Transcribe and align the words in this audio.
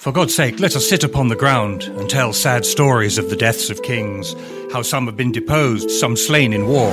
For 0.00 0.12
God's 0.12 0.34
sake, 0.34 0.58
let 0.60 0.76
us 0.76 0.88
sit 0.88 1.04
upon 1.04 1.28
the 1.28 1.36
ground 1.36 1.82
and 1.82 2.08
tell 2.08 2.32
sad 2.32 2.64
stories 2.64 3.18
of 3.18 3.28
the 3.28 3.36
deaths 3.36 3.68
of 3.68 3.82
kings, 3.82 4.34
how 4.72 4.80
some 4.80 5.04
have 5.04 5.14
been 5.14 5.30
deposed, 5.30 5.90
some 5.90 6.16
slain 6.16 6.54
in 6.54 6.68
war. 6.68 6.90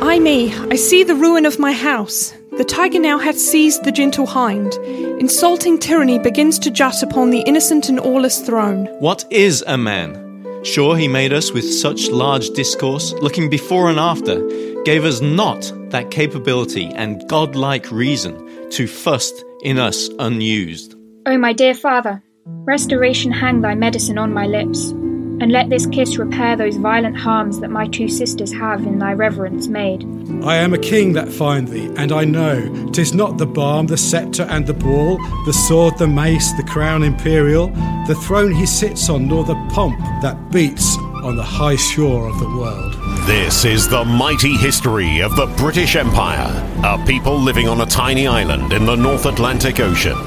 Ay 0.00 0.20
me, 0.20 0.54
I 0.70 0.76
see 0.76 1.02
the 1.02 1.16
ruin 1.16 1.46
of 1.46 1.58
my 1.58 1.72
house. 1.72 2.32
The 2.56 2.62
tiger 2.62 3.00
now 3.00 3.18
hath 3.18 3.40
seized 3.40 3.82
the 3.82 3.90
gentle 3.90 4.26
hind. 4.26 4.74
Insulting 5.18 5.80
tyranny 5.80 6.20
begins 6.20 6.60
to 6.60 6.70
jut 6.70 7.02
upon 7.02 7.30
the 7.30 7.40
innocent 7.40 7.88
and 7.88 7.98
aweless 7.98 8.40
throne. 8.40 8.86
What 9.00 9.24
is 9.32 9.64
a 9.66 9.76
man? 9.76 10.62
Sure, 10.62 10.96
he 10.96 11.08
made 11.08 11.32
us 11.32 11.50
with 11.50 11.68
such 11.68 12.08
large 12.08 12.50
discourse, 12.50 13.14
looking 13.14 13.50
before 13.50 13.90
and 13.90 13.98
after, 13.98 14.36
gave 14.84 15.04
us 15.04 15.20
not 15.20 15.72
that 15.90 16.12
capability 16.12 16.86
and 16.94 17.28
godlike 17.28 17.90
reason 17.90 18.70
to 18.70 18.86
fuss 18.86 19.32
in 19.64 19.80
us 19.80 20.08
unused. 20.20 20.94
O 21.26 21.36
my 21.36 21.52
dear 21.52 21.74
father, 21.74 22.22
Restoration 22.46 23.32
hang 23.32 23.62
thy 23.62 23.74
medicine 23.74 24.18
on 24.18 24.34
my 24.34 24.46
lips, 24.46 24.90
and 24.90 25.50
let 25.50 25.70
this 25.70 25.86
kiss 25.86 26.18
repair 26.18 26.56
those 26.56 26.76
violent 26.76 27.16
harms 27.16 27.60
that 27.60 27.70
my 27.70 27.88
two 27.88 28.06
sisters 28.06 28.52
have 28.52 28.86
in 28.86 28.98
thy 28.98 29.14
reverence 29.14 29.66
made. 29.66 30.04
I 30.44 30.56
am 30.56 30.74
a 30.74 30.78
king 30.78 31.14
that 31.14 31.32
find 31.32 31.66
thee, 31.68 31.90
and 31.96 32.12
I 32.12 32.24
know 32.24 32.90
'tis 32.92 33.14
not 33.14 33.38
the 33.38 33.46
balm, 33.46 33.86
the 33.86 33.96
sceptre, 33.96 34.46
and 34.50 34.66
the 34.66 34.74
ball, 34.74 35.18
the 35.46 35.54
sword, 35.54 35.96
the 35.96 36.06
mace, 36.06 36.52
the 36.52 36.64
crown 36.64 37.02
imperial, 37.02 37.68
the 38.06 38.14
throne 38.14 38.52
he 38.52 38.66
sits 38.66 39.08
on, 39.08 39.26
nor 39.26 39.44
the 39.44 39.56
pomp 39.70 39.98
that 40.20 40.50
beats 40.50 40.98
on 41.22 41.36
the 41.36 41.42
high 41.42 41.76
shore 41.76 42.28
of 42.28 42.38
the 42.40 42.58
world. 42.58 42.94
This 43.26 43.64
is 43.64 43.88
the 43.88 44.04
mighty 44.04 44.54
history 44.58 45.20
of 45.20 45.34
the 45.34 45.46
British 45.56 45.96
Empire, 45.96 46.52
a 46.84 46.98
people 47.06 47.38
living 47.38 47.68
on 47.68 47.80
a 47.80 47.86
tiny 47.86 48.26
island 48.26 48.74
in 48.74 48.84
the 48.84 48.96
North 48.96 49.24
Atlantic 49.24 49.80
Ocean 49.80 50.18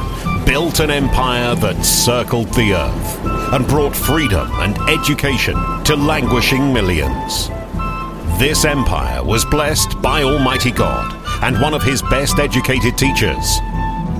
built 0.48 0.80
an 0.80 0.90
empire 0.90 1.56
that 1.56 1.84
circled 1.84 2.48
the 2.54 2.74
earth 2.74 3.54
and 3.54 3.68
brought 3.68 3.94
freedom 3.94 4.50
and 4.62 4.78
education 4.90 5.56
to 5.84 5.94
languishing 5.94 6.72
millions. 6.72 7.50
This 8.39 8.64
empire 8.64 9.22
was 9.22 9.44
blessed 9.44 10.02
by 10.02 10.23
Almighty 10.23 10.72
God 10.72 11.14
and 11.44 11.62
one 11.62 11.73
of 11.73 11.84
his 11.84 12.02
best 12.04 12.39
educated 12.39 12.98
teachers, 12.98 13.59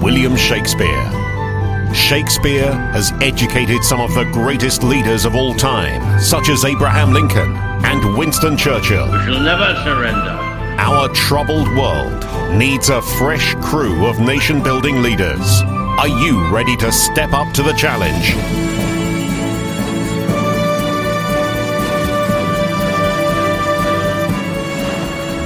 William 0.02 0.36
Shakespeare. 0.36 1.06
Shakespeare 1.96 2.74
has 2.92 3.14
educated 3.22 3.82
some 3.86 4.02
of 4.02 4.14
the 4.14 4.30
greatest 4.34 4.84
leaders 4.84 5.24
of 5.24 5.34
all 5.34 5.54
time, 5.54 6.20
such 6.20 6.50
as 6.50 6.66
Abraham 6.66 7.14
Lincoln 7.14 7.56
and 7.86 8.18
Winston 8.18 8.58
Churchill. 8.58 9.10
We 9.10 9.24
shall 9.24 9.40
never 9.40 9.82
surrender. 9.86 10.36
Our 10.78 11.08
troubled 11.14 11.70
world 11.70 12.26
needs 12.54 12.90
a 12.90 13.02
fresh 13.02 13.56
crew 13.56 14.06
of 14.06 14.20
nation 14.20 14.62
building 14.62 15.02
leaders. 15.02 15.64
Are 15.98 16.08
you 16.08 16.48
ready 16.50 16.78
to 16.78 16.92
step 16.92 17.34
up 17.34 17.52
to 17.56 17.64
the 17.64 17.74
challenge? 17.74 18.36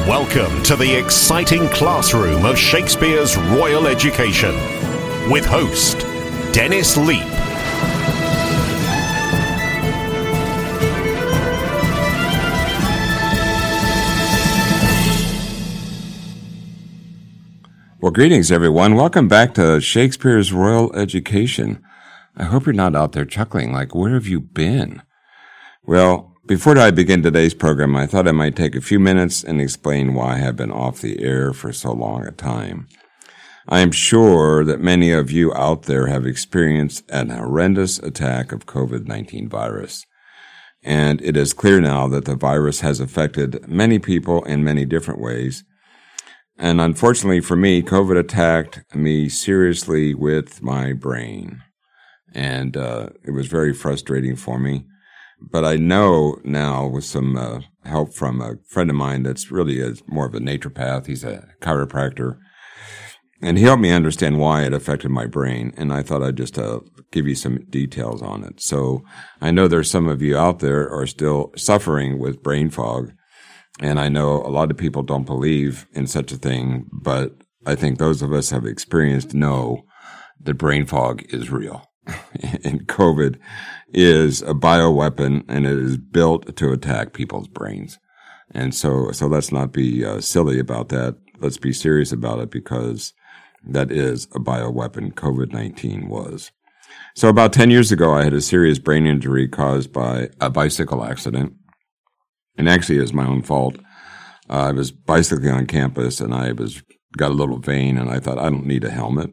Welcome 0.05 0.61
to 0.63 0.75
the 0.75 0.93
exciting 0.93 1.69
classroom 1.69 2.45
of 2.45 2.57
Shakespeare's 2.57 3.37
Royal 3.37 3.87
Education 3.87 4.53
with 5.31 5.45
host 5.45 6.01
Dennis 6.53 6.97
Leap. 6.97 7.40
Well, 18.11 18.15
greetings, 18.15 18.51
everyone. 18.51 18.95
Welcome 18.95 19.29
back 19.29 19.53
to 19.53 19.79
Shakespeare's 19.79 20.51
Royal 20.51 20.93
Education. 20.93 21.81
I 22.35 22.43
hope 22.43 22.65
you're 22.65 22.73
not 22.73 22.93
out 22.93 23.13
there 23.13 23.23
chuckling 23.23 23.71
like, 23.71 23.95
where 23.95 24.15
have 24.15 24.27
you 24.27 24.41
been? 24.41 25.01
Well, 25.85 26.35
before 26.45 26.77
I 26.77 26.91
begin 26.91 27.23
today's 27.23 27.53
program, 27.53 27.95
I 27.95 28.07
thought 28.07 28.27
I 28.27 28.33
might 28.33 28.57
take 28.57 28.75
a 28.75 28.81
few 28.81 28.99
minutes 28.99 29.45
and 29.45 29.61
explain 29.61 30.13
why 30.13 30.33
I 30.33 30.39
have 30.39 30.57
been 30.57 30.73
off 30.73 30.99
the 30.99 31.23
air 31.23 31.53
for 31.53 31.71
so 31.71 31.93
long 31.93 32.27
a 32.27 32.31
time. 32.31 32.89
I 33.69 33.79
am 33.79 33.93
sure 33.93 34.65
that 34.65 34.81
many 34.81 35.13
of 35.13 35.31
you 35.31 35.53
out 35.53 35.83
there 35.83 36.07
have 36.07 36.25
experienced 36.25 37.09
an 37.09 37.29
horrendous 37.29 37.97
attack 37.97 38.51
of 38.51 38.65
COVID-19 38.65 39.47
virus. 39.47 40.05
And 40.83 41.21
it 41.21 41.37
is 41.37 41.53
clear 41.53 41.79
now 41.79 42.09
that 42.09 42.25
the 42.25 42.35
virus 42.35 42.81
has 42.81 42.99
affected 42.99 43.69
many 43.69 43.99
people 43.99 44.43
in 44.43 44.65
many 44.65 44.83
different 44.83 45.21
ways 45.21 45.63
and 46.57 46.79
unfortunately 46.79 47.41
for 47.41 47.55
me, 47.55 47.81
COVID 47.81 48.17
attacked 48.17 48.95
me 48.95 49.29
seriously 49.29 50.13
with 50.13 50.61
my 50.61 50.93
brain. 50.93 51.61
And 52.33 52.77
uh, 52.77 53.09
it 53.25 53.31
was 53.31 53.47
very 53.47 53.73
frustrating 53.73 54.35
for 54.35 54.57
me. 54.59 54.85
But 55.41 55.65
I 55.65 55.75
know 55.75 56.39
now 56.43 56.85
with 56.85 57.03
some 57.03 57.35
uh, 57.35 57.61
help 57.83 58.13
from 58.13 58.41
a 58.41 58.55
friend 58.67 58.89
of 58.89 58.95
mine 58.95 59.23
that's 59.23 59.51
really 59.51 59.81
a, 59.81 59.95
more 60.07 60.27
of 60.27 60.35
a 60.35 60.39
naturopath, 60.39 61.07
he's 61.07 61.23
a 61.23 61.47
chiropractor. 61.61 62.37
And 63.41 63.57
he 63.57 63.63
helped 63.63 63.81
me 63.81 63.91
understand 63.91 64.37
why 64.37 64.63
it 64.63 64.73
affected 64.73 65.09
my 65.09 65.25
brain. 65.25 65.73
And 65.75 65.91
I 65.91 66.03
thought 66.03 66.21
I'd 66.21 66.37
just 66.37 66.59
uh, 66.59 66.81
give 67.11 67.27
you 67.27 67.33
some 67.33 67.65
details 67.69 68.21
on 68.21 68.43
it. 68.43 68.61
So 68.61 69.03
I 69.41 69.49
know 69.49 69.67
there's 69.67 69.89
some 69.89 70.07
of 70.07 70.21
you 70.21 70.37
out 70.37 70.59
there 70.59 70.87
are 70.91 71.07
still 71.07 71.51
suffering 71.57 72.19
with 72.19 72.43
brain 72.43 72.69
fog. 72.69 73.13
And 73.81 73.99
I 73.99 74.09
know 74.09 74.35
a 74.35 74.47
lot 74.47 74.69
of 74.69 74.77
people 74.77 75.01
don't 75.01 75.25
believe 75.25 75.87
in 75.93 76.05
such 76.05 76.31
a 76.31 76.37
thing, 76.37 76.87
but 76.93 77.33
I 77.65 77.75
think 77.75 77.97
those 77.97 78.21
of 78.21 78.31
us 78.31 78.51
have 78.51 78.65
experienced 78.65 79.33
know 79.33 79.83
that 80.39 80.53
brain 80.53 80.85
fog 80.85 81.23
is 81.29 81.49
real. 81.49 81.85
and 82.63 82.87
COVID 82.87 83.37
is 83.93 84.41
a 84.43 84.53
bioweapon 84.53 85.43
and 85.47 85.65
it 85.65 85.77
is 85.77 85.97
built 85.97 86.55
to 86.55 86.71
attack 86.71 87.13
people's 87.13 87.47
brains. 87.47 87.99
And 88.51 88.75
so, 88.75 89.11
so 89.11 89.27
let's 89.27 89.51
not 89.51 89.71
be 89.71 90.05
uh, 90.05 90.21
silly 90.21 90.59
about 90.59 90.89
that. 90.89 91.17
Let's 91.39 91.57
be 91.57 91.73
serious 91.73 92.11
about 92.11 92.39
it 92.39 92.51
because 92.51 93.13
that 93.63 93.91
is 93.91 94.25
a 94.35 94.39
bioweapon. 94.39 95.13
COVID-19 95.13 96.07
was. 96.07 96.51
So 97.15 97.29
about 97.29 97.53
10 97.53 97.71
years 97.71 97.91
ago, 97.91 98.13
I 98.13 98.23
had 98.23 98.33
a 98.33 98.41
serious 98.41 98.79
brain 98.79 99.05
injury 99.05 99.47
caused 99.47 99.91
by 99.91 100.29
a 100.39 100.49
bicycle 100.49 101.03
accident 101.03 101.53
and 102.57 102.69
actually 102.69 102.97
it 102.97 103.01
was 103.01 103.13
my 103.13 103.25
own 103.25 103.41
fault. 103.41 103.77
Uh, 104.49 104.67
I 104.67 104.71
was 104.71 104.91
bicycling 104.91 105.51
on 105.51 105.65
campus 105.65 106.19
and 106.19 106.33
I 106.33 106.51
was 106.51 106.81
got 107.17 107.31
a 107.31 107.35
little 107.35 107.59
vain 107.59 107.97
and 107.97 108.09
I 108.09 108.19
thought 108.19 108.39
I 108.39 108.49
don't 108.49 108.65
need 108.65 108.83
a 108.83 108.89
helmet. 108.89 109.31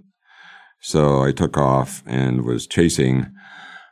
So 0.80 1.22
I 1.22 1.32
took 1.32 1.56
off 1.56 2.02
and 2.06 2.44
was 2.44 2.66
chasing 2.66 3.26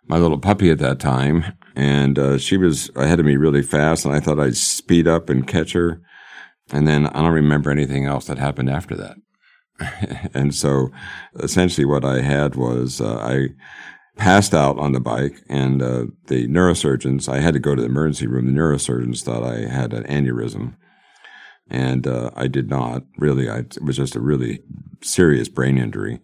my 0.06 0.18
little 0.18 0.38
puppy 0.38 0.70
at 0.70 0.78
that 0.78 1.00
time. 1.00 1.44
And 1.74 2.18
uh, 2.18 2.38
she 2.38 2.56
was 2.56 2.90
ahead 2.94 3.20
of 3.20 3.26
me 3.26 3.36
really 3.36 3.62
fast 3.62 4.04
and 4.04 4.14
I 4.14 4.20
thought 4.20 4.40
I'd 4.40 4.56
speed 4.56 5.08
up 5.08 5.28
and 5.28 5.46
catch 5.46 5.72
her. 5.72 6.00
And 6.72 6.86
then 6.86 7.06
I 7.08 7.22
don't 7.22 7.32
remember 7.32 7.70
anything 7.70 8.06
else 8.06 8.26
that 8.26 8.38
happened 8.38 8.70
after 8.70 8.96
that. 8.96 9.16
and 10.34 10.54
so 10.54 10.88
essentially 11.40 11.84
what 11.84 12.04
I 12.04 12.22
had 12.22 12.54
was 12.54 13.00
uh, 13.00 13.18
I 13.18 13.48
passed 14.16 14.54
out 14.54 14.78
on 14.78 14.92
the 14.92 15.00
bike, 15.00 15.42
and 15.48 15.82
uh, 15.82 16.06
the 16.26 16.48
neurosurgeons, 16.48 17.28
I 17.28 17.40
had 17.40 17.54
to 17.54 17.60
go 17.60 17.74
to 17.74 17.82
the 17.82 17.88
emergency 17.88 18.26
room. 18.26 18.46
The 18.46 18.58
neurosurgeons 18.60 19.22
thought 19.22 19.42
I 19.42 19.68
had 19.68 19.92
an 19.92 20.04
aneurysm, 20.04 20.74
and 21.68 22.06
uh, 22.06 22.30
I 22.34 22.48
did 22.48 22.68
not. 22.68 23.04
Really, 23.18 23.48
I, 23.48 23.58
it 23.58 23.82
was 23.82 23.96
just 23.96 24.16
a 24.16 24.20
really 24.20 24.62
serious 25.02 25.48
brain 25.48 25.78
injury. 25.78 26.20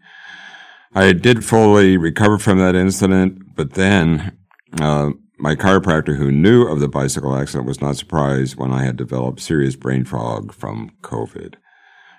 I 0.95 1.13
did 1.13 1.45
fully 1.45 1.97
recover 1.97 2.39
from 2.39 2.59
that 2.59 2.75
incident, 2.75 3.55
but 3.55 3.75
then 3.75 4.37
uh, 4.81 5.11
my 5.39 5.55
chiropractor, 5.55 6.17
who 6.17 6.31
knew 6.31 6.67
of 6.67 6.81
the 6.81 6.89
bicycle 6.89 7.37
accident, 7.37 7.67
was 7.67 7.81
not 7.81 7.97
surprised 7.97 8.57
when 8.57 8.73
I 8.73 8.85
had 8.85 8.97
developed 8.97 9.41
serious 9.41 9.77
brain 9.77 10.05
fog 10.05 10.53
from 10.53 10.91
COVID. 11.03 11.55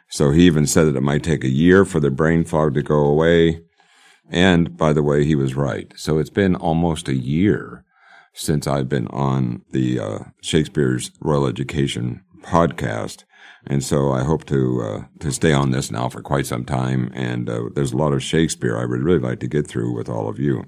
So 0.09 0.31
he 0.31 0.45
even 0.45 0.67
said 0.67 0.85
that 0.85 0.95
it 0.95 1.01
might 1.01 1.23
take 1.23 1.43
a 1.43 1.49
year 1.49 1.85
for 1.85 1.99
the 1.99 2.11
brain 2.11 2.43
fog 2.43 2.73
to 2.75 2.83
go 2.83 2.97
away. 2.97 3.63
And 4.33 4.75
by 4.75 4.93
the 4.93 5.03
way, 5.03 5.23
he 5.23 5.35
was 5.35 5.55
right. 5.55 5.93
So 5.95 6.17
it's 6.17 6.31
been 6.31 6.55
almost 6.55 7.07
a 7.07 7.13
year 7.13 7.85
since 8.33 8.65
I've 8.65 8.89
been 8.89 9.05
on 9.09 9.61
the 9.69 9.99
uh, 9.99 10.19
Shakespeare's 10.41 11.11
Royal 11.21 11.45
Education 11.45 12.23
podcast. 12.41 13.25
And 13.67 13.83
so 13.83 14.11
I 14.11 14.23
hope 14.23 14.45
to 14.45 14.81
uh, 14.81 15.03
to 15.19 15.31
stay 15.31 15.53
on 15.53 15.69
this 15.69 15.91
now 15.91 16.09
for 16.09 16.21
quite 16.21 16.47
some 16.47 16.65
time. 16.65 17.11
And 17.13 17.47
uh, 17.47 17.69
there's 17.75 17.93
a 17.93 17.97
lot 17.97 18.11
of 18.11 18.23
Shakespeare 18.23 18.75
I 18.75 18.85
would 18.85 19.03
really 19.03 19.19
like 19.19 19.39
to 19.41 19.47
get 19.47 19.67
through 19.67 19.95
with 19.95 20.09
all 20.09 20.27
of 20.27 20.39
you. 20.39 20.65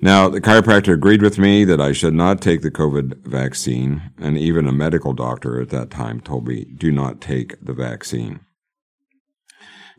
Now, 0.00 0.28
the 0.28 0.40
chiropractor 0.40 0.92
agreed 0.92 1.22
with 1.22 1.38
me 1.38 1.64
that 1.64 1.80
I 1.80 1.92
should 1.92 2.14
not 2.14 2.40
take 2.40 2.62
the 2.62 2.70
COVID 2.70 3.24
vaccine, 3.24 4.10
and 4.18 4.36
even 4.36 4.66
a 4.66 4.72
medical 4.72 5.12
doctor 5.12 5.62
at 5.62 5.70
that 5.70 5.90
time 5.90 6.20
told 6.20 6.48
me, 6.48 6.64
do 6.64 6.90
not 6.90 7.20
take 7.20 7.54
the 7.64 7.72
vaccine. 7.72 8.40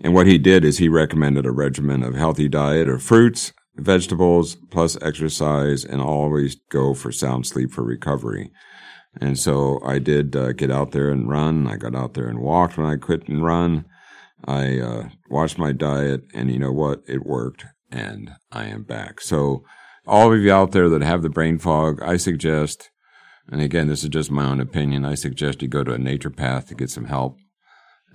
And 0.02 0.14
what 0.14 0.28
he 0.28 0.38
did 0.38 0.66
is 0.66 0.78
he 0.78 0.90
recommended 0.90 1.46
a 1.46 1.52
regimen 1.52 2.04
of 2.04 2.16
healthy 2.16 2.50
diet 2.50 2.90
of 2.90 3.02
fruits, 3.02 3.54
vegetables, 3.76 4.58
plus 4.72 4.98
exercise, 5.02 5.86
and 5.86 6.02
always 6.02 6.56
go 6.70 6.94
for 6.94 7.12
sound 7.12 7.48
sleep 7.48 7.72
for 7.72 7.84
recovery. 7.84 8.52
And 9.20 9.40
so 9.40 9.80
I 9.86 10.00
did 10.00 10.36
uh, 10.36 10.52
get 10.52 10.70
out 10.70 10.92
there 10.92 11.10
and 11.10 11.30
run. 11.30 11.68
I 11.68 11.78
got 11.78 11.96
out 11.96 12.14
there 12.14 12.28
and 12.28 12.40
walked 12.40 12.78
when 12.78 12.86
I 12.86 12.98
couldn't 12.98 13.42
run. 13.42 13.86
I 14.44 14.80
uh, 14.80 15.10
watched 15.30 15.58
my 15.58 15.72
diet, 15.72 16.24
and 16.34 16.52
you 16.52 16.60
know 16.60 16.74
what? 16.74 17.02
It 17.08 17.26
worked. 17.26 17.66
and 17.92 18.32
I 18.52 18.66
am 18.66 18.84
back. 18.84 19.22
So, 19.22 19.64
all 20.06 20.34
of 20.34 20.40
you 20.40 20.52
out 20.52 20.72
there 20.72 20.90
that 20.90 21.02
have 21.02 21.22
the 21.22 21.30
brain 21.30 21.58
fog, 21.58 22.02
I 22.04 22.18
suggest, 22.18 22.92
and 23.50 23.62
again, 23.62 23.88
this 23.88 24.04
is 24.04 24.10
just 24.10 24.30
my 24.30 24.46
own 24.46 24.60
opinion, 24.60 25.06
I 25.06 25.16
suggest 25.16 25.62
you 25.62 25.68
go 25.68 25.84
to 25.84 25.94
a 25.94 25.98
naturopath 25.98 26.68
to 26.68 26.76
get 26.76 26.90
some 26.90 27.06
help, 27.06 27.38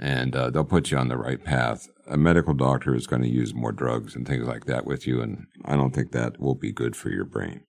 and 0.01 0.35
uh, 0.35 0.51
they'll 0.51 0.65
put 0.65 0.91
you 0.91 0.99
on 0.99 1.09
the 1.09 1.19
right 1.19 1.45
path. 1.45 1.87
A 2.09 2.17
medical 2.17 2.55
doctor 2.55 2.95
is 2.95 3.07
going 3.07 3.23
to 3.23 3.29
use 3.29 3.55
more 3.55 3.71
drugs 3.71 4.17
and 4.17 4.27
things 4.27 4.47
like 4.47 4.65
that 4.65 4.87
with 4.87 5.07
you, 5.07 5.21
and 5.21 5.47
I 5.65 5.77
don't 5.77 5.95
think 5.95 6.11
that 6.11 6.41
will 6.41 6.57
be 6.57 6.73
good 6.73 6.97
for 6.97 7.11
your 7.11 7.27
brain. 7.27 7.61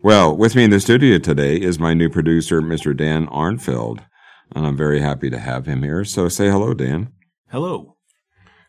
Well, 0.00 0.36
with 0.36 0.56
me 0.56 0.64
in 0.64 0.70
the 0.70 0.80
studio 0.80 1.18
today 1.18 1.56
is 1.60 1.78
my 1.78 1.94
new 1.94 2.08
producer, 2.08 2.60
Mr. 2.60 2.96
Dan 2.96 3.26
Arnfeld, 3.26 4.00
and 4.56 4.66
I'm 4.66 4.76
very 4.76 5.00
happy 5.00 5.30
to 5.30 5.38
have 5.38 5.66
him 5.66 5.82
here. 5.82 6.04
So 6.04 6.28
say 6.28 6.48
hello, 6.48 6.74
Dan. 6.74 7.12
Hello. 7.50 7.96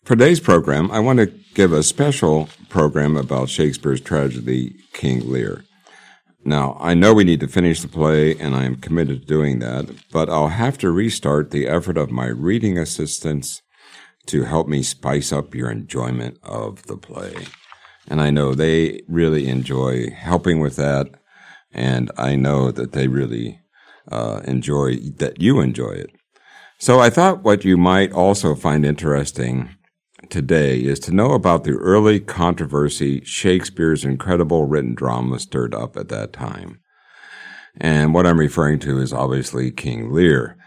For 0.04 0.16
today's 0.16 0.42
program, 0.42 0.92
I 0.92 1.00
want 1.00 1.20
to 1.20 1.34
give 1.54 1.72
a 1.72 1.82
special 1.82 2.50
program 2.68 3.16
about 3.16 3.50
Shakespeare's 3.50 4.02
tragedy, 4.02 4.76
King 4.92 5.32
Lear. 5.32 5.64
Now, 6.46 6.78
I 6.80 6.94
know 6.94 7.14
we 7.14 7.24
need 7.24 7.40
to 7.40 7.48
finish 7.48 7.82
the 7.82 7.88
play, 7.88 8.36
and 8.38 8.54
I 8.54 8.66
am 8.66 8.76
committed 8.76 9.22
to 9.22 9.28
doing 9.28 9.60
that, 9.60 9.90
but 10.12 10.30
I'll 10.30 10.50
have 10.50 10.78
to 10.80 10.92
restart 10.92 11.52
the 11.52 11.68
effort 11.68 11.98
of 11.98 12.12
my 12.12 12.28
reading 12.28 12.78
assistants 12.78 13.62
to 14.26 14.44
help 14.44 14.68
me 14.68 14.84
spice 14.84 15.32
up 15.32 15.56
your 15.56 15.72
enjoyment 15.72 16.38
of 16.44 16.84
the 16.84 16.98
play. 16.98 17.34
And 18.08 18.22
I 18.22 18.30
know 18.30 18.54
they 18.54 19.04
really 19.08 19.48
enjoy 19.48 20.10
helping 20.10 20.60
with 20.60 20.76
that, 20.76 21.08
and 21.72 22.12
I 22.18 22.36
know 22.36 22.72
that 22.72 22.92
they 22.92 23.08
really 23.08 23.62
uh, 24.12 24.42
enjoy 24.44 24.98
that 25.18 25.42
you 25.42 25.62
enjoy 25.62 25.92
it. 25.92 26.12
So 26.78 27.00
I 27.00 27.10
thought 27.10 27.44
what 27.44 27.64
you 27.64 27.78
might 27.78 28.12
also 28.12 28.56
find 28.56 28.86
interesting 28.86 29.70
today 30.34 30.80
is 30.80 31.00
to 31.00 31.14
know 31.14 31.34
about 31.34 31.64
the 31.64 31.74
early 31.74 32.20
controversy 32.20 33.24
Shakespeare's 33.24 34.04
incredible 34.04 34.66
written 34.66 34.96
drama 34.96 35.38
stirred 35.38 35.76
up 35.76 35.96
at 35.96 36.10
that 36.10 36.34
time. 36.34 36.80
And 37.80 38.16
what 38.16 38.26
I'm 38.26 38.40
referring 38.40 38.80
to 38.80 39.00
is 39.00 39.14
obviously 39.14 39.70
King 39.70 40.12
Lear. 40.12 40.58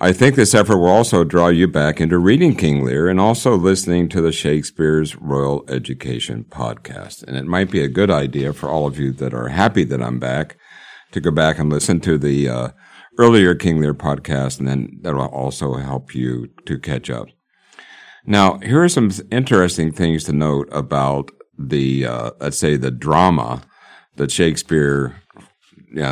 I 0.00 0.14
think 0.14 0.36
this 0.36 0.54
effort 0.54 0.78
will 0.78 0.88
also 0.88 1.22
draw 1.22 1.48
you 1.48 1.68
back 1.68 2.00
into 2.00 2.18
reading 2.18 2.56
King 2.56 2.82
Lear 2.82 3.06
and 3.06 3.20
also 3.20 3.56
listening 3.56 4.08
to 4.08 4.22
the 4.22 4.32
Shakespeare's 4.32 5.16
Royal 5.16 5.66
Education 5.68 6.46
podcast. 6.48 7.22
And 7.22 7.36
it 7.36 7.44
might 7.44 7.70
be 7.70 7.82
a 7.82 7.88
good 7.88 8.10
idea 8.10 8.54
for 8.54 8.70
all 8.70 8.86
of 8.86 8.98
you 8.98 9.12
that 9.12 9.34
are 9.34 9.48
happy 9.48 9.84
that 9.84 10.02
I'm 10.02 10.18
back 10.18 10.56
to 11.12 11.20
go 11.20 11.30
back 11.30 11.58
and 11.58 11.70
listen 11.70 12.00
to 12.00 12.16
the 12.16 12.48
uh, 12.48 12.68
earlier 13.18 13.54
King 13.54 13.82
Lear 13.82 13.94
podcast, 13.94 14.58
and 14.58 14.66
then 14.66 14.98
that 15.02 15.14
will 15.14 15.26
also 15.26 15.74
help 15.74 16.14
you 16.14 16.48
to 16.64 16.78
catch 16.78 17.10
up. 17.10 17.28
Now, 18.26 18.58
here 18.58 18.82
are 18.82 18.88
some 18.88 19.10
interesting 19.30 19.92
things 19.92 20.24
to 20.24 20.32
note 20.32 20.68
about 20.72 21.30
the, 21.58 22.06
uh, 22.06 22.30
let's 22.40 22.58
say, 22.58 22.76
the 22.76 22.90
drama 22.90 23.62
that 24.16 24.30
Shakespeare 24.30 25.22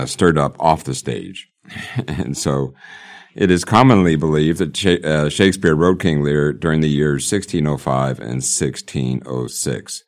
stirred 0.04 0.38
up 0.38 0.56
off 0.60 0.84
the 0.84 0.94
stage. 0.94 1.48
and 2.08 2.36
so 2.36 2.74
it 3.34 3.50
is 3.50 3.64
commonly 3.64 4.16
believed 4.16 4.58
that 4.58 5.04
uh, 5.04 5.28
Shakespeare 5.28 5.74
wrote 5.74 6.00
King 6.00 6.22
Lear 6.22 6.52
during 6.52 6.80
the 6.80 6.88
years 6.88 7.30
1605 7.30 8.20
and 8.20 8.42
1606. 8.42 10.04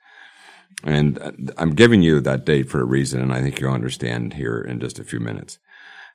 And 0.85 1.19
uh, 1.19 1.33
I'm 1.57 1.75
giving 1.75 2.03
you 2.03 2.21
that 2.21 2.45
date 2.45 2.69
for 2.69 2.81
a 2.81 2.87
reason, 2.87 3.23
and 3.23 3.33
I 3.33 3.41
think 3.41 3.61
you'll 3.61 3.73
understand 3.73 4.35
here 4.35 4.61
in 4.61 4.81
just 4.81 4.99
a 4.99 5.05
few 5.05 5.21
minutes. 5.21 5.59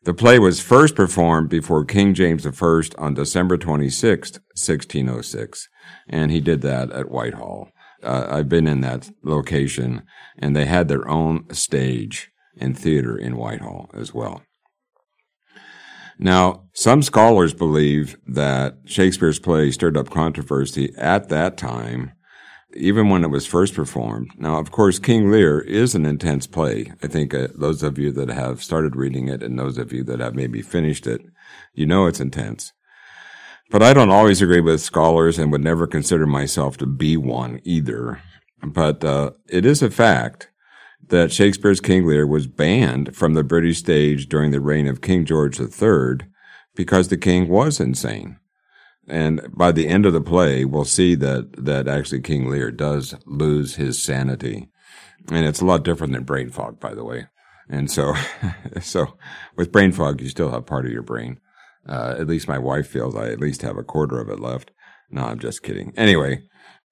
The 0.04 0.14
play 0.14 0.40
was 0.40 0.62
first 0.62 0.96
performed 0.96 1.50
before 1.50 1.84
King 1.84 2.14
James 2.14 2.46
I 2.48 2.82
on 2.98 3.14
December 3.14 3.58
26, 3.58 4.32
1606 4.32 5.68
and 6.08 6.32
he 6.32 6.42
did 6.42 6.62
that 6.62 6.92
at 6.92 7.10
Whitehall. 7.10 7.70
Uh, 8.02 8.28
I've 8.30 8.50
been 8.50 8.68
in 8.68 8.82
that 8.82 9.10
location, 9.24 10.04
and 10.38 10.56
they 10.56 10.66
had 10.66 10.88
their 10.88 11.08
own 11.08 11.46
stage 11.54 12.32
and 12.58 12.78
theater 12.78 13.18
in 13.18 13.38
Whitehall 13.38 13.90
as 13.94 14.14
well. 14.14 14.44
Now, 16.18 16.66
some 16.74 17.02
scholars 17.02 17.54
believe 17.54 18.18
that 18.28 18.78
Shakespeare's 18.86 19.40
play 19.40 19.72
stirred 19.72 19.98
up 19.98 20.10
controversy 20.10 20.94
at 20.98 21.30
that 21.30 21.58
time, 21.58 22.12
even 22.76 23.10
when 23.10 23.24
it 23.24 23.30
was 23.30 23.46
first 23.46 23.74
performed. 23.74 24.32
Now, 24.38 24.60
of 24.60 24.72
course, 24.72 25.00
King 25.00 25.32
Lear 25.32 25.60
is 25.60 25.96
an 25.96 26.06
intense 26.06 26.48
play. 26.48 26.94
I 27.02 27.08
think 27.08 27.34
uh, 27.34 27.48
those 27.56 27.84
of 27.84 27.98
you 27.98 28.12
that 28.14 28.30
have 28.30 28.64
started 28.64 28.96
reading 28.96 29.28
it 29.28 29.42
and 29.42 29.58
those 29.58 29.78
of 29.78 29.92
you 29.92 30.04
that 30.06 30.20
have 30.20 30.36
maybe 30.36 30.62
finished 30.62 31.08
it, 31.08 31.22
you 31.74 31.86
know 31.86 32.06
it's 32.06 32.20
intense. 32.20 32.74
But 33.72 33.84
I 33.84 33.94
don't 33.94 34.10
always 34.10 34.42
agree 34.42 34.62
with 34.62 34.82
scholars 34.82 35.38
and 35.38 35.52
would 35.52 35.64
never 35.64 35.86
consider 35.86 36.26
myself 36.26 36.78
to 36.78 36.88
be 36.88 37.18
one 37.18 37.60
either. 37.64 38.22
But 38.64 39.04
uh, 39.04 39.32
it 39.48 39.66
is 39.66 39.82
a 39.82 39.92
fact 39.92 40.50
that 41.08 41.32
Shakespeare's 41.32 41.80
King 41.80 42.06
Lear 42.06 42.26
was 42.26 42.48
banned 42.48 43.16
from 43.16 43.34
the 43.34 43.44
British 43.44 43.78
stage 43.78 44.28
during 44.28 44.52
the 44.52 44.60
reign 44.60 44.88
of 44.88 45.02
King 45.02 45.26
George 45.26 45.60
III 45.60 46.28
because 46.76 47.10
the 47.10 47.18
king 47.18 47.48
was 47.48 47.80
insane. 47.80 48.39
And 49.10 49.42
by 49.52 49.72
the 49.72 49.88
end 49.88 50.06
of 50.06 50.14
the 50.14 50.22
play, 50.22 50.66
we'll 50.66 50.86
see 50.86 51.16
that, 51.16 51.66
that 51.66 51.88
actually 51.88 52.22
King 52.22 52.50
Lear 52.50 52.72
does 52.72 53.16
lose 53.26 53.76
his 53.76 54.02
sanity. 54.02 54.70
And 55.32 55.46
it's 55.46 55.62
a 55.62 55.66
lot 55.66 55.84
different 55.84 56.14
than 56.14 56.24
brain 56.24 56.50
fog, 56.50 56.80
by 56.80 56.94
the 56.94 57.04
way. 57.04 57.28
And 57.68 57.90
so, 57.90 58.14
so 58.82 59.18
with 59.56 59.72
brain 59.72 59.92
fog, 59.92 60.22
you 60.22 60.30
still 60.30 60.52
have 60.52 60.66
part 60.66 60.86
of 60.86 60.92
your 60.92 61.04
brain. 61.04 61.40
Uh, 61.88 62.16
at 62.20 62.28
least 62.28 62.48
my 62.48 62.58
wife 62.58 62.88
feels 62.88 63.16
I 63.16 63.30
at 63.30 63.40
least 63.40 63.62
have 63.64 63.78
a 63.78 63.84
quarter 63.84 64.20
of 64.20 64.30
it 64.30 64.40
left. 64.40 64.72
No, 65.10 65.26
I'm 65.26 65.40
just 65.40 65.64
kidding. 65.64 65.92
Anyway, 65.98 66.44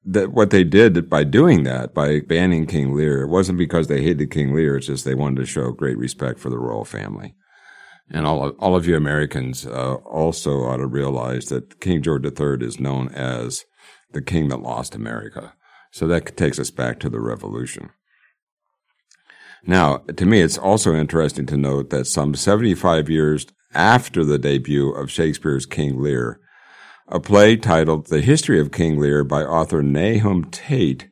that 0.05 0.31
what 0.31 0.49
they 0.49 0.63
did 0.63 1.09
by 1.09 1.23
doing 1.23 1.63
that, 1.63 1.93
by 1.93 2.21
banning 2.21 2.65
King 2.65 2.95
Lear, 2.95 3.21
it 3.21 3.29
wasn't 3.29 3.57
because 3.57 3.87
they 3.87 4.01
hated 4.01 4.31
King 4.31 4.55
Lear. 4.55 4.77
It's 4.77 4.87
just 4.87 5.05
they 5.05 5.13
wanted 5.13 5.41
to 5.41 5.45
show 5.45 5.71
great 5.71 5.97
respect 5.97 6.39
for 6.39 6.49
the 6.49 6.57
royal 6.57 6.85
family. 6.85 7.35
And 8.09 8.25
all 8.25 8.43
of, 8.45 8.55
all 8.59 8.75
of 8.75 8.87
you 8.87 8.95
Americans 8.95 9.65
uh, 9.65 9.95
also 9.95 10.63
ought 10.63 10.77
to 10.77 10.87
realize 10.87 11.45
that 11.47 11.79
King 11.81 12.01
George 12.01 12.25
III 12.25 12.65
is 12.65 12.79
known 12.79 13.09
as 13.09 13.65
the 14.11 14.21
king 14.21 14.47
that 14.49 14.61
lost 14.61 14.95
America. 14.95 15.53
So 15.91 16.07
that 16.07 16.37
takes 16.37 16.59
us 16.59 16.71
back 16.71 16.99
to 16.99 17.09
the 17.09 17.19
Revolution. 17.19 17.89
Now, 19.65 19.97
to 19.97 20.25
me, 20.25 20.41
it's 20.41 20.57
also 20.57 20.95
interesting 20.95 21.45
to 21.47 21.57
note 21.57 21.89
that 21.89 22.07
some 22.07 22.35
75 22.35 23.09
years 23.09 23.47
after 23.73 24.23
the 24.23 24.37
debut 24.37 24.91
of 24.91 25.11
Shakespeare's 25.11 25.65
King 25.65 26.01
Lear, 26.01 26.39
a 27.07 27.19
play 27.19 27.57
titled 27.57 28.07
The 28.07 28.21
History 28.21 28.59
of 28.59 28.71
King 28.71 28.99
Lear 28.99 29.23
by 29.23 29.43
author 29.43 29.81
Nahum 29.81 30.45
Tate 30.51 31.09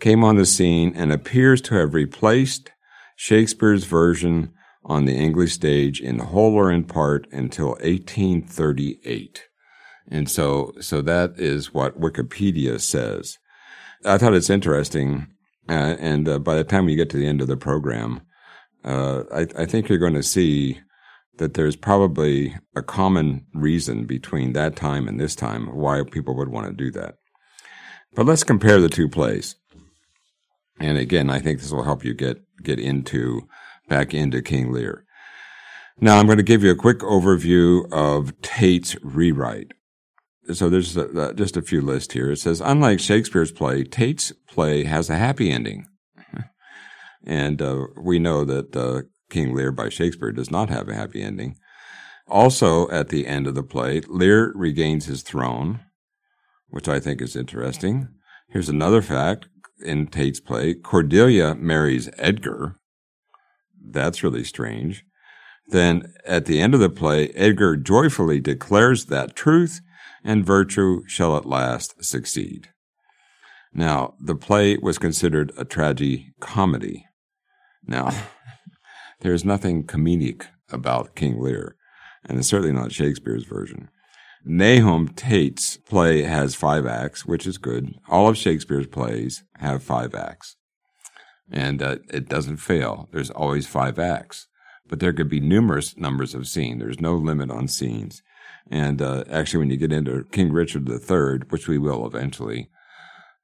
came 0.00 0.24
on 0.24 0.36
the 0.36 0.46
scene 0.46 0.92
and 0.94 1.12
appears 1.12 1.60
to 1.62 1.74
have 1.76 1.94
replaced 1.94 2.72
Shakespeare's 3.16 3.84
version 3.84 4.52
on 4.84 5.04
the 5.04 5.14
English 5.14 5.52
stage 5.52 6.00
in 6.00 6.18
whole 6.18 6.54
or 6.54 6.70
in 6.70 6.84
part 6.84 7.26
until 7.32 7.70
1838. 7.70 9.44
And 10.08 10.30
so, 10.30 10.72
so 10.80 11.00
that 11.02 11.34
is 11.38 11.72
what 11.72 12.00
Wikipedia 12.00 12.80
says. 12.80 13.38
I 14.04 14.18
thought 14.18 14.34
it's 14.34 14.50
interesting. 14.50 15.28
Uh, 15.68 15.96
and 15.98 16.28
uh, 16.28 16.38
by 16.38 16.56
the 16.56 16.64
time 16.64 16.84
we 16.84 16.94
get 16.94 17.08
to 17.10 17.16
the 17.16 17.26
end 17.26 17.40
of 17.40 17.46
the 17.46 17.56
program, 17.56 18.20
uh, 18.84 19.22
I, 19.32 19.46
I, 19.62 19.64
think 19.64 19.88
you're 19.88 19.96
going 19.96 20.12
to 20.12 20.22
see 20.22 20.78
that 21.38 21.54
there's 21.54 21.74
probably 21.74 22.54
a 22.76 22.82
common 22.82 23.46
reason 23.54 24.04
between 24.04 24.52
that 24.52 24.76
time 24.76 25.08
and 25.08 25.18
this 25.18 25.34
time 25.34 25.74
why 25.74 26.02
people 26.02 26.36
would 26.36 26.50
want 26.50 26.66
to 26.66 26.72
do 26.74 26.90
that. 26.90 27.14
But 28.14 28.26
let's 28.26 28.44
compare 28.44 28.78
the 28.78 28.90
two 28.90 29.08
plays. 29.08 29.56
And 30.78 30.98
again, 30.98 31.30
I 31.30 31.40
think 31.40 31.60
this 31.60 31.72
will 31.72 31.82
help 31.82 32.04
you 32.04 32.12
get, 32.12 32.42
get 32.62 32.78
into, 32.78 33.48
back 33.88 34.14
into 34.14 34.42
King 34.42 34.72
Lear. 34.72 35.04
Now 36.00 36.18
I'm 36.18 36.26
going 36.26 36.38
to 36.38 36.42
give 36.44 36.62
you 36.62 36.70
a 36.70 36.76
quick 36.76 36.98
overview 37.00 37.90
of 37.92 38.40
Tate's 38.42 38.96
rewrite. 39.02 39.72
So 40.52 40.68
there's 40.68 40.96
a, 40.96 41.32
just 41.34 41.56
a 41.56 41.62
few 41.62 41.80
lists 41.80 42.12
here. 42.12 42.32
It 42.32 42.38
says, 42.38 42.60
unlike 42.60 43.00
Shakespeare's 43.00 43.52
play, 43.52 43.84
Tate's 43.84 44.32
play 44.48 44.84
has 44.84 45.08
a 45.08 45.16
happy 45.16 45.50
ending. 45.50 45.86
and 47.26 47.62
uh, 47.62 47.86
we 47.96 48.18
know 48.18 48.44
that 48.44 48.76
uh, 48.76 49.02
King 49.30 49.54
Lear 49.54 49.72
by 49.72 49.88
Shakespeare 49.88 50.32
does 50.32 50.50
not 50.50 50.68
have 50.68 50.88
a 50.88 50.94
happy 50.94 51.22
ending. 51.22 51.56
Also, 52.28 52.88
at 52.90 53.08
the 53.08 53.26
end 53.26 53.46
of 53.46 53.54
the 53.54 53.62
play, 53.62 54.00
Lear 54.08 54.52
regains 54.54 55.06
his 55.06 55.22
throne, 55.22 55.80
which 56.68 56.88
I 56.88 57.00
think 57.00 57.20
is 57.22 57.36
interesting. 57.36 58.08
Here's 58.48 58.68
another 58.68 59.02
fact 59.02 59.48
in 59.80 60.06
Tate's 60.06 60.40
play 60.40 60.74
Cordelia 60.74 61.54
marries 61.54 62.08
Edgar. 62.18 62.76
That's 63.84 64.22
really 64.22 64.44
strange. 64.44 65.04
Then, 65.68 66.12
at 66.26 66.46
the 66.46 66.60
end 66.60 66.74
of 66.74 66.80
the 66.80 66.90
play, 66.90 67.28
Edgar 67.30 67.76
joyfully 67.76 68.40
declares 68.40 69.06
that 69.06 69.36
truth 69.36 69.80
and 70.22 70.44
virtue 70.44 71.02
shall 71.06 71.36
at 71.36 71.46
last 71.46 72.04
succeed. 72.04 72.68
Now, 73.72 74.14
the 74.20 74.36
play 74.36 74.76
was 74.76 74.98
considered 74.98 75.52
a 75.58 75.64
tragi 75.64 76.32
comedy. 76.40 77.06
Now, 77.86 78.10
there 79.20 79.34
is 79.34 79.44
nothing 79.44 79.84
comedic 79.84 80.46
about 80.70 81.16
King 81.16 81.40
Lear, 81.40 81.76
and 82.24 82.38
it's 82.38 82.48
certainly 82.48 82.72
not 82.72 82.92
Shakespeare's 82.92 83.44
version. 83.44 83.90
Nahum 84.44 85.08
Tate's 85.08 85.78
play 85.78 86.22
has 86.22 86.54
five 86.54 86.86
acts, 86.86 87.24
which 87.24 87.46
is 87.46 87.58
good. 87.58 87.94
All 88.08 88.28
of 88.28 88.36
Shakespeare's 88.36 88.86
plays 88.86 89.42
have 89.58 89.82
five 89.82 90.14
acts. 90.14 90.56
And 91.50 91.82
uh, 91.82 91.96
it 92.12 92.28
doesn't 92.28 92.56
fail. 92.56 93.08
There's 93.12 93.30
always 93.30 93.66
five 93.66 93.98
acts. 93.98 94.48
But 94.86 95.00
there 95.00 95.12
could 95.12 95.28
be 95.28 95.40
numerous 95.40 95.96
numbers 95.96 96.34
of 96.34 96.46
scenes. 96.46 96.80
There's 96.80 97.00
no 97.00 97.14
limit 97.14 97.50
on 97.50 97.68
scenes. 97.68 98.22
And 98.70 99.00
uh, 99.00 99.24
actually, 99.30 99.60
when 99.60 99.70
you 99.70 99.76
get 99.76 99.92
into 99.92 100.24
King 100.32 100.52
Richard 100.52 100.88
III, 100.88 101.46
which 101.50 101.68
we 101.68 101.78
will 101.78 102.06
eventually, 102.06 102.70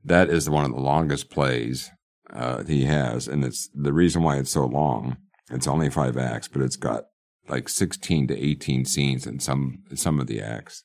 that 0.05 0.31
is 0.31 0.49
one 0.49 0.65
of 0.65 0.73
the 0.73 0.81
longest 0.81 1.31
plays 1.31 1.91
uh, 2.33 2.65
he 2.65 2.85
has. 2.85 3.29
And 3.29 3.45
it's 3.45 3.69
the 3.75 3.93
reason 3.93 4.23
why 4.23 4.39
it's 4.39 4.51
so 4.51 4.65
long. 4.65 5.17
It's 5.51 5.67
only 5.67 5.91
five 5.91 6.17
acts, 6.17 6.49
but 6.49 6.63
it's 6.63 6.77
got 6.77 7.05
like 7.49 7.69
16 7.69 8.29
to 8.29 8.39
18 8.39 8.85
scenes 8.85 9.27
in 9.27 9.41
some, 9.41 9.83
some 9.95 10.21
of 10.21 10.27
the 10.27 10.41
acts. 10.41 10.85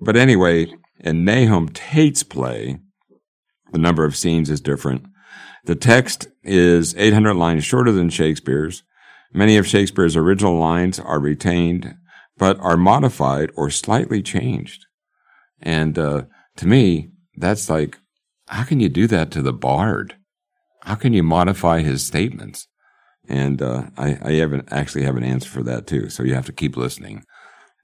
But 0.00 0.16
anyway, 0.16 0.72
in 1.00 1.24
Nahum 1.24 1.70
Tate's 1.70 2.22
play, 2.22 2.78
the 3.72 3.78
number 3.78 4.04
of 4.04 4.16
scenes 4.16 4.48
is 4.48 4.60
different. 4.60 5.06
The 5.64 5.74
text 5.74 6.28
is 6.42 6.94
800 6.96 7.34
lines 7.34 7.64
shorter 7.64 7.92
than 7.92 8.10
Shakespeare's. 8.10 8.82
Many 9.32 9.56
of 9.56 9.66
Shakespeare's 9.66 10.16
original 10.16 10.58
lines 10.58 10.98
are 10.98 11.20
retained, 11.20 11.96
but 12.36 12.58
are 12.60 12.76
modified 12.76 13.50
or 13.56 13.70
slightly 13.70 14.22
changed. 14.22 14.86
And 15.60 15.98
uh, 15.98 16.22
to 16.56 16.66
me, 16.66 17.10
that's 17.36 17.68
like, 17.68 17.98
how 18.46 18.64
can 18.64 18.80
you 18.80 18.88
do 18.88 19.06
that 19.08 19.30
to 19.32 19.42
the 19.42 19.52
bard? 19.52 20.16
How 20.82 20.94
can 20.94 21.12
you 21.12 21.22
modify 21.22 21.80
his 21.80 22.06
statements? 22.06 22.66
And 23.28 23.60
uh, 23.60 23.90
I, 23.98 24.18
I 24.22 24.32
haven't 24.34 24.68
actually 24.70 25.04
have 25.04 25.16
an 25.16 25.24
answer 25.24 25.50
for 25.50 25.62
that 25.64 25.86
too. 25.86 26.08
So 26.08 26.22
you 26.22 26.34
have 26.34 26.46
to 26.46 26.52
keep 26.52 26.76
listening. 26.76 27.24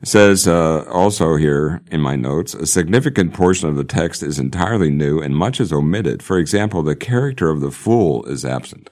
It 0.05 0.09
says 0.09 0.47
uh, 0.47 0.85
also 0.91 1.37
here 1.37 1.81
in 1.91 2.03
my 2.03 2.15
notes, 2.15 2.53
a 2.53 2.67
significant 2.67 3.33
portion 3.33 3.71
of 3.71 3.77
the 3.77 3.85
text 3.85 4.23
is 4.23 4.39
entirely 4.39 4.91
new 4.91 5.19
and 5.19 5.35
much 5.35 5.61
is 5.61 5.73
omitted. 5.73 6.23
For 6.23 6.39
example, 6.39 6.83
the 6.83 6.95
character 6.95 7.49
of 7.49 7.63
the 7.63 7.71
fool 7.71 8.23
is 8.27 8.45
absent. 8.45 8.91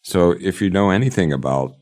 So 0.00 0.30
if 0.40 0.62
you 0.62 0.70
know 0.70 0.88
anything 0.88 1.34
about 1.34 1.74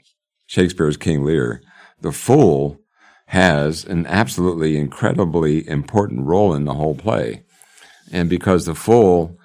Shakespeare's 0.47 0.97
King 0.97 1.23
Lear, 1.23 1.63
the 2.01 2.11
fool 2.11 2.81
has 3.27 3.85
an 3.85 4.05
absolutely 4.09 4.77
incredibly 4.77 5.65
important 5.69 6.27
role 6.27 6.53
in 6.53 6.65
the 6.65 6.75
whole 6.75 6.97
play. 6.97 7.45
And 8.11 8.29
because 8.29 8.67
the 8.67 8.75
fool 8.75 9.39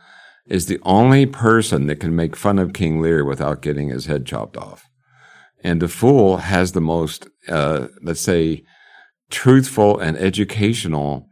is 0.47 0.65
the 0.65 0.79
only 0.81 1.27
person 1.27 1.85
that 1.85 1.99
can 1.99 2.15
make 2.15 2.35
fun 2.35 2.57
of 2.57 2.73
King 2.73 2.99
Lear 3.01 3.23
without 3.23 3.61
getting 3.61 3.89
his 3.89 4.07
head 4.07 4.25
chopped 4.25 4.57
off. 4.57 4.89
And 5.63 5.79
the 5.79 5.89
fool 5.89 6.37
has 6.37 6.71
the 6.71 6.81
most, 6.81 7.27
uh, 7.47 7.89
let's 8.01 8.21
say, 8.21 8.63
truthful 9.29 9.99
and 9.99 10.17
educational 10.17 11.27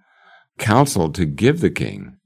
counsel 0.58 1.12
to 1.12 1.26
give 1.26 1.62
the 1.62 1.70
king. 1.70 2.18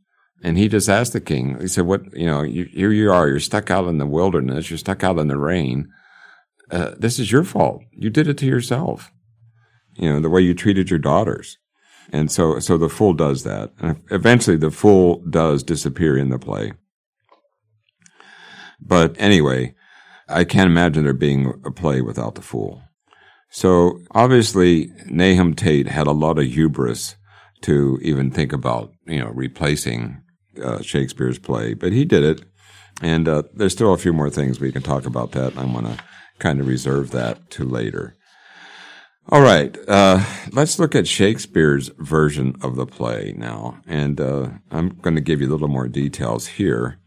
And 0.44 0.58
he 0.58 0.68
just 0.68 0.88
asked 0.88 1.14
the 1.14 1.22
king, 1.22 1.60
he 1.60 1.68
said, 1.68 1.86
what, 1.86 2.14
you 2.16 2.28
know, 2.28 2.44
you, 2.44 2.66
here 2.66 2.92
you 2.92 3.12
are, 3.12 3.28
you're 3.28 3.40
stuck 3.40 3.72
out 3.72 3.88
in 3.88 3.98
the 3.98 4.06
wilderness, 4.06 4.70
you're 4.70 4.78
stuck 4.78 5.04
out 5.04 5.18
in 5.18 5.28
the 5.28 5.38
rain. 5.38 5.90
Uh, 6.70 6.92
this 6.98 7.18
is 7.18 7.32
your 7.32 7.44
fault. 7.44 7.82
You 7.92 8.10
did 8.10 8.28
it 8.28 8.38
to 8.40 8.46
yourself. 8.46 9.12
You 9.96 10.14
know, 10.14 10.20
the 10.20 10.30
way 10.30 10.42
you 10.42 10.54
treated 10.54 10.90
your 10.90 11.00
daughters. 11.00 11.58
And 12.14 12.32
so, 12.32 12.60
so 12.60 12.78
the 12.78 12.90
fool 12.90 13.14
does 13.14 13.44
that. 13.44 13.72
And 13.80 14.02
eventually 14.12 14.58
the 14.58 14.72
fool 14.72 15.24
does 15.30 15.64
disappear 15.64 16.18
in 16.18 16.30
the 16.30 16.40
play. 16.40 16.74
But 18.80 19.16
anyway, 19.18 19.74
I 20.30 20.44
can't 20.44 20.70
imagine 20.70 21.04
there 21.04 21.14
being 21.14 21.62
a 21.66 21.72
play 21.72 22.02
without 22.02 22.36
the 22.36 22.42
fool. 22.42 22.84
So 23.50 24.02
obviously, 24.12 24.92
Nahum 25.06 25.54
Tate 25.54 25.88
had 25.88 26.08
a 26.08 26.12
lot 26.12 26.38
of 26.38 26.46
hubris 26.46 27.16
to 27.62 28.00
even 28.02 28.32
think 28.32 28.54
about, 28.54 28.92
you 29.06 29.20
know, 29.20 29.32
replacing 29.34 30.22
uh, 30.62 30.82
Shakespeare's 30.82 31.40
play, 31.40 31.74
but 31.74 31.92
he 31.92 32.06
did 32.06 32.24
it. 32.24 32.46
And 33.02 33.28
uh, 33.28 33.44
there's 33.54 33.74
still 33.74 33.94
a 33.94 33.98
few 33.98 34.14
more 34.14 34.30
things 34.30 34.60
we 34.60 34.72
can 34.72 34.82
talk 34.82 35.06
about 35.06 35.32
that. 35.34 35.58
I'm 35.58 35.72
going 35.72 35.86
to 35.86 36.04
kind 36.40 36.60
of 36.60 36.68
reserve 36.68 37.12
that 37.12 37.50
to 37.52 37.64
later. 37.64 38.16
All 39.30 39.42
right, 39.42 39.78
uh, 39.90 40.24
let's 40.54 40.80
look 40.80 40.96
at 40.96 41.08
Shakespeare's 41.08 41.90
version 41.98 42.56
of 42.62 42.76
the 42.76 42.86
play 42.86 43.34
now. 43.36 43.82
And 43.86 44.22
uh, 44.22 44.50
I'm 44.72 44.90
going 44.90 45.16
to 45.16 45.22
give 45.22 45.42
you 45.42 45.50
a 45.50 45.52
little 45.52 45.68
more 45.68 45.88
details 45.88 46.48
here. 46.48 47.00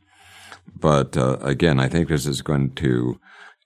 But 0.79 1.17
uh, 1.17 1.39
again, 1.41 1.81
I 1.81 1.89
think 1.89 2.09
this 2.09 2.27
is 2.27 2.43
going 2.43 2.75
to 2.77 3.19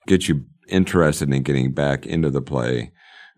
get 0.06 0.28
you 0.28 0.44
interested 0.68 1.32
in 1.32 1.42
getting 1.42 1.72
back 1.72 2.06
into 2.06 2.30
the 2.30 2.42
play. 2.42 2.92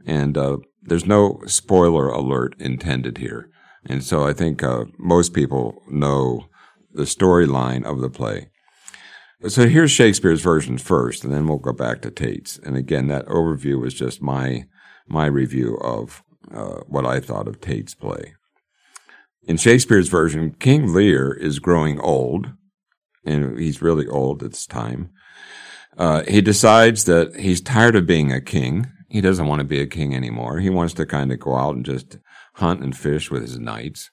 And 0.07 0.37
uh, 0.37 0.59
there's 0.83 1.07
no 1.07 1.41
spoiler 1.47 2.09
alert 2.09 2.55
intended 2.59 3.19
here. 3.19 3.51
And 3.85 4.03
so 4.03 4.27
I 4.27 4.33
think 4.33 4.63
uh, 4.63 4.85
most 4.99 5.33
people 5.33 5.83
know 5.89 6.49
the 6.93 7.05
storyline 7.05 7.85
of 7.85 8.01
the 8.01 8.11
play. 8.11 8.51
So 9.49 9.69
here's 9.69 9.91
Shakespeare's 9.91 10.41
version 10.41 10.79
first, 10.79 11.23
and 11.23 11.33
then 11.33 11.47
we'll 11.47 11.59
go 11.59 11.73
back 11.73 12.01
to 12.03 12.11
Tate's. 12.11 12.59
And 12.59 12.77
again, 12.77 13.09
that 13.09 13.27
overview 13.27 13.87
is 13.87 13.95
just 13.95 14.23
my 14.23 14.67
my 15.07 15.27
review 15.27 15.77
of 15.77 16.25
uh, 16.53 16.81
what 16.89 17.07
I 17.07 17.21
thought 17.21 17.47
of 17.47 17.61
Tate's 17.61 17.95
play. 17.95 18.35
In 19.45 19.57
Shakespeare's 19.57 20.09
version, 20.09 20.57
King 20.59 20.93
Lear 20.93 21.33
is 21.33 21.61
growing 21.61 22.01
old, 22.01 22.49
and 23.25 23.59
he's 23.59 23.83
really 23.83 24.09
old 24.09 24.43
at 24.43 24.51
this 24.51 24.67
time. 24.67 25.11
Uh, 25.97 26.23
he 26.29 26.41
decides 26.41 27.05
that 27.05 27.37
he's 27.37 27.61
tired 27.61 27.97
of 27.97 28.07
being 28.07 28.33
a 28.33 28.41
king. 28.41 28.87
He 29.09 29.21
doesn't 29.21 29.47
want 29.47 29.61
to 29.61 29.65
be 29.65 29.81
a 29.81 29.87
king 29.87 30.15
anymore. 30.15 30.59
He 30.59 30.69
wants 30.69 30.95
to 30.95 31.07
kind 31.07 31.33
of 31.33 31.41
go 31.41 31.57
out 31.57 31.75
and 31.75 31.85
just 31.85 32.19
hunt 32.55 32.83
and 32.83 32.97
fish 32.97 33.31
with 33.31 33.43
his 33.43 33.59
knights. 33.59 34.11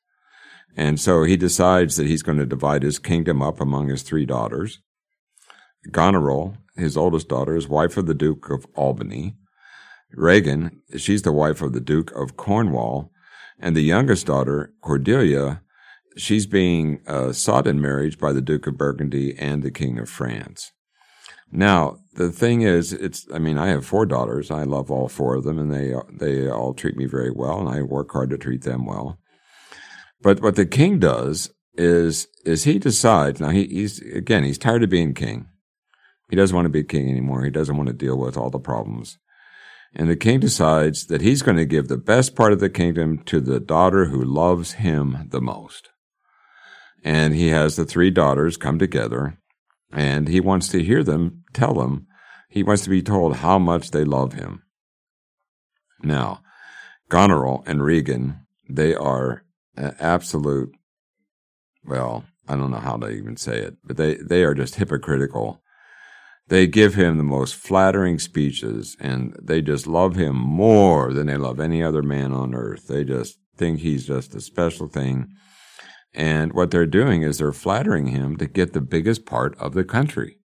And 0.75 0.99
so 0.99 1.23
he 1.23 1.37
decides 1.37 1.97
that 1.97 2.07
he's 2.07 2.23
going 2.23 2.37
to 2.37 2.45
divide 2.45 2.83
his 2.83 2.99
kingdom 2.99 3.41
up 3.41 3.59
among 3.59 3.89
his 3.89 4.01
three 4.01 4.25
daughters. 4.25 4.79
Goneril, 5.91 6.57
his 6.75 6.95
oldest 6.95 7.27
daughter, 7.27 7.55
is 7.55 7.67
wife 7.67 7.97
of 7.97 8.05
the 8.05 8.13
Duke 8.13 8.49
of 8.49 8.65
Albany. 8.75 9.35
Regan, 10.13 10.81
she's 10.97 11.23
the 11.23 11.31
wife 11.31 11.61
of 11.61 11.73
the 11.73 11.81
Duke 11.81 12.11
of 12.11 12.37
Cornwall. 12.37 13.11
And 13.59 13.75
the 13.75 13.81
youngest 13.81 14.25
daughter, 14.25 14.73
Cordelia, 14.81 15.61
she's 16.17 16.47
being 16.47 17.01
uh, 17.07 17.33
sought 17.33 17.67
in 17.67 17.81
marriage 17.81 18.17
by 18.17 18.33
the 18.33 18.41
Duke 18.41 18.67
of 18.67 18.77
Burgundy 18.77 19.37
and 19.37 19.63
the 19.63 19.71
King 19.71 19.99
of 19.99 20.09
France. 20.09 20.71
Now, 21.55 21.99
the 22.15 22.31
thing 22.31 22.63
is, 22.63 22.91
it's, 22.93 23.27
I 23.31 23.37
mean, 23.37 23.59
I 23.59 23.67
have 23.67 23.85
four 23.85 24.07
daughters. 24.07 24.49
I 24.49 24.63
love 24.63 24.89
all 24.89 25.07
four 25.07 25.35
of 25.35 25.43
them 25.43 25.59
and 25.59 25.71
they, 25.71 25.93
they 26.11 26.49
all 26.49 26.73
treat 26.73 26.97
me 26.97 27.05
very 27.05 27.31
well 27.31 27.59
and 27.59 27.69
I 27.69 27.83
work 27.83 28.11
hard 28.11 28.31
to 28.31 28.39
treat 28.39 28.63
them 28.63 28.87
well. 28.87 29.19
But 30.19 30.41
what 30.41 30.55
the 30.55 30.65
king 30.65 30.97
does 30.97 31.51
is, 31.75 32.27
is 32.43 32.63
he 32.63 32.79
decides, 32.79 33.39
now 33.39 33.49
he, 33.49 33.67
he's, 33.67 34.01
again, 34.01 34.43
he's 34.43 34.57
tired 34.57 34.83
of 34.83 34.89
being 34.89 35.13
king. 35.13 35.47
He 36.29 36.35
doesn't 36.35 36.55
want 36.55 36.65
to 36.65 36.69
be 36.69 36.83
king 36.83 37.07
anymore. 37.07 37.43
He 37.43 37.51
doesn't 37.51 37.77
want 37.77 37.87
to 37.87 37.93
deal 37.93 38.17
with 38.17 38.35
all 38.35 38.49
the 38.49 38.57
problems. 38.57 39.19
And 39.93 40.09
the 40.09 40.15
king 40.15 40.39
decides 40.39 41.05
that 41.05 41.21
he's 41.21 41.43
going 41.43 41.57
to 41.57 41.65
give 41.65 41.87
the 41.87 41.97
best 41.97 42.35
part 42.35 42.51
of 42.51 42.59
the 42.59 42.69
kingdom 42.69 43.19
to 43.25 43.39
the 43.39 43.59
daughter 43.59 44.05
who 44.05 44.23
loves 44.23 44.73
him 44.73 45.27
the 45.29 45.41
most. 45.41 45.89
And 47.03 47.35
he 47.35 47.49
has 47.49 47.75
the 47.75 47.85
three 47.85 48.09
daughters 48.09 48.57
come 48.57 48.79
together 48.79 49.37
and 49.93 50.27
he 50.27 50.39
wants 50.39 50.67
to 50.69 50.83
hear 50.83 51.03
them 51.03 51.43
tell 51.53 51.75
them, 51.75 52.07
he 52.49 52.63
wants 52.63 52.83
to 52.83 52.89
be 52.89 53.01
told 53.01 53.37
how 53.37 53.59
much 53.59 53.91
they 53.91 54.03
love 54.03 54.33
him. 54.33 54.63
Now, 56.01 56.41
Goneril 57.09 57.63
and 57.65 57.83
Regan, 57.83 58.45
they 58.67 58.95
are 58.95 59.43
absolute, 59.77 60.71
well, 61.85 62.25
I 62.47 62.55
don't 62.55 62.71
know 62.71 62.77
how 62.77 62.97
to 62.97 63.09
even 63.09 63.37
say 63.37 63.59
it, 63.59 63.77
but 63.83 63.97
they, 63.97 64.15
they 64.15 64.43
are 64.43 64.53
just 64.53 64.75
hypocritical. 64.75 65.61
They 66.47 66.67
give 66.67 66.95
him 66.95 67.17
the 67.17 67.23
most 67.23 67.55
flattering 67.55 68.19
speeches 68.19 68.97
and 68.99 69.35
they 69.41 69.61
just 69.61 69.87
love 69.87 70.15
him 70.15 70.35
more 70.35 71.13
than 71.13 71.27
they 71.27 71.37
love 71.37 71.59
any 71.59 71.81
other 71.81 72.03
man 72.03 72.33
on 72.33 72.53
earth. 72.53 72.87
They 72.87 73.03
just 73.03 73.37
think 73.55 73.79
he's 73.79 74.05
just 74.05 74.35
a 74.35 74.41
special 74.41 74.87
thing. 74.87 75.29
And 76.13 76.53
what 76.53 76.71
they're 76.71 76.85
doing 76.85 77.23
is 77.23 77.37
they're 77.37 77.51
flattering 77.51 78.07
him 78.07 78.37
to 78.37 78.45
get 78.45 78.73
the 78.73 78.81
biggest 78.81 79.25
part 79.25 79.57
of 79.57 79.73
the 79.73 79.83
country. 79.83 80.37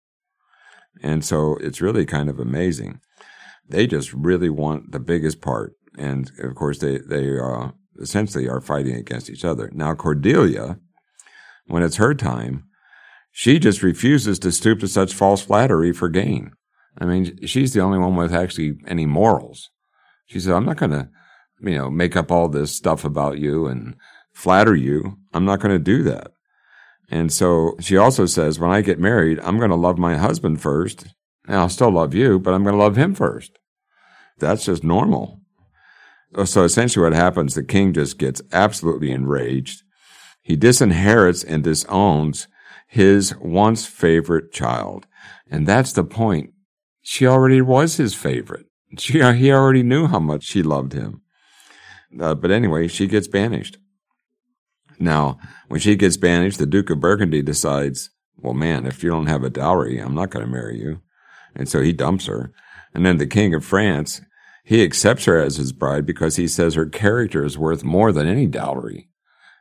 And 1.02 1.24
so 1.24 1.56
it's 1.60 1.80
really 1.80 2.06
kind 2.06 2.28
of 2.28 2.38
amazing. 2.38 3.00
They 3.68 3.86
just 3.86 4.12
really 4.12 4.48
want 4.48 4.92
the 4.92 5.00
biggest 5.00 5.40
part. 5.40 5.74
And 5.96 6.30
of 6.42 6.54
course, 6.54 6.78
they, 6.78 6.98
they, 6.98 7.38
uh, 7.38 7.72
essentially 8.00 8.48
are 8.48 8.60
fighting 8.60 8.94
against 8.94 9.28
each 9.28 9.44
other. 9.44 9.70
Now, 9.74 9.94
Cordelia, 9.94 10.78
when 11.66 11.82
it's 11.82 11.96
her 11.96 12.14
time, 12.14 12.64
she 13.30 13.58
just 13.58 13.82
refuses 13.82 14.38
to 14.40 14.52
stoop 14.52 14.80
to 14.80 14.88
such 14.88 15.12
false 15.12 15.42
flattery 15.42 15.92
for 15.92 16.08
gain. 16.08 16.52
I 16.98 17.04
mean, 17.04 17.46
she's 17.46 17.72
the 17.72 17.80
only 17.80 17.98
one 17.98 18.16
with 18.16 18.32
actually 18.32 18.78
any 18.86 19.06
morals. 19.06 19.70
She 20.26 20.40
said, 20.40 20.54
I'm 20.54 20.64
not 20.64 20.76
going 20.76 20.90
to, 20.90 21.08
you 21.60 21.76
know, 21.76 21.90
make 21.90 22.16
up 22.16 22.32
all 22.32 22.48
this 22.48 22.74
stuff 22.74 23.04
about 23.04 23.38
you 23.38 23.66
and 23.66 23.94
flatter 24.38 24.76
you. 24.76 25.18
I'm 25.34 25.44
not 25.44 25.58
going 25.58 25.74
to 25.74 25.80
do 25.80 26.04
that. 26.04 26.30
And 27.10 27.32
so 27.32 27.74
she 27.80 27.96
also 27.96 28.24
says, 28.24 28.60
when 28.60 28.70
I 28.70 28.82
get 28.82 29.00
married, 29.00 29.40
I'm 29.40 29.58
going 29.58 29.70
to 29.70 29.76
love 29.76 29.98
my 29.98 30.16
husband 30.16 30.62
first. 30.62 31.06
And 31.48 31.56
I'll 31.56 31.68
still 31.68 31.90
love 31.90 32.14
you, 32.14 32.38
but 32.38 32.54
I'm 32.54 32.62
going 32.62 32.76
to 32.76 32.82
love 32.82 32.96
him 32.96 33.14
first. 33.14 33.58
That's 34.38 34.64
just 34.64 34.84
normal. 34.84 35.40
So 36.44 36.62
essentially, 36.62 37.02
what 37.02 37.14
happens, 37.14 37.54
the 37.54 37.64
king 37.64 37.92
just 37.92 38.16
gets 38.18 38.40
absolutely 38.52 39.10
enraged. 39.10 39.82
He 40.40 40.56
disinherits 40.56 41.44
and 41.46 41.64
disowns 41.64 42.46
his 42.86 43.34
once 43.38 43.86
favorite 43.86 44.52
child. 44.52 45.06
And 45.50 45.66
that's 45.66 45.92
the 45.92 46.04
point. 46.04 46.50
She 47.02 47.26
already 47.26 47.60
was 47.60 47.96
his 47.96 48.14
favorite. 48.14 48.66
She, 48.98 49.14
he 49.14 49.50
already 49.50 49.82
knew 49.82 50.06
how 50.06 50.20
much 50.20 50.44
she 50.44 50.62
loved 50.62 50.92
him. 50.92 51.22
Uh, 52.20 52.34
but 52.34 52.50
anyway, 52.52 52.86
she 52.86 53.06
gets 53.08 53.26
banished. 53.26 53.78
Now, 54.98 55.38
when 55.68 55.80
she 55.80 55.96
gets 55.96 56.16
banished, 56.16 56.58
the 56.58 56.66
Duke 56.66 56.90
of 56.90 57.00
Burgundy 57.00 57.42
decides, 57.42 58.10
well, 58.36 58.54
man, 58.54 58.86
if 58.86 59.02
you 59.02 59.10
don't 59.10 59.26
have 59.26 59.44
a 59.44 59.50
dowry, 59.50 59.98
I'm 59.98 60.14
not 60.14 60.30
going 60.30 60.44
to 60.44 60.50
marry 60.50 60.78
you. 60.78 61.00
And 61.54 61.68
so 61.68 61.80
he 61.80 61.92
dumps 61.92 62.26
her. 62.26 62.52
And 62.94 63.04
then 63.04 63.18
the 63.18 63.26
King 63.26 63.54
of 63.54 63.64
France, 63.64 64.20
he 64.64 64.82
accepts 64.82 65.24
her 65.26 65.40
as 65.40 65.56
his 65.56 65.72
bride 65.72 66.06
because 66.06 66.36
he 66.36 66.48
says 66.48 66.74
her 66.74 66.86
character 66.86 67.44
is 67.44 67.58
worth 67.58 67.84
more 67.84 68.12
than 68.12 68.26
any 68.26 68.46
dowry. 68.46 69.08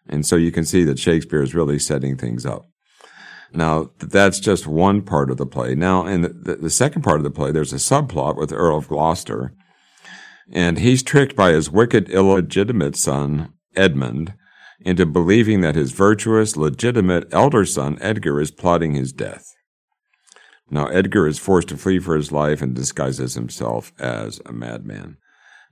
And 0.07 0.25
so 0.25 0.35
you 0.35 0.51
can 0.51 0.65
see 0.65 0.83
that 0.83 0.99
Shakespeare 0.99 1.41
is 1.41 1.55
really 1.55 1.79
setting 1.79 2.17
things 2.17 2.45
up. 2.45 2.67
Now, 3.53 3.91
that's 3.99 4.39
just 4.39 4.67
one 4.67 5.01
part 5.01 5.31
of 5.31 5.37
the 5.37 5.45
play. 5.45 5.75
Now, 5.75 6.05
in 6.05 6.21
the, 6.21 6.57
the, 6.61 6.69
second 6.69 7.01
part 7.01 7.17
of 7.17 7.23
the 7.23 7.31
play, 7.31 7.51
there's 7.51 7.73
a 7.73 7.77
subplot 7.77 8.35
with 8.35 8.51
Earl 8.51 8.77
of 8.77 8.89
Gloucester, 8.89 9.53
and 10.51 10.77
he's 10.77 11.01
tricked 11.01 11.35
by 11.35 11.51
his 11.51 11.71
wicked, 11.71 12.09
illegitimate 12.09 12.97
son, 12.97 13.53
Edmund, 13.75 14.33
into 14.79 15.05
believing 15.05 15.61
that 15.61 15.75
his 15.75 15.91
virtuous, 15.91 16.55
legitimate 16.55 17.27
elder 17.31 17.65
son, 17.65 17.97
Edgar, 18.01 18.39
is 18.39 18.51
plotting 18.51 18.93
his 18.93 19.11
death. 19.11 19.53
Now, 20.69 20.87
Edgar 20.87 21.27
is 21.27 21.39
forced 21.39 21.69
to 21.69 21.77
flee 21.77 21.99
for 21.99 22.15
his 22.15 22.31
life 22.31 22.61
and 22.61 22.75
disguises 22.75 23.35
himself 23.35 23.93
as 23.99 24.41
a 24.45 24.51
madman. 24.51 25.17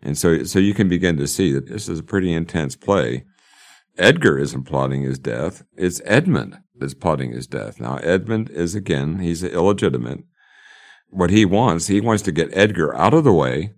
And 0.02 0.18
so, 0.18 0.44
so 0.44 0.60
you 0.60 0.74
can 0.74 0.88
begin 0.88 1.18
to 1.18 1.28
see 1.28 1.52
that 1.52 1.68
this 1.68 1.90
is 1.90 2.00
a 2.00 2.04
pretty 2.04 2.34
intense 2.34 2.76
play. 2.76 3.26
Edgar 3.98 4.38
isn't 4.38 4.64
plotting 4.64 5.04
his 5.04 5.20
death. 5.20 5.64
It's 5.76 6.02
Edmund 6.06 6.60
that's 6.76 6.94
plotting 6.94 7.32
his 7.32 7.48
death. 7.48 7.80
Now, 7.80 7.98
Edmund 7.98 8.50
is 8.50 8.76
again, 8.76 9.20
he's 9.20 9.44
illegitimate. 9.44 10.24
What 11.10 11.30
he 11.30 11.46
wants, 11.46 11.88
he 11.88 12.02
wants 12.02 12.24
to 12.24 12.32
get 12.32 12.56
Edgar 12.56 12.96
out 12.96 13.14
of 13.14 13.24
the 13.24 13.34
way 13.34 13.72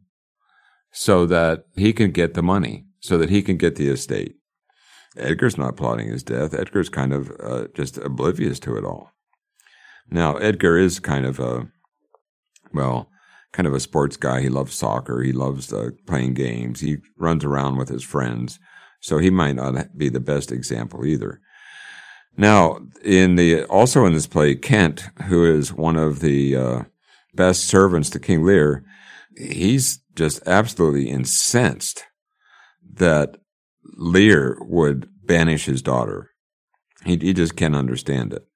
so 0.91 1.25
that 1.27 1.65
he 1.75 1.93
can 1.93 2.11
get 2.11 2.33
the 2.33 2.41
money, 2.41 2.85
so 2.99 3.17
that 3.17 3.29
he 3.29 3.41
can 3.41 3.57
get 3.57 3.75
the 3.75 3.89
estate. 3.89 4.35
Edgar's 5.17 5.57
not 5.57 5.75
plotting 5.75 6.09
his 6.09 6.23
death. 6.23 6.53
Edgar's 6.53 6.89
kind 6.89 7.13
of 7.13 7.31
uh, 7.39 7.67
just 7.73 7.97
oblivious 7.97 8.59
to 8.59 8.77
it 8.77 8.85
all. 8.85 9.11
Now, 10.09 10.37
Edgar 10.37 10.77
is 10.77 10.99
kind 10.99 11.25
of 11.25 11.39
a, 11.39 11.67
well, 12.73 13.09
kind 13.51 13.67
of 13.67 13.73
a 13.73 13.79
sports 13.79 14.17
guy. 14.17 14.41
He 14.41 14.49
loves 14.49 14.73
soccer. 14.75 15.21
He 15.21 15.31
loves 15.31 15.73
uh, 15.73 15.89
playing 16.05 16.35
games. 16.35 16.79
He 16.79 16.97
runs 17.17 17.43
around 17.43 17.77
with 17.77 17.89
his 17.89 18.03
friends. 18.03 18.59
So 18.99 19.17
he 19.17 19.29
might 19.29 19.55
not 19.55 19.97
be 19.97 20.09
the 20.09 20.19
best 20.19 20.51
example 20.51 21.05
either. 21.05 21.41
Now, 22.35 22.79
in 23.03 23.35
the, 23.35 23.63
also 23.65 24.05
in 24.05 24.13
this 24.13 24.27
play, 24.27 24.55
Kent, 24.55 25.09
who 25.25 25.43
is 25.43 25.73
one 25.73 25.95
of 25.95 26.19
the 26.19 26.55
uh, 26.55 26.83
best 27.33 27.65
servants 27.65 28.09
to 28.11 28.19
King 28.19 28.43
Lear, 28.43 28.83
he's 29.35 29.99
just 30.15 30.45
absolutely 30.47 31.09
incensed 31.09 32.05
that 32.93 33.37
Lear 33.95 34.57
would 34.61 35.09
banish 35.23 35.65
his 35.65 35.81
daughter. 35.81 36.31
He, 37.05 37.17
he 37.17 37.33
just 37.33 37.55
can't 37.55 37.75
understand 37.75 38.33
it. 38.33 38.47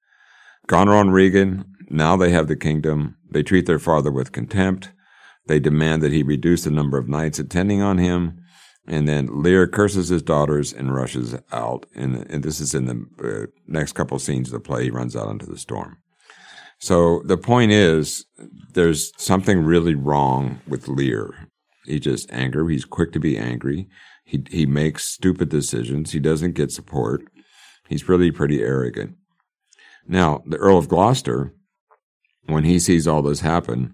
Goneril 0.66 1.00
and 1.00 1.12
Regan, 1.12 1.64
now 1.88 2.16
they 2.16 2.30
have 2.30 2.48
the 2.48 2.56
kingdom. 2.56 3.16
They 3.30 3.42
treat 3.42 3.66
their 3.66 3.78
father 3.78 4.10
with 4.10 4.32
contempt. 4.32 4.92
They 5.46 5.58
demand 5.58 6.02
that 6.02 6.12
he 6.12 6.22
reduce 6.22 6.64
the 6.64 6.70
number 6.70 6.98
of 6.98 7.08
knights 7.08 7.38
attending 7.38 7.82
on 7.82 7.98
him. 7.98 8.38
And 8.86 9.08
then 9.08 9.42
Lear 9.42 9.68
curses 9.68 10.08
his 10.08 10.22
daughters 10.22 10.72
and 10.72 10.94
rushes 10.94 11.36
out. 11.52 11.86
And, 11.94 12.26
and 12.30 12.42
this 12.42 12.60
is 12.60 12.74
in 12.74 12.86
the 12.86 13.04
uh, 13.22 13.46
next 13.66 13.92
couple 13.92 14.18
scenes 14.18 14.48
of 14.48 14.54
the 14.54 14.60
play. 14.60 14.84
He 14.84 14.90
runs 14.90 15.14
out 15.14 15.30
into 15.30 15.46
the 15.46 15.58
storm. 15.58 15.98
So 16.78 17.22
the 17.24 17.36
point 17.36 17.70
is, 17.70 18.26
there's 18.74 19.12
something 19.16 19.60
really 19.60 19.94
wrong 19.94 20.60
with 20.66 20.88
Lear. 20.88 21.48
He's 21.84 22.00
just 22.00 22.32
angry. 22.32 22.72
He's 22.72 22.84
quick 22.84 23.12
to 23.12 23.20
be 23.20 23.38
angry. 23.38 23.88
He, 24.32 24.42
he 24.50 24.64
makes 24.64 25.04
stupid 25.04 25.50
decisions. 25.50 26.12
He 26.12 26.18
doesn't 26.18 26.54
get 26.54 26.72
support. 26.72 27.22
He's 27.86 28.08
really 28.08 28.30
pretty 28.30 28.62
arrogant. 28.62 29.16
Now, 30.08 30.42
the 30.46 30.56
Earl 30.56 30.78
of 30.78 30.88
Gloucester, 30.88 31.52
when 32.46 32.64
he 32.64 32.78
sees 32.78 33.06
all 33.06 33.20
this 33.20 33.40
happen, 33.40 33.92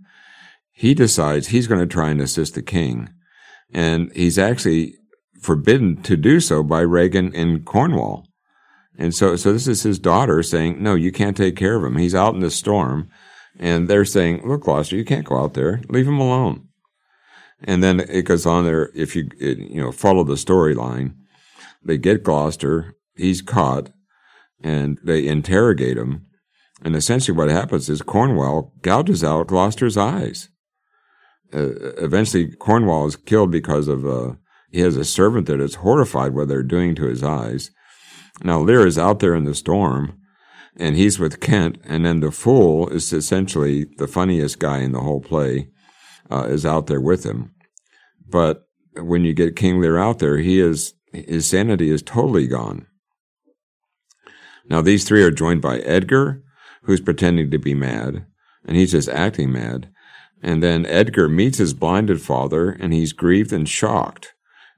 he 0.70 0.94
decides 0.94 1.48
he's 1.48 1.66
going 1.66 1.80
to 1.80 1.92
try 1.92 2.10
and 2.10 2.20
assist 2.20 2.54
the 2.54 2.62
king. 2.62 3.08
And 3.74 4.12
he's 4.14 4.38
actually 4.38 4.94
forbidden 5.42 6.02
to 6.02 6.16
do 6.16 6.38
so 6.38 6.62
by 6.62 6.82
Regan 6.82 7.34
in 7.34 7.64
Cornwall. 7.64 8.24
And 8.96 9.12
so, 9.12 9.34
so 9.34 9.52
this 9.52 9.66
is 9.66 9.82
his 9.82 9.98
daughter 9.98 10.44
saying, 10.44 10.80
no, 10.80 10.94
you 10.94 11.10
can't 11.10 11.36
take 11.36 11.56
care 11.56 11.74
of 11.74 11.84
him. 11.84 11.96
He's 11.96 12.14
out 12.14 12.34
in 12.34 12.40
the 12.40 12.50
storm. 12.52 13.10
And 13.58 13.88
they're 13.88 14.04
saying, 14.04 14.46
look, 14.46 14.62
Gloucester, 14.62 14.94
you 14.94 15.04
can't 15.04 15.26
go 15.26 15.42
out 15.42 15.54
there. 15.54 15.80
Leave 15.88 16.06
him 16.06 16.20
alone. 16.20 16.67
And 17.62 17.82
then 17.82 18.00
it 18.00 18.22
goes 18.22 18.46
on 18.46 18.64
there. 18.64 18.90
If 18.94 19.16
you, 19.16 19.28
you 19.38 19.80
know, 19.80 19.92
follow 19.92 20.24
the 20.24 20.34
storyline, 20.34 21.14
they 21.84 21.98
get 21.98 22.22
Gloucester. 22.22 22.94
He's 23.16 23.42
caught 23.42 23.90
and 24.62 24.98
they 25.02 25.26
interrogate 25.26 25.96
him. 25.96 26.26
And 26.82 26.94
essentially 26.94 27.36
what 27.36 27.48
happens 27.48 27.88
is 27.88 28.02
Cornwall 28.02 28.72
gouges 28.82 29.24
out 29.24 29.48
Gloucester's 29.48 29.96
eyes. 29.96 30.48
Uh, 31.52 31.94
eventually 31.96 32.52
Cornwall 32.52 33.06
is 33.06 33.16
killed 33.16 33.50
because 33.50 33.88
of, 33.88 34.06
uh, 34.06 34.34
he 34.70 34.80
has 34.80 34.96
a 34.96 35.04
servant 35.04 35.46
that 35.46 35.60
is 35.60 35.76
horrified 35.76 36.34
what 36.34 36.48
they're 36.48 36.62
doing 36.62 36.94
to 36.94 37.06
his 37.06 37.22
eyes. 37.22 37.70
Now 38.44 38.60
Lear 38.60 38.86
is 38.86 38.98
out 38.98 39.18
there 39.18 39.34
in 39.34 39.44
the 39.44 39.54
storm 39.54 40.20
and 40.76 40.94
he's 40.94 41.18
with 41.18 41.40
Kent. 41.40 41.78
And 41.84 42.06
then 42.06 42.20
the 42.20 42.30
fool 42.30 42.88
is 42.88 43.12
essentially 43.12 43.86
the 43.96 44.06
funniest 44.06 44.60
guy 44.60 44.78
in 44.78 44.92
the 44.92 45.00
whole 45.00 45.20
play 45.20 45.70
uh, 46.30 46.46
is 46.48 46.66
out 46.66 46.86
there 46.86 47.00
with 47.00 47.24
him. 47.24 47.54
But 48.28 48.64
when 48.94 49.24
you 49.24 49.34
get 49.34 49.56
King 49.56 49.80
Lear 49.80 49.98
out 49.98 50.18
there, 50.18 50.38
he 50.38 50.60
is 50.60 50.94
his 51.12 51.46
sanity 51.46 51.90
is 51.90 52.02
totally 52.02 52.46
gone. 52.46 52.86
Now 54.68 54.82
these 54.82 55.04
three 55.04 55.22
are 55.22 55.30
joined 55.30 55.62
by 55.62 55.78
Edgar, 55.78 56.42
who's 56.82 57.00
pretending 57.00 57.50
to 57.50 57.58
be 57.58 57.74
mad, 57.74 58.26
and 58.64 58.76
he's 58.76 58.92
just 58.92 59.08
acting 59.08 59.52
mad. 59.52 59.90
And 60.42 60.62
then 60.62 60.86
Edgar 60.86 61.28
meets 61.28 61.58
his 61.58 61.74
blinded 61.74 62.20
father, 62.20 62.70
and 62.70 62.92
he's 62.92 63.12
grieved 63.12 63.52
and 63.52 63.68
shocked. 63.68 64.34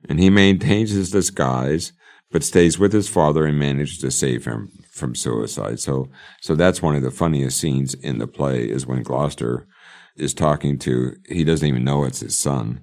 And 0.09 0.19
he 0.19 0.31
maintains 0.31 0.91
his 0.91 1.11
disguise, 1.11 1.93
but 2.31 2.45
stays 2.45 2.79
with 2.79 2.93
his 2.93 3.09
father 3.09 3.45
and 3.45 3.59
manages 3.59 3.99
to 3.99 4.11
save 4.11 4.47
him 4.47 4.71
from 4.91 5.15
suicide. 5.15 5.81
So, 5.81 6.09
so 6.41 6.55
that's 6.55 6.81
one 6.81 6.95
of 6.95 7.03
the 7.03 7.11
funniest 7.11 7.61
scenes 7.61 7.95
in 7.95 8.19
the 8.19 8.27
play 8.27 8.71
is 8.71 8.87
when 8.87 9.03
Gloucester 9.03 9.67
is 10.17 10.35
talking 10.35 10.79
to, 10.81 11.15
he 11.29 11.45
doesn't 11.45 11.67
even 11.67 11.85
know 11.85 12.05
it's 12.05 12.21
his 12.21 12.39
son 12.39 12.83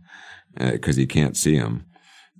because 0.55 0.97
uh, 0.97 1.01
he 1.01 1.05
can't 1.05 1.37
see 1.37 1.55
him. 1.55 1.85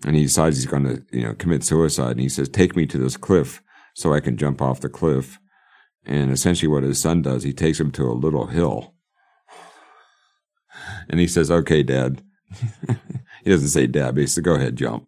And 0.05 0.15
he 0.15 0.23
decides 0.23 0.57
he's 0.57 0.65
going 0.65 0.83
to, 0.83 1.03
you 1.11 1.23
know, 1.23 1.33
commit 1.33 1.63
suicide. 1.63 2.11
And 2.11 2.21
he 2.21 2.29
says, 2.29 2.49
take 2.49 2.75
me 2.75 2.85
to 2.87 2.97
this 2.97 3.17
cliff 3.17 3.61
so 3.95 4.13
I 4.13 4.19
can 4.19 4.37
jump 4.37 4.61
off 4.61 4.81
the 4.81 4.89
cliff. 4.89 5.39
And 6.05 6.31
essentially 6.31 6.67
what 6.67 6.83
his 6.83 7.01
son 7.01 7.21
does, 7.21 7.43
he 7.43 7.53
takes 7.53 7.79
him 7.79 7.91
to 7.91 8.03
a 8.03 8.13
little 8.13 8.47
hill. 8.47 8.93
And 11.09 11.19
he 11.19 11.27
says, 11.27 11.49
okay, 11.49 11.83
dad. 11.83 12.21
he 13.43 13.49
doesn't 13.49 13.69
say 13.69 13.87
dad, 13.87 14.15
but 14.15 14.21
he 14.21 14.27
says, 14.27 14.43
go 14.43 14.55
ahead, 14.55 14.75
jump. 14.75 15.07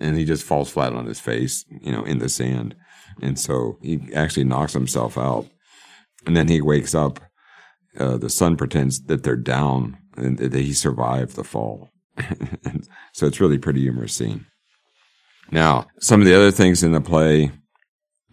And 0.00 0.16
he 0.16 0.24
just 0.24 0.44
falls 0.44 0.70
flat 0.70 0.94
on 0.94 1.06
his 1.06 1.20
face, 1.20 1.64
you 1.68 1.92
know, 1.92 2.04
in 2.04 2.18
the 2.18 2.28
sand. 2.28 2.74
And 3.20 3.38
so 3.38 3.78
he 3.82 4.00
actually 4.14 4.44
knocks 4.44 4.72
himself 4.72 5.18
out. 5.18 5.46
And 6.26 6.36
then 6.36 6.48
he 6.48 6.60
wakes 6.60 6.94
up. 6.94 7.20
Uh, 7.98 8.16
the 8.16 8.30
son 8.30 8.56
pretends 8.56 9.02
that 9.04 9.22
they're 9.22 9.36
down 9.36 9.98
and 10.16 10.38
that 10.38 10.54
he 10.54 10.72
survived 10.72 11.36
the 11.36 11.44
fall. 11.44 11.90
so 13.12 13.26
it's 13.26 13.40
really 13.40 13.58
pretty 13.58 13.80
humorous 13.80 14.14
scene. 14.14 14.46
Now, 15.50 15.86
some 16.00 16.20
of 16.20 16.26
the 16.26 16.34
other 16.34 16.50
things 16.50 16.82
in 16.82 16.92
the 16.92 17.00
play 17.00 17.50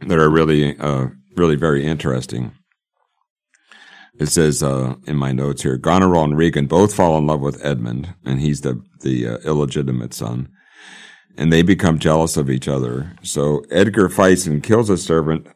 that 0.02 0.20
are 0.20 0.30
really, 0.30 0.78
uh, 0.78 1.08
really 1.36 1.56
very 1.56 1.86
interesting. 1.86 2.54
It 4.20 4.28
says 4.28 4.62
uh, 4.62 4.96
in 5.08 5.16
my 5.16 5.32
notes 5.32 5.64
here, 5.64 5.78
Goneril 5.78 6.26
and 6.26 6.38
Regan 6.38 6.68
both 6.68 6.94
fall 6.94 7.18
in 7.18 7.28
love 7.28 7.40
with 7.40 7.64
Edmund, 7.66 8.16
and 8.26 8.42
he's 8.42 8.62
the 8.62 8.84
the 9.00 9.28
uh, 9.28 9.38
illegitimate 9.46 10.14
son, 10.14 10.50
and 11.38 11.54
they 11.54 11.62
become 11.62 12.00
jealous 12.00 12.36
of 12.36 12.50
each 12.50 12.68
other. 12.68 13.14
So 13.24 13.64
Edgar 13.72 14.10
fights 14.10 14.46
and 14.46 14.62
kills 14.62 14.90
a 14.90 14.98
servant 14.98 15.48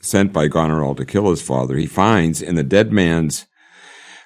sent 0.00 0.32
by 0.32 0.48
Goneril 0.48 0.94
to 0.96 1.04
kill 1.04 1.30
his 1.30 1.42
father. 1.42 1.76
He 1.76 1.86
finds 1.86 2.40
in 2.40 2.54
the 2.54 2.62
dead 2.62 2.92
man's 2.92 3.46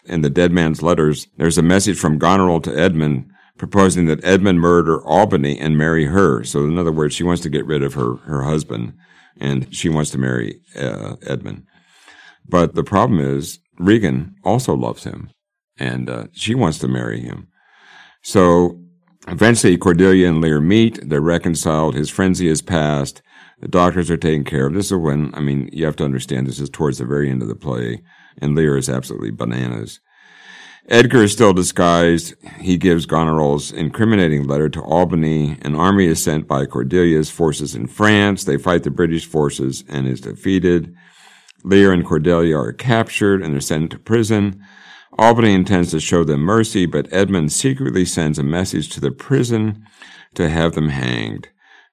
in 0.04 0.22
the 0.22 0.30
dead 0.30 0.50
man's 0.50 0.82
letters, 0.82 1.28
there's 1.37 1.58
a 1.58 1.62
message 1.62 1.96
from 1.96 2.18
Goneril 2.18 2.61
to 2.62 2.76
Edmund 2.76 3.30
proposing 3.56 4.06
that 4.06 4.24
Edmund 4.24 4.61
murder 4.61 5.00
Albany 5.06 5.56
and 5.56 5.78
marry 5.78 6.06
her. 6.06 6.42
So 6.42 6.64
in 6.64 6.76
other 6.76 6.90
words, 6.90 7.14
she 7.14 7.22
wants 7.22 7.40
to 7.42 7.48
get 7.48 7.64
rid 7.66 7.85
of 7.85 7.94
her 7.94 8.16
her 8.16 8.42
husband 8.42 8.94
and 9.38 9.72
she 9.74 9.88
wants 9.88 10.11
to 10.11 10.18
marry 10.18 10.61
uh, 10.76 11.16
Edmund. 11.26 11.66
But 12.48 12.74
the 12.74 12.82
problem 12.82 13.20
is 13.20 13.61
Regan 13.78 14.35
also 14.44 14.74
loves 14.74 15.04
him, 15.04 15.30
and 15.78 16.11
uh, 16.11 16.26
she 16.32 16.54
wants 16.54 16.78
to 16.80 16.88
marry 16.88 17.20
him. 17.20 17.48
So 18.22 18.82
Eventually, 19.28 19.76
Cordelia 19.76 20.28
and 20.28 20.40
Lear 20.40 20.61
meet. 20.61 20.98
They're 21.08 21.20
reconciled. 21.20 21.94
His 21.94 22.11
frenzy 22.11 22.48
is 22.48 22.61
past. 22.61 23.22
The 23.62 23.68
doctors 23.68 24.11
are 24.11 24.16
taken 24.16 24.42
care 24.42 24.66
of. 24.66 24.75
This 24.75 24.87
is 24.87 24.98
when, 24.98 25.33
I 25.35 25.40
mean, 25.40 25.70
you 25.72 25.87
have 25.87 25.94
to 25.96 26.05
understand 26.05 26.48
this 26.48 26.59
is 26.59 26.68
towards 26.68 26.98
the 26.98 27.05
very 27.05 27.31
end 27.31 27.42
of 27.42 27.48
the 27.48 27.55
play, 27.55 28.03
and 28.38 28.57
Lear 28.57 28.77
is 28.77 28.88
absolutely 28.88 29.31
bananas. 29.31 30.01
Edgar 30.88 31.22
is 31.22 31.33
still 31.33 31.53
disguised. 31.53 32.35
He 32.59 32.77
gives 32.77 33.07
Goneril's 33.07 33.70
incriminating 33.70 34.48
letter 34.48 34.68
to 34.70 34.83
Albany. 34.83 35.59
An 35.62 35.77
army 35.77 36.07
is 36.07 36.20
sent 36.20 36.48
by 36.48 36.66
Cordelia's 36.66 37.31
forces 37.31 37.77
in 37.77 37.87
France. 37.87 38.42
They 38.42 38.57
fight 38.57 38.83
the 38.83 38.90
British 38.90 39.27
forces 39.27 39.85
and 39.88 40.09
is 40.09 40.22
defeated. 40.22 40.92
Lear 41.62 41.92
and 41.92 42.05
Cordelia 42.05 42.59
are 42.59 42.72
captured 42.72 43.44
and 43.44 43.55
are 43.55 43.61
sent 43.61 43.92
to 43.92 43.98
prison. 44.01 44.61
Albany 45.16 45.55
intends 45.55 45.92
to 45.92 46.01
show 46.01 46.25
them 46.25 46.40
mercy, 46.40 46.85
but 46.85 47.07
Edmund 47.12 47.53
secretly 47.53 48.05
sends 48.05 48.40
a 48.40 48.42
message 48.42 48.88
to 48.88 49.01
the 49.01 49.12
prison 49.12 49.87
to 50.35 50.48
have 50.48 50.72
them 50.72 50.88
hanged. 50.88 51.52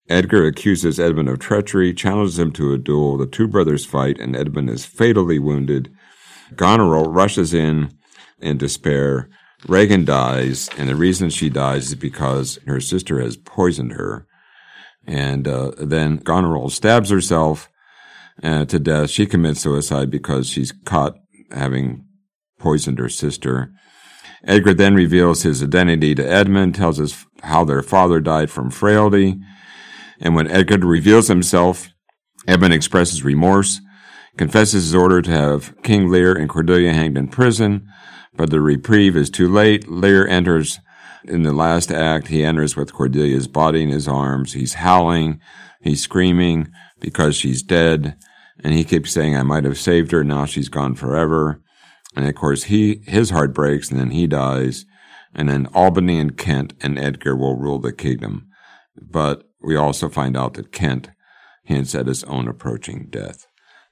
Edgar 0.10 0.48
accuses 0.48 1.00
Edmund 1.00 1.30
of 1.30 1.38
treachery, 1.40 1.94
challenges 1.94 2.40
him 2.40 2.52
to 2.54 2.74
a 2.74 2.80
duel. 2.80 3.18
The 3.18 3.28
two 3.28 3.48
brothers 3.48 3.86
fight, 3.86 4.20
and 4.20 4.36
Edmund 4.36 4.70
is 4.70 4.86
fatally 4.86 5.38
wounded. 5.38 5.94
Goneril 6.56 7.12
rushes 7.12 7.54
in 7.54 7.92
in 8.40 8.58
despair. 8.58 9.30
Regan 9.68 10.06
dies, 10.06 10.70
and 10.78 10.90
the 10.90 10.96
reason 10.96 11.30
she 11.30 11.50
dies 11.50 11.90
is 11.90 11.96
because 11.96 12.58
her 12.66 12.80
sister 12.80 13.22
has 13.22 13.38
poisoned 13.38 13.92
her. 13.92 14.26
And 15.06 15.48
uh, 15.48 15.72
then 15.78 16.18
Goneril 16.18 16.70
stabs 16.70 17.10
herself 17.10 17.70
uh, 18.42 18.66
to 18.66 18.80
death. 18.80 19.10
She 19.10 19.26
commits 19.26 19.62
suicide 19.62 20.10
because 20.10 20.50
she's 20.50 20.72
caught 20.86 21.16
having 21.52 22.06
poisoned 22.58 23.00
her 23.00 23.10
sister. 23.10 23.74
Edgar 24.44 24.74
then 24.74 24.96
reveals 24.96 25.44
his 25.44 25.62
identity 25.62 26.16
to 26.16 26.28
Edmund, 26.28 26.76
tells 26.76 27.00
us 27.00 27.26
how 27.44 27.66
their 27.66 27.84
father 27.84 28.22
died 28.22 28.50
from 28.50 28.72
frailty. 28.72 29.40
And 30.20 30.36
when 30.36 30.50
Edgar 30.50 30.86
reveals 30.86 31.28
himself, 31.28 31.90
Edmund 32.48 32.74
expresses 32.74 33.24
remorse, 33.24 33.82
confesses 34.38 34.84
his 34.84 34.96
order 34.96 35.22
to 35.22 35.32
have 35.32 35.74
King 35.84 36.10
Lear 36.10 36.34
and 36.34 36.50
Cordelia 36.50 36.94
hanged 36.94 37.18
in 37.18 37.28
prison, 37.28 37.88
but 38.36 38.50
the 38.50 38.62
reprieve 38.62 39.16
is 39.16 39.30
too 39.30 39.48
late. 39.48 39.90
Lear 39.90 40.28
enters 40.28 40.80
in 41.26 41.44
the 41.44 41.54
last 41.54 41.92
act. 41.92 42.28
He 42.28 42.44
enters 42.44 42.76
with 42.76 42.94
Cordelia's 42.94 43.48
body 43.48 43.84
in 43.84 43.90
his 43.90 44.08
arms. 44.08 44.54
He's 44.54 44.76
howling. 44.76 45.40
He's 45.82 46.02
screaming 46.02 46.72
because 47.00 47.36
she's 47.36 47.62
dead. 47.64 48.16
And 48.64 48.74
he 48.74 48.84
keeps 48.84 49.12
saying, 49.12 49.36
I 49.36 49.44
might 49.44 49.64
have 49.64 49.78
saved 49.78 50.12
her. 50.12 50.24
Now 50.24 50.46
she's 50.46 50.70
gone 50.70 50.96
forever. 50.96 51.62
And 52.16 52.28
of 52.28 52.36
course, 52.36 52.64
he, 52.64 53.02
his 53.06 53.30
heart 53.30 53.54
breaks 53.54 53.92
and 53.92 54.00
then 54.00 54.12
he 54.12 54.28
dies. 54.28 54.86
And 55.34 55.48
then 55.48 55.68
Albany 55.68 56.20
and 56.20 56.38
Kent 56.38 56.74
and 56.82 56.98
Edgar 56.98 57.36
will 57.36 57.56
rule 57.56 57.80
the 57.80 57.94
kingdom. 57.94 58.48
But 59.00 59.49
we 59.62 59.76
also 59.76 60.10
find 60.10 60.38
out 60.38 60.54
that 60.56 60.72
Kent 60.72 61.10
hints 61.64 61.94
at 61.96 62.08
his 62.08 62.24
own 62.24 62.48
approaching 62.48 63.08
death. 63.10 63.46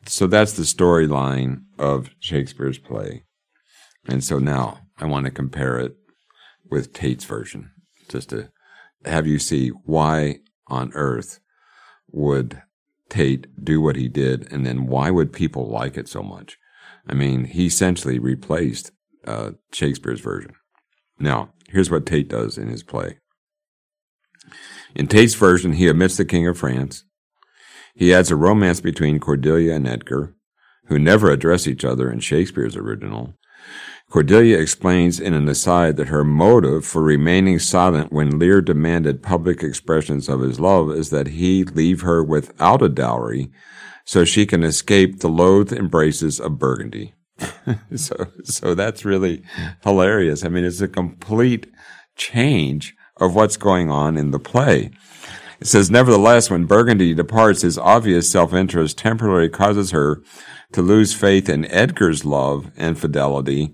So 0.05 0.27
that's 0.27 0.53
the 0.53 0.63
storyline 0.63 1.63
of 1.77 2.11
Shakespeare's 2.19 2.79
play. 2.79 3.23
And 4.07 4.23
so 4.23 4.39
now 4.39 4.79
I 4.97 5.05
want 5.05 5.25
to 5.25 5.31
compare 5.31 5.77
it 5.79 5.95
with 6.69 6.93
Tate's 6.93 7.25
version, 7.25 7.71
just 8.09 8.29
to 8.29 8.49
have 9.05 9.27
you 9.27 9.39
see 9.39 9.69
why 9.69 10.39
on 10.67 10.91
earth 10.93 11.39
would 12.11 12.61
Tate 13.09 13.47
do 13.63 13.79
what 13.81 13.95
he 13.95 14.07
did, 14.07 14.51
and 14.51 14.65
then 14.65 14.87
why 14.87 15.11
would 15.11 15.31
people 15.31 15.69
like 15.69 15.97
it 15.97 16.09
so 16.09 16.21
much? 16.21 16.57
I 17.07 17.13
mean, 17.13 17.45
he 17.45 17.67
essentially 17.67 18.19
replaced 18.19 18.91
uh, 19.25 19.51
Shakespeare's 19.71 20.19
version. 20.19 20.53
Now, 21.19 21.53
here's 21.69 21.89
what 21.89 22.05
Tate 22.05 22.27
does 22.27 22.57
in 22.57 22.67
his 22.67 22.83
play. 22.83 23.19
In 24.95 25.07
Tate's 25.07 25.35
version, 25.35 25.73
he 25.73 25.89
omits 25.89 26.17
the 26.17 26.25
King 26.25 26.47
of 26.47 26.57
France. 26.57 27.03
He 27.95 28.13
adds 28.13 28.31
a 28.31 28.35
romance 28.35 28.79
between 28.79 29.19
Cordelia 29.19 29.73
and 29.73 29.87
Edgar, 29.87 30.35
who 30.85 30.99
never 30.99 31.31
address 31.31 31.67
each 31.67 31.83
other 31.83 32.11
in 32.11 32.19
Shakespeare's 32.19 32.75
original. 32.75 33.33
Cordelia 34.09 34.57
explains 34.57 35.19
in 35.19 35.33
an 35.33 35.49
aside 35.49 35.97
that 35.97 36.07
her 36.07 36.23
motive 36.23 36.85
for 36.85 37.01
remaining 37.01 37.59
silent 37.59 38.11
when 38.11 38.39
Lear 38.39 38.61
demanded 38.61 39.21
public 39.21 39.61
expressions 39.61 40.29
of 40.29 40.39
his 40.39 40.59
love 40.59 40.91
is 40.91 41.09
that 41.09 41.27
he 41.27 41.65
leave 41.65 42.01
her 42.01 42.23
without 42.23 42.81
a 42.81 42.87
dowry 42.87 43.51
so 44.05 44.23
she 44.23 44.45
can 44.45 44.63
escape 44.63 45.19
the 45.19 45.27
loathed 45.27 45.73
embraces 45.73 46.39
of 46.39 46.57
Burgundy. 46.57 47.13
so, 47.95 48.27
so 48.43 48.73
that's 48.73 49.03
really 49.03 49.43
hilarious. 49.83 50.45
I 50.45 50.47
mean, 50.47 50.63
it's 50.63 50.79
a 50.79 50.87
complete 50.87 51.69
change 52.15 52.95
of 53.19 53.35
what's 53.35 53.57
going 53.57 53.89
on 53.89 54.17
in 54.17 54.31
the 54.31 54.39
play. 54.39 54.91
It 55.59 55.67
says, 55.67 55.89
nevertheless, 55.89 56.49
when 56.49 56.65
Burgundy 56.65 57.13
departs, 57.13 57.63
his 57.63 57.77
obvious 57.77 58.29
self-interest 58.29 58.97
temporarily 58.97 59.49
causes 59.49 59.91
her 59.91 60.21
to 60.73 60.81
lose 60.81 61.13
faith 61.13 61.49
in 61.49 61.65
Edgar's 61.65 62.25
love 62.25 62.71
and 62.77 62.97
fidelity, 62.97 63.73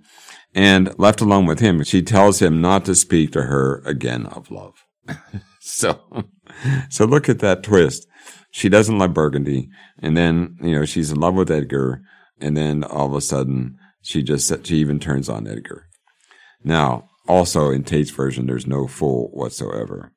and 0.55 0.97
left 0.97 1.19
alone 1.19 1.45
with 1.45 1.59
him, 1.59 1.83
she 1.83 2.01
tells 2.01 2.41
him 2.41 2.61
not 2.61 2.85
to 2.85 2.95
speak 2.95 3.31
to 3.31 3.43
her 3.43 3.81
again 3.85 4.27
of 4.27 4.51
love. 4.51 4.85
so, 5.59 5.99
so 6.89 7.05
look 7.05 7.27
at 7.27 7.39
that 7.39 7.63
twist. 7.63 8.07
She 8.51 8.69
doesn't 8.69 8.99
love 8.99 9.13
Burgundy, 9.13 9.69
and 9.99 10.15
then 10.15 10.57
you 10.61 10.75
know 10.75 10.85
she's 10.85 11.11
in 11.11 11.19
love 11.19 11.33
with 11.33 11.49
Edgar, 11.49 12.03
and 12.39 12.55
then 12.55 12.83
all 12.83 13.07
of 13.07 13.15
a 13.15 13.21
sudden 13.21 13.79
she 14.03 14.21
just 14.21 14.65
she 14.65 14.77
even 14.77 14.99
turns 14.99 15.27
on 15.27 15.47
Edgar. 15.47 15.87
Now, 16.63 17.09
also 17.27 17.71
in 17.71 17.83
Tate's 17.83 18.11
version, 18.11 18.45
there's 18.45 18.67
no 18.67 18.87
fool 18.87 19.29
whatsoever. 19.33 20.11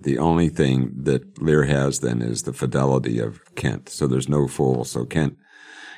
The 0.00 0.18
only 0.18 0.48
thing 0.48 0.92
that 1.02 1.40
Lear 1.40 1.64
has 1.64 2.00
then 2.00 2.20
is 2.20 2.42
the 2.42 2.52
fidelity 2.52 3.18
of 3.18 3.54
Kent. 3.54 3.88
So 3.88 4.06
there's 4.06 4.28
no 4.28 4.48
fool. 4.48 4.84
So 4.84 5.04
Kent, 5.04 5.36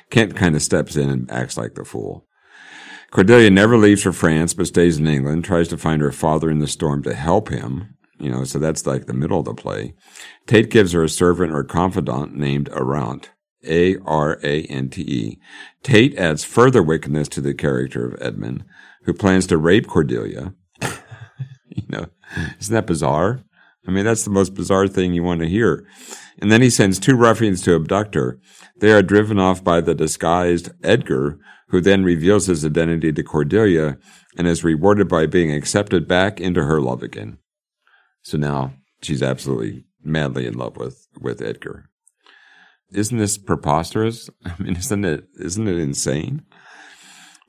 Kent 0.09 0.35
kind 0.35 0.55
of 0.55 0.61
steps 0.61 0.95
in 0.95 1.09
and 1.09 1.29
acts 1.29 1.57
like 1.57 1.75
the 1.75 1.83
fool. 1.83 2.25
Cordelia 3.11 3.49
never 3.49 3.77
leaves 3.77 4.03
for 4.03 4.11
France, 4.11 4.53
but 4.53 4.67
stays 4.67 4.97
in 4.97 5.07
England, 5.07 5.45
tries 5.45 5.67
to 5.69 5.77
find 5.77 6.01
her 6.01 6.11
father 6.11 6.49
in 6.49 6.59
the 6.59 6.67
storm 6.67 7.03
to 7.03 7.13
help 7.13 7.49
him. 7.49 7.95
You 8.19 8.31
know, 8.31 8.43
so 8.43 8.59
that's 8.59 8.85
like 8.85 9.05
the 9.05 9.13
middle 9.13 9.39
of 9.39 9.45
the 9.45 9.53
play. 9.53 9.93
Tate 10.47 10.71
gives 10.71 10.91
her 10.91 11.03
a 11.03 11.09
servant 11.09 11.53
or 11.53 11.63
confidant 11.63 12.35
named 12.35 12.69
Arante. 12.71 13.29
A 13.65 13.97
R 14.05 14.39
A 14.43 14.63
N 14.63 14.89
T 14.89 15.01
E. 15.01 15.39
Tate 15.83 16.17
adds 16.17 16.43
further 16.43 16.81
wickedness 16.81 17.27
to 17.29 17.41
the 17.41 17.53
character 17.53 18.05
of 18.05 18.21
Edmund, 18.21 18.63
who 19.07 19.13
plans 19.13 19.47
to 19.47 19.57
rape 19.57 19.87
Cordelia. 19.87 20.53
you 20.81 21.87
know, 21.87 22.07
isn't 22.59 22.75
that 22.75 22.85
bizarre? 22.85 23.39
I 23.87 23.91
mean, 23.91 24.03
that's 24.03 24.25
the 24.25 24.29
most 24.29 24.53
bizarre 24.53 24.87
thing 24.87 25.13
you 25.13 25.23
want 25.23 25.39
to 25.39 25.47
hear. 25.47 25.87
And 26.39 26.51
then 26.51 26.61
he 26.61 26.69
sends 26.69 26.99
two 26.99 27.15
ruffians 27.15 27.61
to 27.61 27.73
abduct 27.73 28.15
her. 28.15 28.39
They 28.75 28.91
are 28.91 29.01
driven 29.01 29.39
off 29.39 29.63
by 29.63 29.79
the 29.79 29.95
disguised 29.95 30.71
Edgar, 30.83 31.39
who 31.69 31.79
then 31.79 32.03
reveals 32.03 32.47
his 32.47 32.65
identity 32.65 33.13
to 33.13 33.23
Cordelia 33.23 33.97
and 34.37 34.45
is 34.45 34.65
rewarded 34.65 35.07
by 35.07 35.25
being 35.25 35.53
accepted 35.53 36.05
back 36.05 36.41
into 36.41 36.65
her 36.65 36.81
love 36.81 37.01
again. 37.01 37.37
So 38.23 38.37
now 38.37 38.73
she's 39.01 39.23
absolutely 39.23 39.85
madly 40.03 40.45
in 40.45 40.53
love 40.53 40.75
with, 40.75 41.07
with 41.17 41.41
Edgar. 41.41 41.89
Isn't 42.91 43.17
this 43.17 43.37
preposterous? 43.37 44.29
I 44.45 44.53
mean, 44.61 44.75
isn't 44.75 45.05
it, 45.05 45.27
isn't 45.39 45.67
it 45.67 45.79
insane? 45.79 46.43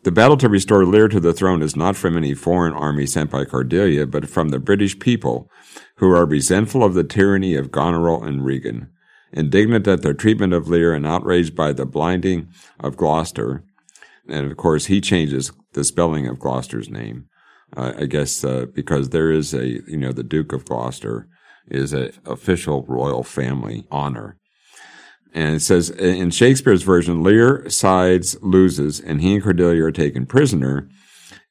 The 0.04 0.12
battle 0.12 0.36
to 0.36 0.48
restore 0.48 0.84
Lear 0.84 1.08
to 1.08 1.18
the 1.18 1.32
throne 1.32 1.60
is 1.60 1.74
not 1.74 1.96
from 1.96 2.16
any 2.16 2.32
foreign 2.32 2.72
army 2.72 3.04
sent 3.04 3.30
by 3.30 3.44
Cordelia, 3.44 4.06
but 4.06 4.28
from 4.28 4.50
the 4.50 4.60
British 4.60 4.98
people, 4.98 5.50
who 5.96 6.12
are 6.12 6.24
resentful 6.24 6.84
of 6.84 6.94
the 6.94 7.02
tyranny 7.02 7.56
of 7.56 7.72
Goneril 7.72 8.22
and 8.22 8.44
Regan. 8.44 8.90
Indignant 9.32 9.86
at 9.88 10.02
their 10.02 10.14
treatment 10.14 10.52
of 10.52 10.68
Lear 10.68 10.94
and 10.94 11.06
outraged 11.06 11.54
by 11.54 11.72
the 11.72 11.84
blinding 11.84 12.48
of 12.80 12.96
Gloucester, 12.96 13.64
and 14.28 14.50
of 14.50 14.56
course 14.56 14.86
he 14.86 15.00
changes 15.00 15.52
the 15.72 15.84
spelling 15.84 16.26
of 16.26 16.38
Gloucester's 16.38 16.88
name, 16.88 17.26
uh, 17.76 17.92
I 17.98 18.06
guess 18.06 18.42
uh, 18.44 18.66
because 18.72 19.10
there 19.10 19.30
is 19.30 19.52
a 19.52 19.66
you 19.66 19.98
know 19.98 20.12
the 20.12 20.22
Duke 20.22 20.52
of 20.52 20.64
Gloucester 20.64 21.28
is 21.66 21.92
an 21.92 22.12
official 22.24 22.84
royal 22.88 23.22
family 23.22 23.86
honor, 23.90 24.38
and 25.34 25.56
it 25.56 25.60
says 25.60 25.90
in 25.90 26.30
Shakespeare's 26.30 26.82
version, 26.82 27.22
Lear 27.22 27.68
sides, 27.68 28.36
loses, 28.42 29.00
and 29.00 29.20
he 29.20 29.34
and 29.34 29.42
Cordelia 29.42 29.84
are 29.84 29.92
taken 29.92 30.26
prisoner. 30.26 30.88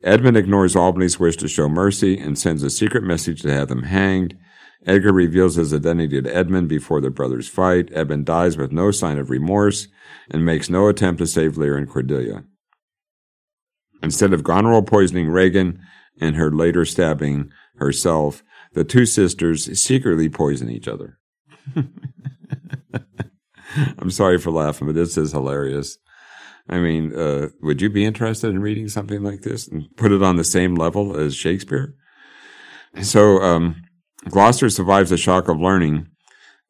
Edmund 0.04 0.38
ignores 0.38 0.76
Albany's 0.76 1.20
wish 1.20 1.38
to 1.38 1.48
show 1.48 1.68
mercy 1.68 2.18
and 2.18 2.38
sends 2.38 2.64
a 2.64 2.70
secret 2.70 3.04
message 3.04 3.42
to 3.42 3.54
have 3.54 3.68
them 3.68 3.84
hanged. 3.84 4.38
Edgar 4.86 5.12
reveals 5.12 5.56
his 5.56 5.74
identity 5.74 6.22
to 6.22 6.36
Edmund 6.36 6.70
before 6.70 7.02
the 7.02 7.10
brothers 7.10 7.48
fight. 7.48 7.90
Edmund 7.94 8.26
dies 8.26 8.58
with 8.58 8.72
no 8.72 8.92
sign 8.92 9.18
of 9.18 9.30
remorse 9.30 9.88
and 10.30 10.46
makes 10.46 10.70
no 10.70 10.88
attempt 10.88 11.20
to 11.20 11.28
save 11.28 11.58
Lear 11.58 11.78
and 11.78 11.90
Cordelia. 11.90 12.44
Instead 14.04 14.34
of 14.34 14.44
Goneril 14.44 14.84
poisoning 14.84 15.30
Regan 15.30 15.82
and 16.22 16.36
her 16.36 16.52
later 16.52 16.86
stabbing 16.86 17.52
herself, 17.78 18.44
the 18.74 18.84
two 18.84 19.06
sisters 19.06 19.82
secretly 19.82 20.30
poison 20.30 20.70
each 20.70 20.88
other. 20.88 21.18
I'm 24.00 24.12
sorry 24.12 24.38
for 24.38 24.52
laughing, 24.52 24.88
but 24.88 24.96
this 24.96 25.18
is 25.18 25.32
hilarious. 25.32 25.98
I 26.70 26.80
mean, 26.80 27.16
uh, 27.16 27.50
would 27.62 27.82
you 27.82 27.90
be 27.90 28.06
interested 28.06 28.50
in 28.50 28.60
reading 28.60 28.90
something 28.90 29.24
like 29.24 29.42
this 29.42 29.68
and 29.68 29.86
put 29.96 30.12
it 30.12 30.22
on 30.22 30.36
the 30.36 30.44
same 30.44 30.76
level 30.76 31.16
as 31.16 31.36
Shakespeare? 31.36 31.96
So 33.02 33.42
um, 33.42 33.84
Gloucester 34.30 34.70
survives 34.70 35.10
the 35.10 35.18
shock 35.18 35.48
of 35.48 35.60
learning 35.60 36.08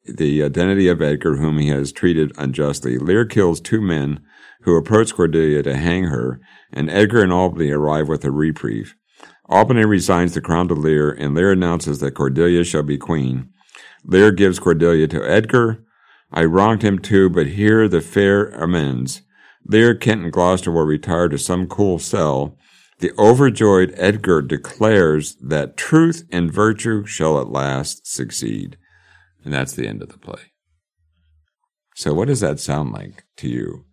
the 0.04 0.42
identity 0.42 0.88
of 0.88 1.02
Edgar, 1.02 1.36
whom 1.36 1.58
he 1.58 1.68
has 1.68 1.92
treated 1.92 2.32
unjustly. 2.38 2.96
Lear 2.98 3.24
kills 3.24 3.60
two 3.60 3.80
men 3.80 4.20
who 4.62 4.76
approach 4.76 5.14
Cordelia 5.14 5.62
to 5.62 5.76
hang 5.76 6.04
her, 6.04 6.40
and 6.72 6.90
Edgar 6.90 7.22
and 7.22 7.32
Albany 7.32 7.70
arrive 7.70 8.08
with 8.08 8.24
a 8.24 8.30
reprieve. 8.30 8.94
Albany 9.46 9.84
resigns 9.84 10.34
the 10.34 10.40
crown 10.40 10.68
to 10.68 10.74
Lear, 10.74 11.10
and 11.10 11.34
Lear 11.34 11.52
announces 11.52 12.00
that 12.00 12.14
Cordelia 12.14 12.64
shall 12.64 12.82
be 12.82 12.98
queen. 12.98 13.50
Lear 14.04 14.30
gives 14.30 14.58
Cordelia 14.58 15.08
to 15.08 15.28
Edgar. 15.28 15.84
I 16.30 16.44
wronged 16.44 16.82
him 16.82 16.98
too, 16.98 17.30
but 17.30 17.48
here 17.48 17.88
the 17.88 18.00
fair 18.00 18.48
amends. 18.48 19.22
Lear, 19.64 19.94
Kent, 19.94 20.22
and 20.22 20.32
Gloucester 20.32 20.70
will 20.70 20.84
retire 20.84 21.28
to 21.28 21.38
some 21.38 21.66
cool 21.66 21.98
cell. 21.98 22.56
The 23.00 23.12
overjoyed 23.18 23.94
Edgar 23.96 24.42
declares 24.42 25.36
that 25.36 25.76
truth 25.76 26.24
and 26.32 26.52
virtue 26.52 27.06
shall 27.06 27.40
at 27.40 27.48
last 27.48 28.06
succeed. 28.06 28.76
And 29.44 29.54
that's 29.54 29.72
the 29.72 29.86
end 29.86 30.02
of 30.02 30.08
the 30.08 30.18
play. 30.18 30.52
So, 31.94 32.12
what 32.12 32.28
does 32.28 32.40
that 32.40 32.60
sound 32.60 32.92
like 32.92 33.24
to 33.38 33.48
you? 33.48 33.84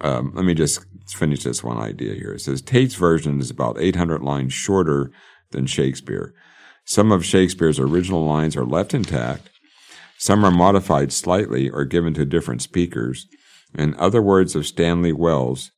Um, 0.00 0.32
let 0.34 0.44
me 0.44 0.54
just 0.54 0.84
finish 1.08 1.42
this 1.42 1.64
one 1.64 1.78
idea 1.78 2.14
here. 2.14 2.32
It 2.34 2.40
says 2.40 2.62
Tate's 2.62 2.94
version 2.94 3.40
is 3.40 3.50
about 3.50 3.80
800 3.80 4.22
lines 4.22 4.52
shorter 4.52 5.10
than 5.50 5.66
Shakespeare. 5.66 6.34
Some 6.84 7.10
of 7.12 7.24
Shakespeare's 7.24 7.78
original 7.78 8.24
lines 8.24 8.56
are 8.56 8.64
left 8.64 8.94
intact. 8.94 9.50
Some 10.18 10.44
are 10.44 10.50
modified 10.50 11.12
slightly 11.12 11.70
or 11.70 11.84
given 11.84 12.12
to 12.14 12.24
different 12.24 12.60
speakers. 12.60 13.26
In 13.72 13.94
other 13.94 14.20
words 14.20 14.56
of 14.56 14.66
Stanley 14.66 15.12
Wells, 15.12 15.70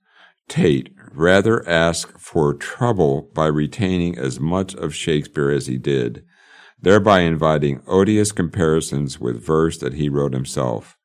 Tate 0.49 0.95
rather 1.13 1.67
asked 1.69 2.19
for 2.19 2.55
trouble 2.55 3.31
by 3.35 3.47
retaining 3.47 4.19
as 4.19 4.41
much 4.41 4.75
of 4.75 4.95
Shakespeare 4.95 5.51
as 5.51 5.67
he 5.67 5.77
did, 5.77 6.25
thereby 6.81 7.21
inviting 7.21 7.83
odious 7.87 8.33
comparisons 8.33 9.21
with 9.21 9.45
verse 9.45 9.79
that 9.79 9.95
he 9.95 10.09
wrote 10.09 10.33
himself. 10.33 10.97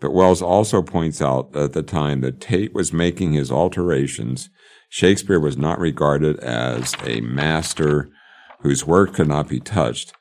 But 0.00 0.12
Wells 0.12 0.42
also 0.42 0.82
points 0.82 1.22
out 1.22 1.54
at 1.56 1.72
the 1.72 1.82
time 1.82 2.20
that 2.22 2.40
Tate 2.40 2.74
was 2.74 2.92
making 2.92 3.32
his 3.32 3.50
alterations, 3.50 4.50
Shakespeare 4.88 5.40
was 5.40 5.56
not 5.56 5.78
regarded 5.78 6.38
as 6.40 6.94
a 7.04 7.20
master 7.20 8.08
whose 8.60 8.86
work 8.86 9.14
could 9.14 9.28
not 9.28 9.48
be 9.48 9.60
touched, 9.60 10.12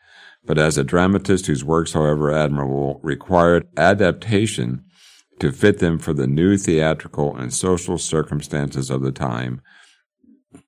but 0.46 0.58
as 0.58 0.78
a 0.78 0.84
dramatist 0.84 1.48
whose 1.48 1.64
works, 1.64 1.94
however 1.94 2.32
admirable, 2.32 3.00
required 3.04 3.68
adaptation 3.78 4.84
to 5.40 5.52
fit 5.52 5.80
them 5.80 5.98
for 5.98 6.14
the 6.14 6.28
new 6.28 6.58
theatrical 6.58 7.36
and 7.36 7.54
social 7.54 7.98
circumstances 7.98 8.90
of 8.90 9.02
the 9.02 9.12
time, 9.12 9.62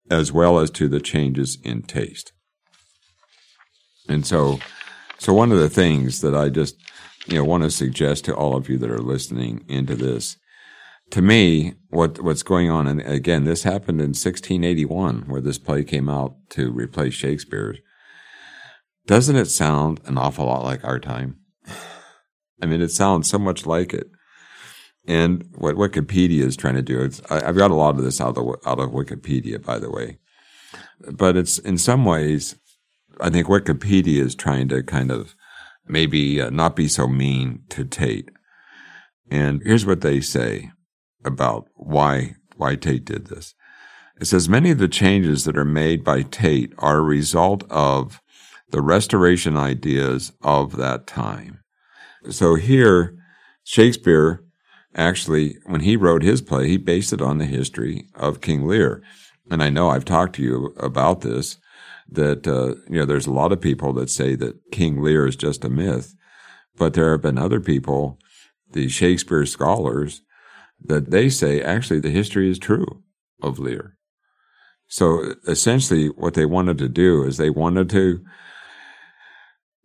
as 0.09 0.31
well 0.31 0.59
as 0.59 0.69
to 0.71 0.87
the 0.87 0.99
changes 0.99 1.57
in 1.63 1.83
taste. 1.83 2.33
And 4.09 4.25
so, 4.25 4.59
so 5.17 5.33
one 5.33 5.51
of 5.51 5.59
the 5.59 5.69
things 5.69 6.21
that 6.21 6.35
I 6.35 6.49
just 6.49 6.75
you 7.27 7.35
know, 7.35 7.43
want 7.43 7.63
to 7.63 7.69
suggest 7.69 8.25
to 8.25 8.35
all 8.35 8.55
of 8.55 8.69
you 8.69 8.77
that 8.77 8.89
are 8.89 8.99
listening 8.99 9.65
into 9.67 9.95
this. 9.95 10.37
To 11.11 11.21
me, 11.21 11.75
what 11.89 12.21
what's 12.21 12.43
going 12.43 12.69
on, 12.69 12.87
and 12.87 13.01
again, 13.01 13.43
this 13.45 13.63
happened 13.63 14.01
in 14.01 14.09
1681, 14.09 15.23
where 15.27 15.41
this 15.41 15.57
play 15.57 15.83
came 15.83 16.09
out 16.09 16.35
to 16.51 16.71
replace 16.71 17.13
Shakespeare's. 17.13 17.77
Doesn't 19.07 19.37
it 19.37 19.45
sound 19.45 20.01
an 20.05 20.17
awful 20.17 20.45
lot 20.45 20.65
like 20.65 20.83
our 20.83 20.99
time? 20.99 21.37
I 22.61 22.65
mean, 22.65 22.81
it 22.81 22.91
sounds 22.91 23.29
so 23.29 23.39
much 23.39 23.65
like 23.65 23.93
it. 23.93 24.11
And 25.07 25.49
what 25.55 25.77
Wikipedia 25.77 26.41
is 26.41 26.57
trying 26.57 26.75
to 26.75 26.81
do, 26.81 26.99
is, 26.99 27.21
I, 27.29 27.45
have 27.45 27.55
got 27.55 27.71
a 27.71 27.75
lot 27.75 27.95
of 27.97 28.03
this 28.03 28.19
out 28.19 28.37
of 28.37 28.55
out 28.65 28.79
of 28.79 28.91
Wikipedia, 28.91 29.63
by 29.63 29.79
the 29.79 29.89
way, 29.89 30.19
but 31.09 31.37
it's 31.37 31.57
in 31.57 31.77
some 31.77 32.03
ways, 32.03 32.55
I 33.21 33.29
think 33.29 33.47
Wikipedia 33.47 34.19
is 34.19 34.35
trying 34.35 34.67
to 34.67 34.83
kind 34.83 35.09
of 35.09 35.33
maybe 35.87 36.41
uh, 36.41 36.49
not 36.49 36.75
be 36.75 36.89
so 36.89 37.07
mean 37.07 37.61
to 37.69 37.85
Tate. 37.85 38.29
And 39.31 39.61
here's 39.63 39.85
what 39.85 40.01
they 40.01 40.19
say 40.19 40.71
about 41.23 41.69
why 41.75 42.35
why 42.57 42.75
Tate 42.75 43.05
did 43.05 43.27
this. 43.27 43.53
It 44.19 44.25
says 44.25 44.49
many 44.49 44.71
of 44.71 44.79
the 44.79 44.89
changes 44.89 45.45
that 45.45 45.57
are 45.57 45.63
made 45.63 46.03
by 46.03 46.23
Tate 46.23 46.73
are 46.79 46.97
a 46.97 47.01
result 47.01 47.63
of 47.69 48.19
the 48.69 48.81
restoration 48.81 49.55
ideas 49.55 50.31
of 50.41 50.77
that 50.77 51.07
time. 51.07 51.59
So 52.29 52.55
here, 52.55 53.15
Shakespeare 53.63 54.43
actually, 54.95 55.57
when 55.65 55.81
he 55.81 55.95
wrote 55.95 56.23
his 56.23 56.41
play, 56.41 56.67
he 56.67 56.77
based 56.77 57.13
it 57.13 57.21
on 57.21 57.37
the 57.37 57.45
history 57.45 58.07
of 58.15 58.41
King 58.41 58.67
Lear. 58.67 59.01
And 59.49 59.63
I 59.63 59.69
know 59.69 59.89
I've 59.89 60.05
talked 60.05 60.35
to 60.35 60.43
you 60.43 60.73
about 60.77 61.21
this 61.21 61.57
that 62.09 62.47
uh, 62.47 62.75
you 62.89 62.99
know 62.99 63.05
there's 63.05 63.27
a 63.27 63.33
lot 63.33 63.51
of 63.51 63.61
people 63.61 63.93
that 63.93 64.09
say 64.09 64.35
that 64.35 64.71
King 64.71 65.01
Lear 65.01 65.27
is 65.27 65.35
just 65.35 65.65
a 65.65 65.69
myth, 65.69 66.15
but 66.75 66.93
there 66.93 67.11
have 67.11 67.21
been 67.21 67.37
other 67.37 67.59
people, 67.59 68.17
the 68.71 68.87
Shakespeare 68.87 69.45
scholars, 69.45 70.21
that 70.83 71.11
they 71.11 71.29
say 71.29 71.61
actually 71.61 71.99
the 71.99 72.09
history 72.09 72.49
is 72.49 72.59
true 72.59 73.03
of 73.41 73.59
Lear. 73.59 73.97
So 74.87 75.33
essentially, 75.47 76.07
what 76.07 76.33
they 76.33 76.45
wanted 76.45 76.77
to 76.79 76.89
do 76.89 77.23
is 77.23 77.37
they 77.37 77.49
wanted 77.49 77.89
to 77.89 78.23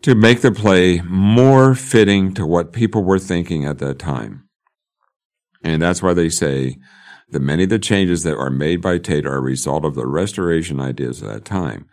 to 0.03 0.15
make 0.15 0.41
the 0.41 0.53
play 0.53 1.01
more 1.03 1.75
fitting 1.75 2.35
to 2.35 2.47
what 2.47 2.73
people 2.73 3.05
were 3.05 3.19
thinking 3.19 3.65
at 3.65 3.79
that 3.79 3.99
time. 3.99 4.49
And 5.63 5.81
that's 5.81 6.03
why 6.03 6.13
they 6.13 6.29
say 6.29 6.77
that 7.31 7.41
many 7.41 7.65
of 7.65 7.71
the 7.71 7.79
changes 7.79 8.25
that 8.25 8.37
are 8.37 8.51
made 8.51 8.83
by 8.83 8.99
Tate 8.99 9.27
are 9.27 9.37
a 9.37 9.41
result 9.41 9.85
of 9.85 9.95
the 9.95 10.07
restoration 10.07 10.81
ideas 10.81 11.23
of 11.23 11.29
that 11.29 11.45
time. 11.45 11.87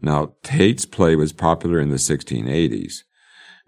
Now, 0.00 0.34
Tate's 0.44 0.86
play 0.86 1.16
was 1.16 1.32
popular 1.32 1.80
in 1.80 1.90
the 1.90 1.96
1680s, 1.96 3.02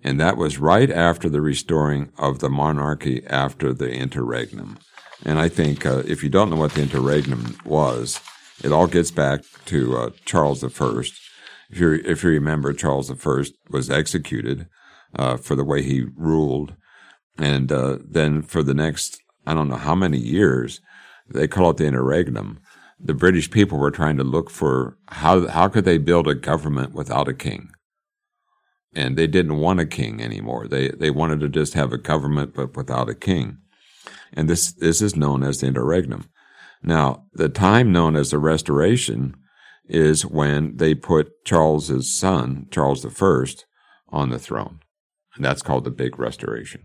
and 0.02 0.20
that 0.20 0.36
was 0.36 0.58
right 0.58 0.90
after 0.90 1.28
the 1.28 1.40
restoring 1.40 2.12
of 2.16 2.38
the 2.38 2.48
monarchy 2.48 3.26
after 3.26 3.74
the 3.74 3.90
interregnum. 3.90 4.78
And 5.24 5.38
I 5.38 5.48
think 5.48 5.84
uh, 5.84 6.02
if 6.06 6.22
you 6.22 6.30
don't 6.30 6.48
know 6.48 6.56
what 6.56 6.72
the 6.72 6.82
interregnum 6.82 7.58
was, 7.64 8.20
it 8.62 8.72
all 8.72 8.86
gets 8.86 9.10
back 9.10 9.42
to 9.66 9.96
uh, 9.96 10.10
Charles 10.24 10.62
I. 10.62 11.04
If 11.70 11.78
you 11.78 12.02
if 12.04 12.22
you 12.22 12.30
remember, 12.30 12.72
Charles 12.72 13.10
I 13.10 13.44
was 13.70 13.90
executed 13.90 14.66
uh, 15.16 15.36
for 15.36 15.54
the 15.54 15.64
way 15.64 15.82
he 15.82 16.06
ruled, 16.16 16.74
and 17.38 17.70
uh, 17.70 17.98
then 18.04 18.42
for 18.42 18.62
the 18.62 18.74
next 18.74 19.20
I 19.46 19.54
don't 19.54 19.68
know 19.68 19.76
how 19.76 19.94
many 19.94 20.18
years, 20.18 20.80
they 21.28 21.48
call 21.48 21.70
it 21.70 21.76
the 21.76 21.86
interregnum 21.86 22.60
the 23.02 23.14
British 23.14 23.50
people 23.50 23.78
were 23.78 23.90
trying 23.90 24.16
to 24.18 24.24
look 24.24 24.50
for 24.50 24.98
how 25.08 25.48
how 25.48 25.68
could 25.68 25.84
they 25.84 25.98
build 25.98 26.28
a 26.28 26.34
government 26.34 26.92
without 26.92 27.28
a 27.28 27.34
king. 27.34 27.70
And 28.94 29.16
they 29.16 29.26
didn't 29.26 29.58
want 29.58 29.80
a 29.80 29.86
king 29.86 30.20
anymore. 30.20 30.68
They 30.68 30.88
they 30.88 31.10
wanted 31.10 31.40
to 31.40 31.48
just 31.48 31.74
have 31.74 31.92
a 31.92 31.98
government 31.98 32.54
but 32.54 32.76
without 32.76 33.08
a 33.08 33.14
king. 33.14 33.58
And 34.32 34.48
this 34.48 34.72
this 34.72 35.00
is 35.00 35.16
known 35.16 35.42
as 35.42 35.60
the 35.60 35.68
interregnum. 35.68 36.28
Now, 36.82 37.24
the 37.32 37.48
time 37.48 37.92
known 37.92 38.16
as 38.16 38.30
the 38.30 38.38
restoration 38.38 39.34
is 39.90 40.24
when 40.24 40.76
they 40.76 40.94
put 40.94 41.44
Charles's 41.44 42.16
son, 42.16 42.66
Charles 42.70 43.04
I, 43.04 43.44
on 44.08 44.30
the 44.30 44.38
throne. 44.38 44.78
And 45.34 45.44
that's 45.44 45.62
called 45.62 45.84
the 45.84 45.90
big 45.90 46.18
restoration. 46.18 46.82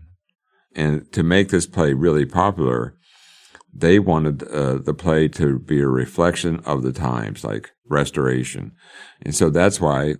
And 0.74 1.10
to 1.12 1.22
make 1.22 1.48
this 1.48 1.66
play 1.66 1.92
really 1.92 2.26
popular, 2.26 2.96
they 3.72 4.00
wanted 4.00 4.42
uh, 4.42 4.78
the 4.78 4.92
play 4.92 5.28
to 5.28 5.58
be 5.58 5.80
a 5.80 5.88
reflection 5.88 6.60
of 6.60 6.82
the 6.82 6.92
times, 6.92 7.44
like 7.44 7.70
restoration. 7.88 8.72
And 9.22 9.34
so 9.34 9.50
that's 9.50 9.80
why 9.80 10.16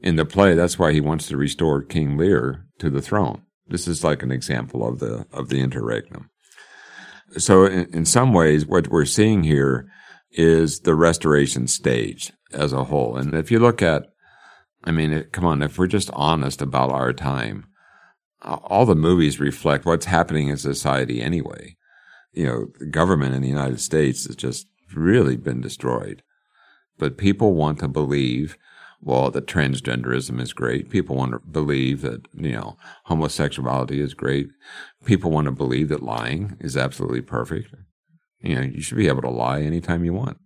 in 0.00 0.16
the 0.16 0.24
play, 0.24 0.54
that's 0.54 0.78
why 0.78 0.92
he 0.92 1.00
wants 1.00 1.26
to 1.28 1.36
restore 1.36 1.82
King 1.82 2.16
Lear 2.16 2.66
to 2.78 2.90
the 2.90 3.02
throne. 3.02 3.42
This 3.66 3.88
is 3.88 4.04
like 4.04 4.22
an 4.22 4.30
example 4.30 4.86
of 4.86 5.00
the, 5.00 5.26
of 5.32 5.48
the 5.48 5.60
interregnum. 5.60 6.30
So 7.38 7.64
in, 7.64 7.92
in 7.92 8.04
some 8.04 8.32
ways, 8.32 8.66
what 8.66 8.88
we're 8.88 9.04
seeing 9.04 9.42
here 9.42 9.88
is 10.34 10.80
the 10.80 10.94
restoration 10.94 11.66
stage 11.66 12.32
as 12.52 12.72
a 12.72 12.84
whole. 12.84 13.16
And 13.16 13.34
if 13.34 13.50
you 13.50 13.58
look 13.58 13.82
at, 13.82 14.06
I 14.84 14.90
mean, 14.90 15.12
it, 15.12 15.32
come 15.32 15.44
on, 15.44 15.62
if 15.62 15.78
we're 15.78 15.86
just 15.86 16.10
honest 16.12 16.60
about 16.60 16.90
our 16.90 17.12
time, 17.12 17.66
uh, 18.42 18.58
all 18.64 18.84
the 18.84 18.94
movies 18.94 19.40
reflect 19.40 19.86
what's 19.86 20.06
happening 20.06 20.48
in 20.48 20.56
society 20.56 21.22
anyway 21.22 21.76
you 22.34 22.46
know, 22.46 22.66
the 22.78 22.86
government 22.86 23.34
in 23.34 23.42
the 23.42 23.48
United 23.48 23.80
States 23.80 24.26
has 24.26 24.36
just 24.36 24.66
really 24.94 25.36
been 25.36 25.60
destroyed. 25.60 26.22
But 26.98 27.16
people 27.16 27.54
want 27.54 27.78
to 27.80 27.88
believe, 27.88 28.58
well, 29.00 29.30
that 29.30 29.46
transgenderism 29.46 30.40
is 30.40 30.52
great. 30.52 30.90
People 30.90 31.16
want 31.16 31.32
to 31.32 31.38
believe 31.38 32.02
that, 32.02 32.26
you 32.34 32.52
know, 32.52 32.76
homosexuality 33.04 34.00
is 34.00 34.14
great. 34.14 34.48
People 35.04 35.30
want 35.30 35.46
to 35.46 35.52
believe 35.52 35.88
that 35.88 36.02
lying 36.02 36.56
is 36.60 36.76
absolutely 36.76 37.22
perfect. 37.22 37.74
You 38.44 38.54
know, 38.56 38.62
you 38.62 38.80
should 38.82 38.98
be 38.98 39.08
able 39.08 39.22
to 39.22 39.30
lie 39.30 39.62
anytime 39.62 40.04
you 40.04 40.12
want. 40.12 40.38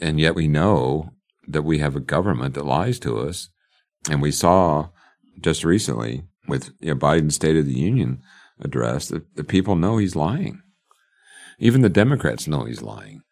And 0.00 0.18
yet 0.18 0.34
we 0.34 0.48
know 0.48 1.12
that 1.46 1.62
we 1.62 1.78
have 1.78 1.96
a 1.96 2.00
government 2.00 2.54
that 2.54 2.64
lies 2.64 2.98
to 3.00 3.18
us. 3.18 3.48
And 4.08 4.22
we 4.22 4.30
saw 4.30 4.88
just 5.40 5.64
recently 5.64 6.24
with 6.48 6.72
you 6.80 6.94
know, 6.94 6.98
Biden's 6.98 7.34
State 7.34 7.56
of 7.56 7.66
the 7.66 7.78
Union 7.78 8.20
address, 8.60 9.08
the, 9.08 9.24
the 9.34 9.44
people 9.44 9.74
know 9.74 9.96
he's 9.96 10.16
lying. 10.16 10.62
Even 11.58 11.82
the 11.82 11.88
Democrats 11.88 12.48
know 12.48 12.64
he's 12.64 12.82
lying. 12.82 13.22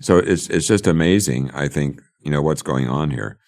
So 0.00 0.18
it's 0.18 0.48
it's 0.48 0.66
just 0.66 0.86
amazing. 0.86 1.50
I 1.52 1.68
think 1.68 2.00
you 2.20 2.30
know 2.30 2.42
what's 2.42 2.62
going 2.62 2.88
on 2.88 3.10
here. 3.10 3.38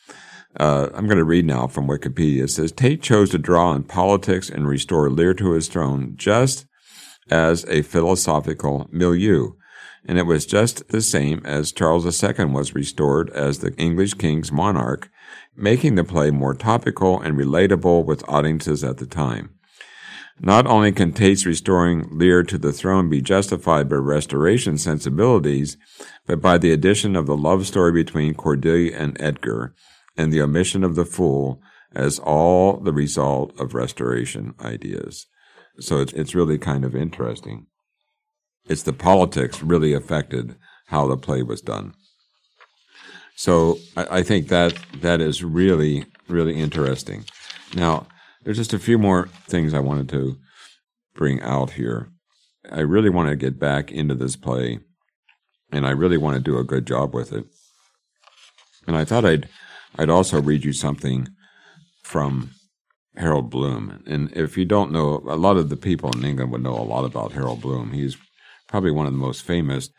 Uh, 0.59 0.89
I'm 0.95 1.07
going 1.07 1.19
to 1.19 1.25
read 1.25 1.47
now 1.47 1.67
from 1.67 1.89
Wikipedia. 1.89 2.45
It 2.45 2.51
says 2.51 2.71
Tate 2.71 3.03
chose 3.03 3.31
to 3.31 3.39
draw 3.39 3.71
on 3.71 3.83
politics 3.83 4.49
and 4.49 4.69
restore 4.69 5.11
Lear 5.11 5.35
to 5.35 5.53
his 5.53 5.67
throne 5.67 6.15
just 6.17 6.67
as 7.31 7.65
a 7.67 7.83
philosophical 7.83 8.89
milieu. 8.91 9.53
And 10.07 10.19
it 10.19 10.27
was 10.27 10.45
just 10.45 10.89
the 10.89 11.01
same 11.01 11.41
as 11.45 11.73
Charles 11.73 12.23
II 12.23 12.47
was 12.47 12.75
restored 12.75 13.31
as 13.31 13.59
the 13.59 13.75
English 13.77 14.15
king's 14.15 14.53
monarch, 14.53 15.11
making 15.57 15.95
the 15.95 16.05
play 16.05 16.31
more 16.31 16.55
topical 16.55 17.21
and 17.21 17.39
relatable 17.39 18.05
with 18.05 18.29
audiences 18.29 18.85
at 18.85 18.99
the 18.99 19.07
time. 19.07 19.55
Not 20.41 20.67
only 20.67 20.91
can 20.93 21.13
Tate's 21.13 21.47
restoring 21.47 22.09
Lear 22.11 22.43
to 22.43 22.59
the 22.59 22.73
throne 22.73 23.09
be 23.09 23.21
justified 23.21 23.89
by 23.89 23.97
restoration 23.97 24.79
sensibilities, 24.79 25.77
but 26.27 26.41
by 26.41 26.59
the 26.59 26.73
addition 26.73 27.15
of 27.15 27.27
the 27.27 27.37
love 27.37 27.67
story 27.67 27.93
between 27.93 28.35
Cordelia 28.35 28.97
and 28.97 29.17
Edgar, 29.21 29.75
and 30.17 30.33
the 30.33 30.41
omission 30.41 30.83
of 30.85 30.97
the 30.97 31.05
fool 31.05 31.63
as 31.95 32.19
all 32.19 32.79
the 32.79 32.93
result 32.93 33.59
of 33.59 33.75
restoration 33.75 34.55
ideas. 34.61 35.27
So 35.81 36.01
it's, 36.01 36.13
it's 36.13 36.35
really 36.35 36.59
kind 36.59 36.85
of 36.85 36.95
interesting. 36.95 37.67
It's 38.67 38.83
the 38.83 38.93
politics 38.93 39.63
really 39.63 39.93
affected 39.93 40.57
how 40.87 41.07
the 41.07 41.17
play 41.17 41.43
was 41.43 41.61
done. 41.61 41.95
So 43.37 43.79
I, 43.97 44.19
I 44.19 44.23
think 44.23 44.49
that 44.49 44.79
that 45.01 45.21
is 45.21 45.43
really, 45.43 46.07
really 46.29 46.55
interesting. 46.55 47.25
Now, 47.75 48.07
there's 48.45 48.57
just 48.59 48.73
a 48.73 48.79
few 48.79 48.99
more 48.99 49.29
things 49.47 49.75
I 49.75 49.81
wanted 49.81 50.09
to 50.11 50.37
bring 51.15 51.41
out 51.43 51.73
here. 51.73 52.09
I 52.71 52.81
really 52.81 53.11
want 53.11 53.29
to 53.29 53.37
get 53.37 53.59
back 53.59 53.91
into 53.91 54.15
this 54.15 54.37
play, 54.37 54.79
and 55.73 55.87
I 55.87 55.91
really 55.91 56.17
want 56.17 56.37
to 56.37 56.43
do 56.43 56.59
a 56.59 56.65
good 56.65 56.87
job 56.87 57.15
with 57.15 57.33
it. 57.33 57.47
And 58.87 58.97
I 58.97 59.05
thought 59.05 59.25
I'd 59.25 59.49
I'd 59.97 60.11
also 60.11 60.41
read 60.41 60.65
you 60.65 60.73
something 60.73 61.29
from 62.03 62.51
Harold 63.17 63.51
Bloom. 63.51 64.03
And 64.07 64.33
if 64.33 64.57
you 64.57 64.65
don't 64.65 64.93
know, 64.93 65.23
a 65.27 65.37
lot 65.37 65.57
of 65.57 65.69
the 65.69 65.77
people 65.77 66.11
in 66.17 66.25
England 66.25 66.51
would 66.53 66.63
know 66.63 66.77
a 66.77 66.83
lot 66.83 67.05
about 67.05 67.33
Harold 67.33 67.61
Bloom. 67.61 67.93
He's 67.93 68.17
probably 68.69 68.91
one 68.91 69.07
of 69.07 69.13
the 69.13 69.19
most 69.19 69.43
famous 69.43 69.91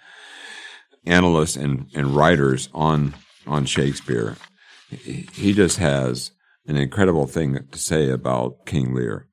analysts 1.05 1.55
and, 1.55 1.87
and 1.93 2.15
writers 2.15 2.69
on 2.73 3.13
on 3.47 3.65
Shakespeare. 3.65 4.35
He 4.89 5.53
just 5.53 5.77
has 5.77 6.31
an 6.67 6.77
incredible 6.77 7.27
thing 7.27 7.67
to 7.71 7.79
say 7.79 8.09
about 8.09 8.65
King 8.65 8.93
Lear. 8.95 9.27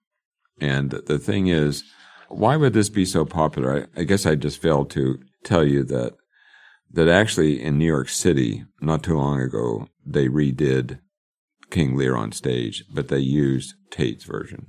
And 0.61 0.91
the 0.91 1.19
thing 1.19 1.47
is, 1.47 1.83
why 2.29 2.57
would 2.57 2.73
this 2.73 2.89
be 2.89 3.05
so 3.05 3.25
popular? 3.25 3.89
I, 3.97 4.01
I 4.01 4.05
guess 4.05 4.27
I 4.27 4.35
just 4.35 4.61
failed 4.61 4.91
to 4.91 5.19
tell 5.45 5.65
you 5.65 5.83
that 5.85 6.15
that 6.93 7.09
actually 7.09 7.63
in 7.63 7.79
New 7.79 7.87
York 7.87 8.11
City, 8.11 8.65
not 8.81 9.03
too 9.03 9.17
long 9.17 9.41
ago, 9.41 9.89
they 10.05 10.29
redid 10.29 10.99
King 11.73 11.97
Lear 11.97 12.17
on 12.17 12.31
stage, 12.31 12.85
but 12.93 13.09
they 13.09 13.19
used 13.19 13.75
Tate's 13.91 14.25
version. 14.25 14.67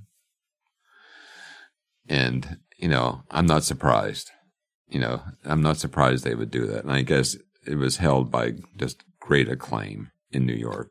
And, 2.08 2.58
you 2.78 2.88
know, 2.88 3.24
I'm 3.30 3.46
not 3.46 3.64
surprised. 3.64 4.32
You 4.88 5.00
know, 5.00 5.22
I'm 5.46 5.62
not 5.62 5.78
surprised 5.78 6.24
they 6.24 6.34
would 6.34 6.50
do 6.50 6.66
that. 6.66 6.84
And 6.84 6.92
I 6.92 7.02
guess 7.02 7.36
it 7.68 7.76
was 7.76 7.98
held 7.98 8.32
by 8.32 8.54
just 8.78 9.04
great 9.20 9.50
acclaim 9.50 10.12
in 10.32 10.46
New 10.46 10.54
York. 10.54 10.90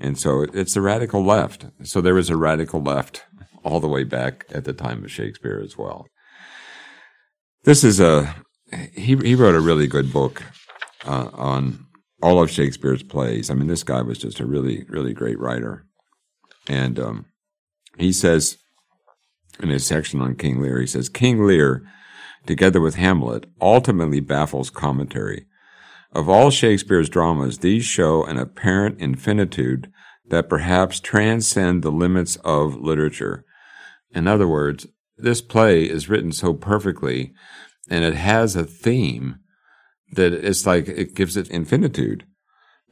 And 0.00 0.18
so 0.18 0.42
it's 0.42 0.74
the 0.74 0.80
radical 0.80 1.24
left. 1.24 1.66
So 1.82 2.00
there 2.00 2.14
was 2.14 2.30
a 2.30 2.36
radical 2.36 2.82
left 2.82 3.24
all 3.62 3.80
the 3.80 3.88
way 3.88 4.02
back 4.02 4.46
at 4.50 4.64
the 4.64 4.72
time 4.72 5.04
of 5.04 5.12
Shakespeare 5.12 5.60
as 5.62 5.76
well. 5.78 6.06
This 7.64 7.84
is 7.84 8.00
a, 8.00 8.34
he, 8.94 9.16
he 9.16 9.34
wrote 9.34 9.54
a 9.54 9.60
really 9.60 9.86
good 9.86 10.12
book 10.12 10.42
uh, 11.06 11.28
on 11.32 11.83
all 12.24 12.42
of 12.42 12.50
Shakespeare's 12.50 13.02
plays. 13.02 13.50
I 13.50 13.54
mean, 13.54 13.66
this 13.66 13.82
guy 13.82 14.00
was 14.00 14.16
just 14.16 14.40
a 14.40 14.46
really, 14.46 14.86
really 14.88 15.12
great 15.12 15.38
writer. 15.38 15.84
And 16.66 16.98
um, 16.98 17.26
he 17.98 18.14
says 18.14 18.56
in 19.60 19.68
his 19.68 19.84
section 19.84 20.22
on 20.22 20.34
King 20.34 20.62
Lear, 20.62 20.80
he 20.80 20.86
says, 20.86 21.10
King 21.10 21.44
Lear, 21.44 21.86
together 22.46 22.80
with 22.80 22.94
Hamlet, 22.94 23.44
ultimately 23.60 24.20
baffles 24.20 24.70
commentary. 24.70 25.44
Of 26.12 26.30
all 26.30 26.48
Shakespeare's 26.48 27.10
dramas, 27.10 27.58
these 27.58 27.84
show 27.84 28.24
an 28.24 28.38
apparent 28.38 28.98
infinitude 29.02 29.92
that 30.26 30.48
perhaps 30.48 31.00
transcend 31.00 31.82
the 31.82 31.92
limits 31.92 32.36
of 32.36 32.76
literature. 32.76 33.44
In 34.12 34.26
other 34.26 34.48
words, 34.48 34.86
this 35.18 35.42
play 35.42 35.84
is 35.84 36.08
written 36.08 36.32
so 36.32 36.54
perfectly 36.54 37.34
and 37.90 38.02
it 38.02 38.14
has 38.14 38.56
a 38.56 38.64
theme 38.64 39.40
that 40.14 40.32
it's 40.32 40.66
like 40.66 40.88
it 40.88 41.14
gives 41.14 41.36
it 41.36 41.50
infinitude. 41.50 42.26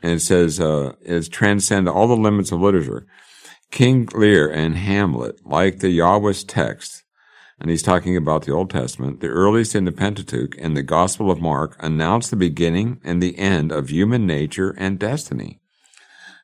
And 0.03 0.13
it 0.13 0.21
says, 0.21 0.59
uh, 0.59 0.95
it's 1.01 1.29
transcend 1.29 1.89
all 1.89 2.09
the 2.09 2.17
limits 2.17 2.51
of 2.51 2.61
literature. 2.61 3.07
King 3.71 4.09
Lear 4.15 4.51
and 4.51 4.77
Hamlet, 4.77 5.47
like 5.47 5.79
the 5.79 5.97
Yahwist 5.97 6.47
text, 6.49 7.05
and 7.59 7.71
he's 7.71 7.83
talking 7.83 8.17
about 8.17 8.45
the 8.45 8.53
Old 8.53 8.71
Testament, 8.71 9.21
the 9.21 9.29
earliest 9.29 9.75
in 9.75 9.85
the 9.85 9.93
Pentateuch 9.93 10.57
and 10.59 10.77
the 10.77 10.83
Gospel 10.83 11.31
of 11.31 11.41
Mark 11.41 11.77
announce 11.79 12.29
the 12.29 12.37
beginning 12.37 13.01
and 13.05 13.23
the 13.23 13.39
end 13.39 13.71
of 13.71 13.89
human 13.89 14.27
nature 14.27 14.75
and 14.77 14.99
destiny. 14.99 15.61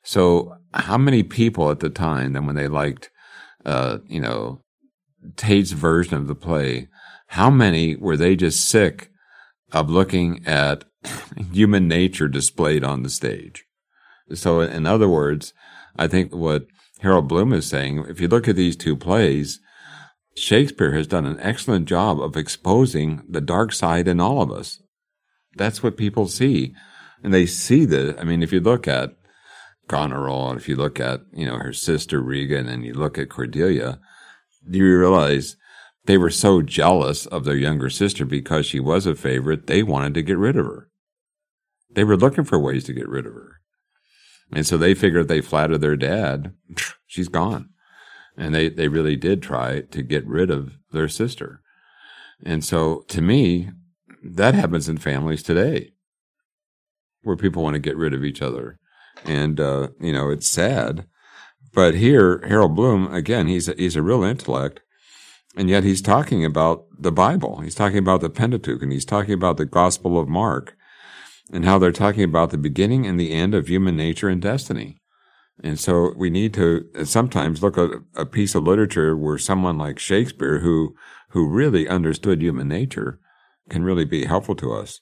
So, 0.04 0.54
how 0.72 0.96
many 0.96 1.22
people 1.22 1.70
at 1.70 1.80
the 1.80 1.90
time, 1.90 2.34
then 2.34 2.46
when 2.46 2.54
they 2.54 2.68
liked, 2.68 3.10
uh, 3.66 3.98
you 4.06 4.20
know, 4.20 4.62
Tate's 5.36 5.72
version 5.72 6.16
of 6.16 6.28
the 6.28 6.36
play, 6.36 6.88
how 7.28 7.50
many 7.50 7.96
were 7.96 8.16
they 8.16 8.36
just 8.36 8.64
sick 8.66 9.10
of 9.72 9.90
looking 9.90 10.44
at 10.46 10.84
human 11.52 11.88
nature 11.88 12.28
displayed 12.28 12.84
on 12.84 13.02
the 13.02 13.10
stage? 13.10 13.64
So, 14.34 14.60
in 14.60 14.86
other 14.86 15.08
words, 15.08 15.54
I 15.96 16.06
think 16.06 16.34
what 16.34 16.66
Harold 17.00 17.28
Bloom 17.28 17.52
is 17.52 17.66
saying, 17.66 18.04
if 18.08 18.20
you 18.20 18.28
look 18.28 18.48
at 18.48 18.56
these 18.56 18.76
two 18.76 18.96
plays, 18.96 19.60
Shakespeare 20.36 20.92
has 20.92 21.06
done 21.06 21.26
an 21.26 21.40
excellent 21.40 21.86
job 21.88 22.20
of 22.20 22.36
exposing 22.36 23.22
the 23.28 23.40
dark 23.40 23.72
side 23.72 24.06
in 24.06 24.20
all 24.20 24.42
of 24.42 24.52
us. 24.52 24.80
That's 25.56 25.82
what 25.82 25.96
people 25.96 26.28
see. 26.28 26.74
And 27.22 27.34
they 27.34 27.46
see 27.46 27.84
that. 27.86 28.20
I 28.20 28.24
mean, 28.24 28.42
if 28.42 28.52
you 28.52 28.60
look 28.60 28.86
at 28.86 29.16
Goneril, 29.88 30.50
and 30.50 30.60
if 30.60 30.68
you 30.68 30.76
look 30.76 31.00
at, 31.00 31.22
you 31.32 31.46
know, 31.46 31.56
her 31.58 31.72
sister 31.72 32.20
Regan 32.20 32.68
and 32.68 32.84
you 32.84 32.94
look 32.94 33.18
at 33.18 33.30
Cordelia, 33.30 33.98
do 34.70 34.78
you 34.78 34.98
realize 34.98 35.56
they 36.08 36.18
were 36.18 36.30
so 36.30 36.62
jealous 36.62 37.26
of 37.26 37.44
their 37.44 37.56
younger 37.56 37.90
sister 37.90 38.24
because 38.24 38.66
she 38.66 38.80
was 38.80 39.06
a 39.06 39.14
favorite, 39.14 39.66
they 39.66 39.82
wanted 39.82 40.14
to 40.14 40.22
get 40.22 40.38
rid 40.38 40.56
of 40.56 40.64
her. 40.64 40.88
They 41.90 42.02
were 42.02 42.16
looking 42.16 42.44
for 42.44 42.58
ways 42.58 42.84
to 42.84 42.92
get 42.92 43.08
rid 43.08 43.26
of 43.26 43.34
her. 43.34 43.60
And 44.50 44.66
so 44.66 44.76
they 44.78 44.94
figured 44.94 45.28
they 45.28 45.42
flattered 45.42 45.78
their 45.78 45.96
dad, 45.96 46.54
she's 47.06 47.28
gone 47.28 47.68
and 48.38 48.54
they, 48.54 48.68
they 48.68 48.88
really 48.88 49.16
did 49.16 49.42
try 49.42 49.80
to 49.80 50.02
get 50.02 50.26
rid 50.26 50.50
of 50.50 50.78
their 50.92 51.08
sister. 51.08 51.60
And 52.44 52.64
so 52.64 53.04
to 53.08 53.20
me, 53.20 53.70
that 54.22 54.54
happens 54.54 54.88
in 54.88 54.96
families 54.96 55.42
today 55.42 55.90
where 57.22 57.36
people 57.36 57.64
want 57.64 57.74
to 57.74 57.80
get 57.80 57.96
rid 57.96 58.14
of 58.14 58.24
each 58.24 58.40
other. 58.40 58.78
And, 59.24 59.58
uh, 59.58 59.88
you 60.00 60.12
know, 60.12 60.30
it's 60.30 60.48
sad. 60.48 61.06
But 61.74 61.94
here, 61.94 62.42
Harold 62.46 62.76
Bloom, 62.76 63.12
again, 63.12 63.48
he's 63.48 63.68
a, 63.68 63.74
he's 63.74 63.96
a 63.96 64.02
real 64.02 64.22
intellect. 64.22 64.80
And 65.58 65.68
yet 65.68 65.82
he's 65.82 66.00
talking 66.00 66.44
about 66.44 66.84
the 66.96 67.10
Bible. 67.10 67.62
He's 67.62 67.74
talking 67.74 67.98
about 67.98 68.20
the 68.20 68.30
Pentateuch 68.30 68.80
and 68.80 68.92
he's 68.92 69.04
talking 69.04 69.34
about 69.34 69.56
the 69.56 69.64
Gospel 69.64 70.16
of 70.16 70.28
Mark 70.28 70.76
and 71.52 71.64
how 71.64 71.80
they're 71.80 71.90
talking 71.90 72.22
about 72.22 72.50
the 72.50 72.56
beginning 72.56 73.08
and 73.08 73.18
the 73.18 73.32
end 73.32 73.56
of 73.56 73.66
human 73.66 73.96
nature 73.96 74.28
and 74.28 74.40
destiny. 74.40 75.00
And 75.60 75.76
so 75.80 76.12
we 76.16 76.30
need 76.30 76.54
to 76.54 76.88
uh, 76.96 77.04
sometimes 77.04 77.60
look 77.60 77.76
at 77.76 77.90
a 78.14 78.24
piece 78.24 78.54
of 78.54 78.62
literature 78.62 79.16
where 79.16 79.36
someone 79.36 79.76
like 79.76 79.98
Shakespeare, 79.98 80.60
who, 80.60 80.94
who 81.30 81.48
really 81.48 81.88
understood 81.88 82.40
human 82.40 82.68
nature, 82.68 83.18
can 83.68 83.82
really 83.82 84.04
be 84.04 84.26
helpful 84.26 84.54
to 84.54 84.72
us. 84.72 85.00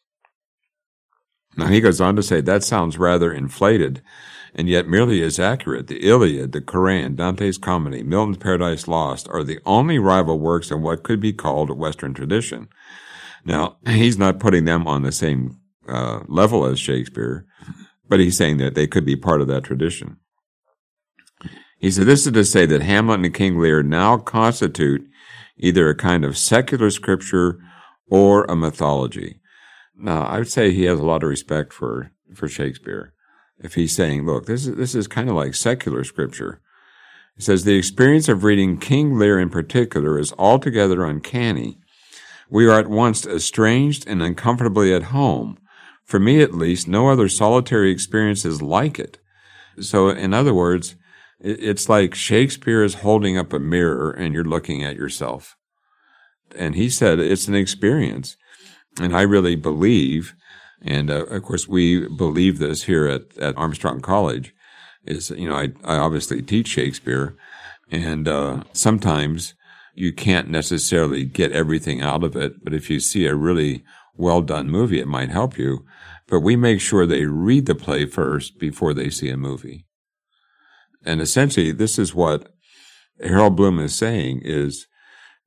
Now 1.55 1.66
he 1.66 1.83
goes 1.83 2.01
on 2.01 2.16
to 2.16 2.23
say 2.23 2.40
that 2.40 2.64
sounds 2.64 2.97
rather 2.97 3.31
inflated 3.31 4.01
and 4.57 4.71
yet 4.71 4.88
merely 4.88 5.23
as 5.23 5.38
accurate. 5.38 5.87
The 5.87 5.99
Iliad, 5.99 6.53
the 6.53 6.62
Quran, 6.62 7.14
Dante's 7.14 7.59
Comedy, 7.59 8.03
Milton's 8.03 8.38
Paradise 8.38 8.88
Lost 8.88 9.29
are 9.29 9.44
the 9.44 9.61
only 9.67 9.98
rival 9.98 10.40
works 10.40 10.71
in 10.71 10.81
what 10.81 11.02
could 11.02 11.21
be 11.21 11.35
called 11.35 11.79
Western 11.79 12.15
tradition. 12.15 12.69
Now, 13.44 13.77
he's 13.87 14.17
not 14.17 14.40
putting 14.40 14.65
them 14.65 14.88
on 14.88 15.02
the 15.02 15.13
same 15.13 15.61
uh, 15.87 16.21
level 16.27 16.65
as 16.65 16.81
Shakespeare, 16.81 17.46
but 18.09 18.19
he's 18.19 18.38
saying 18.38 18.57
that 18.57 18.75
they 18.75 18.87
could 18.87 19.04
be 19.04 19.15
part 19.15 19.42
of 19.42 19.46
that 19.48 19.63
tradition. 19.63 20.17
He 21.79 21.90
said, 21.90 22.07
This 22.07 22.27
is 22.27 22.33
to 22.33 22.44
say 22.44 22.65
that 22.65 22.81
Hamlet 22.81 23.21
and 23.21 23.35
King 23.35 23.61
Lear 23.61 23.83
now 23.83 24.17
constitute 24.17 25.07
either 25.59 25.90
a 25.90 25.94
kind 25.94 26.25
of 26.25 26.38
secular 26.38 26.90
scripture 26.90 27.61
or 28.09 28.44
a 28.44 28.57
mythology. 28.57 29.40
Now, 29.94 30.23
I 30.23 30.38
would 30.38 30.48
say 30.48 30.71
he 30.71 30.85
has 30.85 30.98
a 30.98 31.04
lot 31.04 31.23
of 31.23 31.29
respect 31.29 31.75
for, 31.75 32.13
for 32.35 32.48
Shakespeare. 32.48 33.13
If 33.59 33.75
he's 33.75 33.94
saying, 33.94 34.27
look, 34.27 34.46
this 34.46 34.67
is, 34.67 34.77
this 34.77 34.94
is 34.94 35.07
kind 35.07 35.29
of 35.29 35.37
like 35.37 35.54
secular 35.54 36.04
scripture. 36.04 36.61
He 37.37 37.42
says, 37.42 37.65
the 37.65 37.77
experience 37.77 38.29
of 38.29 38.44
reading 38.44 38.79
King 38.79 39.19
Lear 39.19 39.38
in 39.38 39.50
particular 39.50 40.19
is 40.19 40.33
altogether 40.38 41.04
uncanny. 41.04 41.79
We 42.48 42.67
are 42.67 42.79
at 42.79 42.88
once 42.88 43.27
estranged 43.27 44.07
and 44.07 44.23
uncomfortably 44.23 44.94
at 44.94 45.04
home. 45.04 45.59
For 46.04 46.21
me, 46.21 46.40
at 46.40 46.54
least, 46.54 46.87
no 46.87 47.09
other 47.09 47.29
solitary 47.29 47.90
experience 47.90 48.44
is 48.44 48.63
like 48.63 48.98
it. 48.98 49.19
So, 49.81 50.09
in 50.09 50.33
other 50.33 50.54
words, 50.54 50.94
it's 51.40 51.88
like 51.88 52.15
Shakespeare 52.15 52.83
is 52.83 52.94
holding 52.94 53.37
up 53.37 53.52
a 53.52 53.59
mirror 53.59 54.11
and 54.11 54.33
you're 54.33 54.44
looking 54.44 54.85
at 54.85 54.96
yourself. 54.96 55.57
And 56.57 56.75
he 56.75 56.88
said 56.88 57.19
it's 57.19 57.48
an 57.48 57.54
experience. 57.54 58.37
And 59.00 59.15
I 59.15 59.23
really 59.23 59.57
believe, 59.57 60.35
and 60.83 61.10
uh, 61.10 61.24
of 61.27 61.42
course 61.42 61.66
we 61.66 62.06
believe 62.08 62.58
this 62.58 62.85
here 62.85 63.06
at, 63.06 63.37
at 63.38 63.56
Armstrong 63.56 64.00
College, 64.00 64.54
is, 65.04 65.31
you 65.31 65.48
know, 65.48 65.56
I, 65.56 65.72
I 65.85 65.98
obviously 65.98 66.42
teach 66.42 66.68
Shakespeare 66.68 67.37
and 67.90 68.27
uh, 68.27 68.64
sometimes 68.72 69.54
you 69.94 70.12
can't 70.12 70.50
necessarily 70.50 71.24
get 71.24 71.52
everything 71.52 72.02
out 72.02 72.24
of 72.24 72.37
it, 72.37 72.62
but 72.62 72.74
if 72.74 72.90
you 72.90 73.00
see 73.00 73.27
a 73.27 73.35
really 73.35 73.85
well 74.14 74.42
done 74.42 74.68
movie, 74.68 75.00
it 75.00 75.08
might 75.08 75.31
help 75.31 75.56
you. 75.56 75.85
But 76.27 76.40
we 76.40 76.56
make 76.56 76.81
sure 76.81 77.06
they 77.06 77.27
read 77.27 77.66
the 77.66 77.74
play 77.74 78.04
first 78.04 78.58
before 78.58 78.92
they 78.92 79.10
see 79.10 79.31
a 79.31 79.37
movie. 79.37 79.87
And 81.04 81.20
essentially, 81.20 81.70
this 81.72 81.98
is 81.98 82.14
what 82.14 82.52
Harold 83.22 83.56
Bloom 83.56 83.79
is 83.79 83.94
saying 83.94 84.42
is 84.42 84.87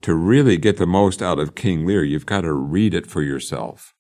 to 0.01 0.15
really 0.15 0.57
get 0.57 0.77
the 0.77 0.87
most 0.87 1.21
out 1.21 1.37
of 1.37 1.55
King 1.55 1.85
Lear, 1.85 2.03
you've 2.03 2.25
got 2.25 2.41
to 2.41 2.53
read 2.53 2.93
it 2.93 3.05
for 3.05 3.21
yourself. 3.21 3.93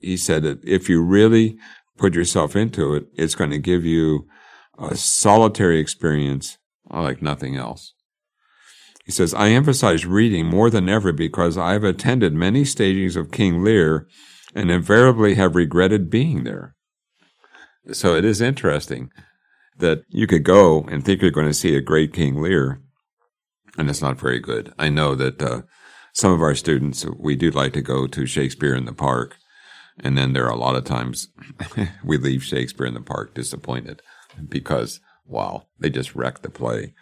He 0.00 0.16
said 0.16 0.42
that 0.42 0.64
if 0.64 0.88
you 0.88 1.02
really 1.02 1.58
put 1.96 2.14
yourself 2.14 2.56
into 2.56 2.94
it, 2.94 3.06
it's 3.14 3.34
going 3.34 3.50
to 3.50 3.58
give 3.58 3.84
you 3.84 4.26
a 4.78 4.96
solitary 4.96 5.78
experience 5.78 6.58
like 6.90 7.22
nothing 7.22 7.56
else. 7.56 7.94
He 9.04 9.12
says, 9.12 9.34
I 9.34 9.48
emphasize 9.48 10.06
reading 10.06 10.46
more 10.46 10.70
than 10.70 10.88
ever 10.88 11.12
because 11.12 11.58
I 11.58 11.72
have 11.72 11.84
attended 11.84 12.32
many 12.32 12.64
stagings 12.64 13.16
of 13.16 13.30
King 13.30 13.62
Lear 13.62 14.06
and 14.54 14.70
invariably 14.70 15.34
have 15.34 15.54
regretted 15.54 16.10
being 16.10 16.44
there. 16.44 16.74
So 17.92 18.14
it 18.14 18.24
is 18.24 18.40
interesting 18.40 19.10
that 19.78 20.02
you 20.08 20.26
could 20.26 20.44
go 20.44 20.82
and 20.82 21.04
think 21.04 21.22
you're 21.22 21.30
going 21.30 21.46
to 21.46 21.54
see 21.54 21.74
a 21.74 21.80
great 21.80 22.12
King 22.12 22.40
Lear, 22.40 22.80
and 23.76 23.88
it's 23.88 24.02
not 24.02 24.20
very 24.20 24.38
good. 24.38 24.72
I 24.78 24.90
know 24.90 25.14
that 25.14 25.42
uh, 25.42 25.62
some 26.12 26.32
of 26.32 26.42
our 26.42 26.54
students, 26.54 27.04
we 27.18 27.36
do 27.36 27.50
like 27.50 27.72
to 27.72 27.82
go 27.82 28.06
to 28.06 28.26
Shakespeare 28.26 28.74
in 28.74 28.84
the 28.84 28.92
Park, 28.92 29.36
and 30.02 30.16
then 30.16 30.32
there 30.32 30.46
are 30.46 30.52
a 30.52 30.58
lot 30.58 30.76
of 30.76 30.84
times 30.84 31.28
we 32.04 32.18
leave 32.18 32.42
Shakespeare 32.42 32.86
in 32.86 32.94
the 32.94 33.00
Park 33.00 33.34
disappointed 33.34 34.02
because, 34.48 35.00
wow, 35.26 35.66
they 35.78 35.90
just 35.90 36.14
wrecked 36.14 36.42
the 36.42 36.50
play. 36.50 36.94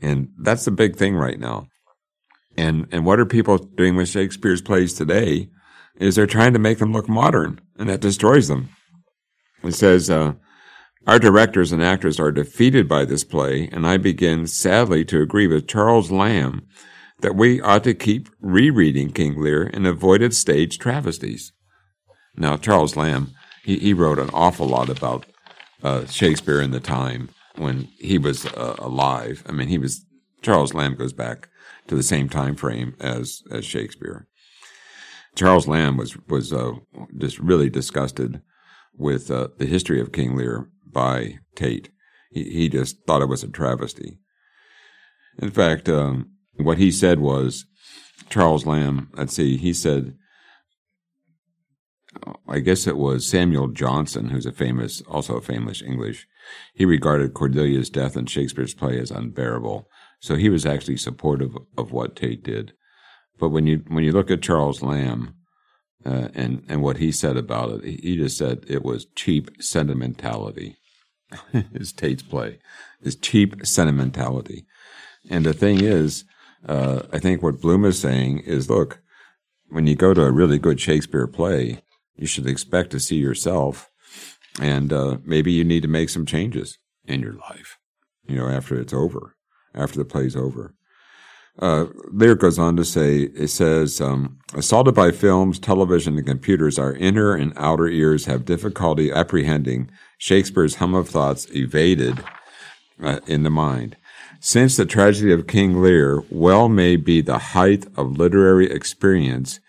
And 0.00 0.30
that's 0.38 0.64
the 0.64 0.70
big 0.70 0.96
thing 0.96 1.16
right 1.16 1.38
now. 1.38 1.66
And, 2.56 2.86
and 2.92 3.04
what 3.06 3.18
are 3.18 3.26
people 3.26 3.58
doing 3.58 3.96
with 3.96 4.08
Shakespeare's 4.08 4.62
plays 4.62 4.92
today 4.92 5.48
is 5.96 6.16
they're 6.16 6.26
trying 6.26 6.52
to 6.52 6.58
make 6.58 6.78
them 6.78 6.92
look 6.92 7.08
modern, 7.08 7.60
and 7.78 7.88
that 7.88 8.00
destroys 8.00 8.48
them. 8.48 8.70
It 9.62 9.72
says, 9.72 10.10
uh, 10.10 10.34
our 11.06 11.18
directors 11.18 11.72
and 11.72 11.82
actors 11.82 12.20
are 12.20 12.30
defeated 12.30 12.88
by 12.88 13.04
this 13.04 13.24
play, 13.24 13.68
and 13.72 13.86
I 13.86 13.96
begin 13.96 14.46
sadly 14.46 15.04
to 15.06 15.20
agree 15.20 15.46
with 15.46 15.66
Charles 15.66 16.10
Lamb 16.10 16.66
that 17.20 17.34
we 17.34 17.60
ought 17.60 17.84
to 17.84 17.94
keep 17.94 18.28
rereading 18.40 19.10
King 19.10 19.40
Lear 19.40 19.64
and 19.72 19.86
avoid 19.86 20.32
stage 20.34 20.78
travesties. 20.78 21.52
Now, 22.36 22.56
Charles 22.56 22.96
Lamb, 22.96 23.32
he, 23.64 23.78
he 23.78 23.92
wrote 23.92 24.18
an 24.18 24.30
awful 24.32 24.66
lot 24.66 24.88
about 24.88 25.26
uh, 25.82 26.06
Shakespeare 26.06 26.60
in 26.60 26.70
the 26.70 26.80
time 26.80 27.28
when 27.56 27.88
he 27.98 28.18
was 28.18 28.46
uh, 28.46 28.76
alive. 28.78 29.42
I 29.46 29.52
mean, 29.52 29.68
he 29.68 29.78
was 29.78 30.04
Charles 30.42 30.74
Lamb 30.74 30.96
goes 30.96 31.12
back 31.12 31.48
to 31.86 31.94
the 31.94 32.02
same 32.02 32.28
time 32.28 32.56
frame 32.56 32.94
as 33.00 33.42
as 33.50 33.64
Shakespeare. 33.64 34.26
Charles 35.34 35.66
Lamb 35.66 35.96
was 35.96 36.16
was 36.28 36.52
uh, 36.52 36.72
just 37.16 37.38
really 37.38 37.70
disgusted 37.70 38.42
with 38.96 39.30
uh, 39.30 39.48
the 39.58 39.66
history 39.66 40.00
of 40.00 40.12
King 40.12 40.36
Lear 40.36 40.68
by 40.86 41.38
Tate. 41.54 41.90
He 42.30 42.44
he 42.44 42.68
just 42.68 43.04
thought 43.06 43.22
it 43.22 43.28
was 43.28 43.42
a 43.42 43.48
travesty. 43.48 44.18
In 45.38 45.50
fact, 45.50 45.88
um, 45.88 46.30
what 46.56 46.78
he 46.78 46.90
said 46.90 47.18
was 47.18 47.64
Charles 48.28 48.66
Lamb. 48.66 49.10
Let's 49.14 49.34
see. 49.34 49.56
He 49.56 49.72
said. 49.72 50.16
I 52.48 52.58
guess 52.58 52.86
it 52.86 52.96
was 52.96 53.26
Samuel 53.26 53.68
Johnson, 53.68 54.28
who's 54.28 54.46
a 54.46 54.52
famous, 54.52 55.00
also 55.02 55.36
a 55.36 55.42
famous 55.42 55.80
English. 55.80 56.26
He 56.74 56.84
regarded 56.84 57.34
Cordelia's 57.34 57.90
death 57.90 58.16
in 58.16 58.26
Shakespeare's 58.26 58.74
play 58.74 58.98
as 58.98 59.10
unbearable, 59.10 59.88
so 60.20 60.36
he 60.36 60.48
was 60.48 60.66
actually 60.66 60.98
supportive 60.98 61.56
of 61.76 61.92
what 61.92 62.16
Tate 62.16 62.42
did. 62.42 62.74
But 63.38 63.48
when 63.48 63.66
you 63.66 63.82
when 63.88 64.04
you 64.04 64.12
look 64.12 64.30
at 64.30 64.42
Charles 64.42 64.82
Lamb 64.82 65.34
uh, 66.04 66.28
and 66.34 66.62
and 66.68 66.82
what 66.82 66.98
he 66.98 67.10
said 67.10 67.36
about 67.36 67.70
it, 67.70 68.00
he 68.00 68.16
just 68.16 68.36
said 68.36 68.64
it 68.68 68.84
was 68.84 69.06
cheap 69.16 69.50
sentimentality. 69.60 70.76
his 71.72 71.92
Tate's 71.92 72.22
play 72.22 72.58
is 73.00 73.16
cheap 73.16 73.66
sentimentality, 73.66 74.66
and 75.30 75.46
the 75.46 75.54
thing 75.54 75.80
is, 75.82 76.24
uh, 76.66 77.02
I 77.12 77.18
think 77.18 77.42
what 77.42 77.60
Bloom 77.60 77.84
is 77.84 77.98
saying 77.98 78.40
is, 78.40 78.68
look, 78.68 79.00
when 79.70 79.86
you 79.86 79.96
go 79.96 80.12
to 80.12 80.22
a 80.22 80.30
really 80.30 80.58
good 80.58 80.78
Shakespeare 80.78 81.26
play, 81.26 81.82
you 82.16 82.26
should 82.26 82.46
expect 82.46 82.90
to 82.90 83.00
see 83.00 83.16
yourself, 83.16 83.90
and 84.60 84.92
uh, 84.92 85.18
maybe 85.24 85.52
you 85.52 85.64
need 85.64 85.82
to 85.82 85.88
make 85.88 86.10
some 86.10 86.26
changes 86.26 86.78
in 87.04 87.20
your 87.20 87.34
life. 87.34 87.78
You 88.26 88.36
know, 88.36 88.48
after 88.48 88.78
it's 88.80 88.92
over, 88.92 89.36
after 89.74 89.98
the 89.98 90.04
play's 90.04 90.36
over. 90.36 90.74
Uh, 91.58 91.86
Lear 92.10 92.34
goes 92.34 92.58
on 92.58 92.76
to 92.76 92.84
say, 92.84 93.22
it 93.22 93.48
says, 93.48 94.00
um, 94.00 94.38
assaulted 94.54 94.94
by 94.94 95.10
films, 95.10 95.58
television, 95.58 96.16
and 96.16 96.26
computers, 96.26 96.78
our 96.78 96.94
inner 96.94 97.34
and 97.34 97.52
outer 97.56 97.88
ears 97.88 98.24
have 98.24 98.46
difficulty 98.46 99.12
apprehending 99.12 99.90
Shakespeare's 100.16 100.76
hum 100.76 100.94
of 100.94 101.08
thoughts 101.08 101.46
evaded 101.54 102.24
uh, 103.02 103.20
in 103.26 103.42
the 103.42 103.50
mind. 103.50 103.96
Since 104.40 104.76
the 104.76 104.86
tragedy 104.86 105.30
of 105.32 105.46
King 105.46 105.82
Lear 105.82 106.24
well 106.30 106.68
may 106.68 106.96
be 106.96 107.20
the 107.20 107.38
height 107.38 107.86
of 107.96 108.18
literary 108.18 108.70
experience, 108.70 109.60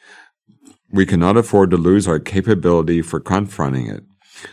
we 0.94 1.06
cannot 1.06 1.36
afford 1.36 1.72
to 1.72 1.78
lose 1.78 2.08
our 2.08 2.20
capability 2.20 3.02
for 3.02 3.20
confronting 3.20 3.88
it. 3.88 4.04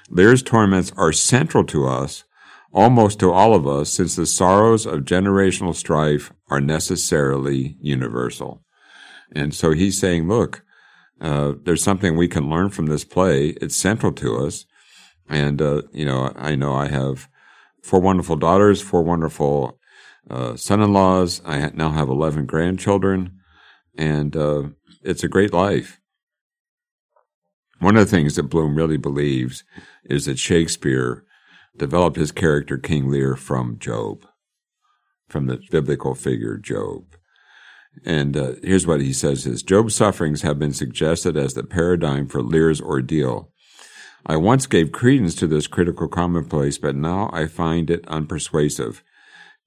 Lear's 0.08 0.42
torments 0.42 0.90
are 0.96 1.12
central 1.12 1.64
to 1.64 1.86
us 1.86 2.24
almost 2.72 3.18
to 3.18 3.30
all 3.30 3.54
of 3.54 3.66
us, 3.66 3.90
since 3.90 4.16
the 4.16 4.26
sorrows 4.26 4.86
of 4.86 5.00
generational 5.00 5.74
strife 5.74 6.32
are 6.48 6.60
necessarily 6.60 7.76
universal. 7.80 8.62
And 9.32 9.54
so 9.54 9.72
he's 9.72 9.98
saying, 9.98 10.28
look, 10.28 10.64
uh, 11.20 11.54
there's 11.64 11.82
something 11.82 12.16
we 12.16 12.28
can 12.28 12.48
learn 12.48 12.70
from 12.70 12.86
this 12.86 13.04
play. 13.04 13.48
It's 13.60 13.76
central 13.76 14.12
to 14.12 14.36
us. 14.46 14.66
And, 15.28 15.60
uh, 15.60 15.82
you 15.92 16.04
know, 16.04 16.32
I 16.36 16.54
know 16.54 16.74
I 16.74 16.88
have 16.88 17.28
four 17.82 18.00
wonderful 18.00 18.36
daughters, 18.36 18.80
four 18.80 19.02
wonderful 19.02 19.78
uh, 20.28 20.56
son 20.56 20.80
in 20.80 20.92
laws. 20.92 21.42
I 21.44 21.70
now 21.74 21.90
have 21.90 22.08
11 22.08 22.46
grandchildren, 22.46 23.40
and 23.96 24.36
uh, 24.36 24.62
it's 25.02 25.24
a 25.24 25.28
great 25.28 25.52
life. 25.52 25.99
One 27.80 27.96
of 27.96 28.08
the 28.08 28.16
things 28.16 28.36
that 28.36 28.44
Bloom 28.44 28.74
really 28.74 28.98
believes 28.98 29.64
is 30.04 30.26
that 30.26 30.38
Shakespeare 30.38 31.24
developed 31.76 32.16
his 32.16 32.30
character 32.30 32.76
King 32.76 33.10
Lear 33.10 33.36
from 33.36 33.78
Job, 33.78 34.26
from 35.28 35.46
the 35.46 35.60
biblical 35.70 36.14
figure 36.14 36.58
Job. 36.58 37.16
And 38.04 38.36
uh, 38.36 38.52
here's 38.62 38.86
what 38.86 39.00
he 39.00 39.14
says 39.14 39.46
is 39.46 39.62
Job's 39.62 39.94
sufferings 39.94 40.42
have 40.42 40.58
been 40.58 40.74
suggested 40.74 41.38
as 41.38 41.54
the 41.54 41.64
paradigm 41.64 42.28
for 42.28 42.42
Lear's 42.42 42.82
ordeal. 42.82 43.50
I 44.26 44.36
once 44.36 44.66
gave 44.66 44.92
credence 44.92 45.34
to 45.36 45.46
this 45.46 45.66
critical 45.66 46.06
commonplace, 46.06 46.76
but 46.76 46.94
now 46.94 47.30
I 47.32 47.46
find 47.46 47.90
it 47.90 48.04
unpersuasive. 48.06 49.00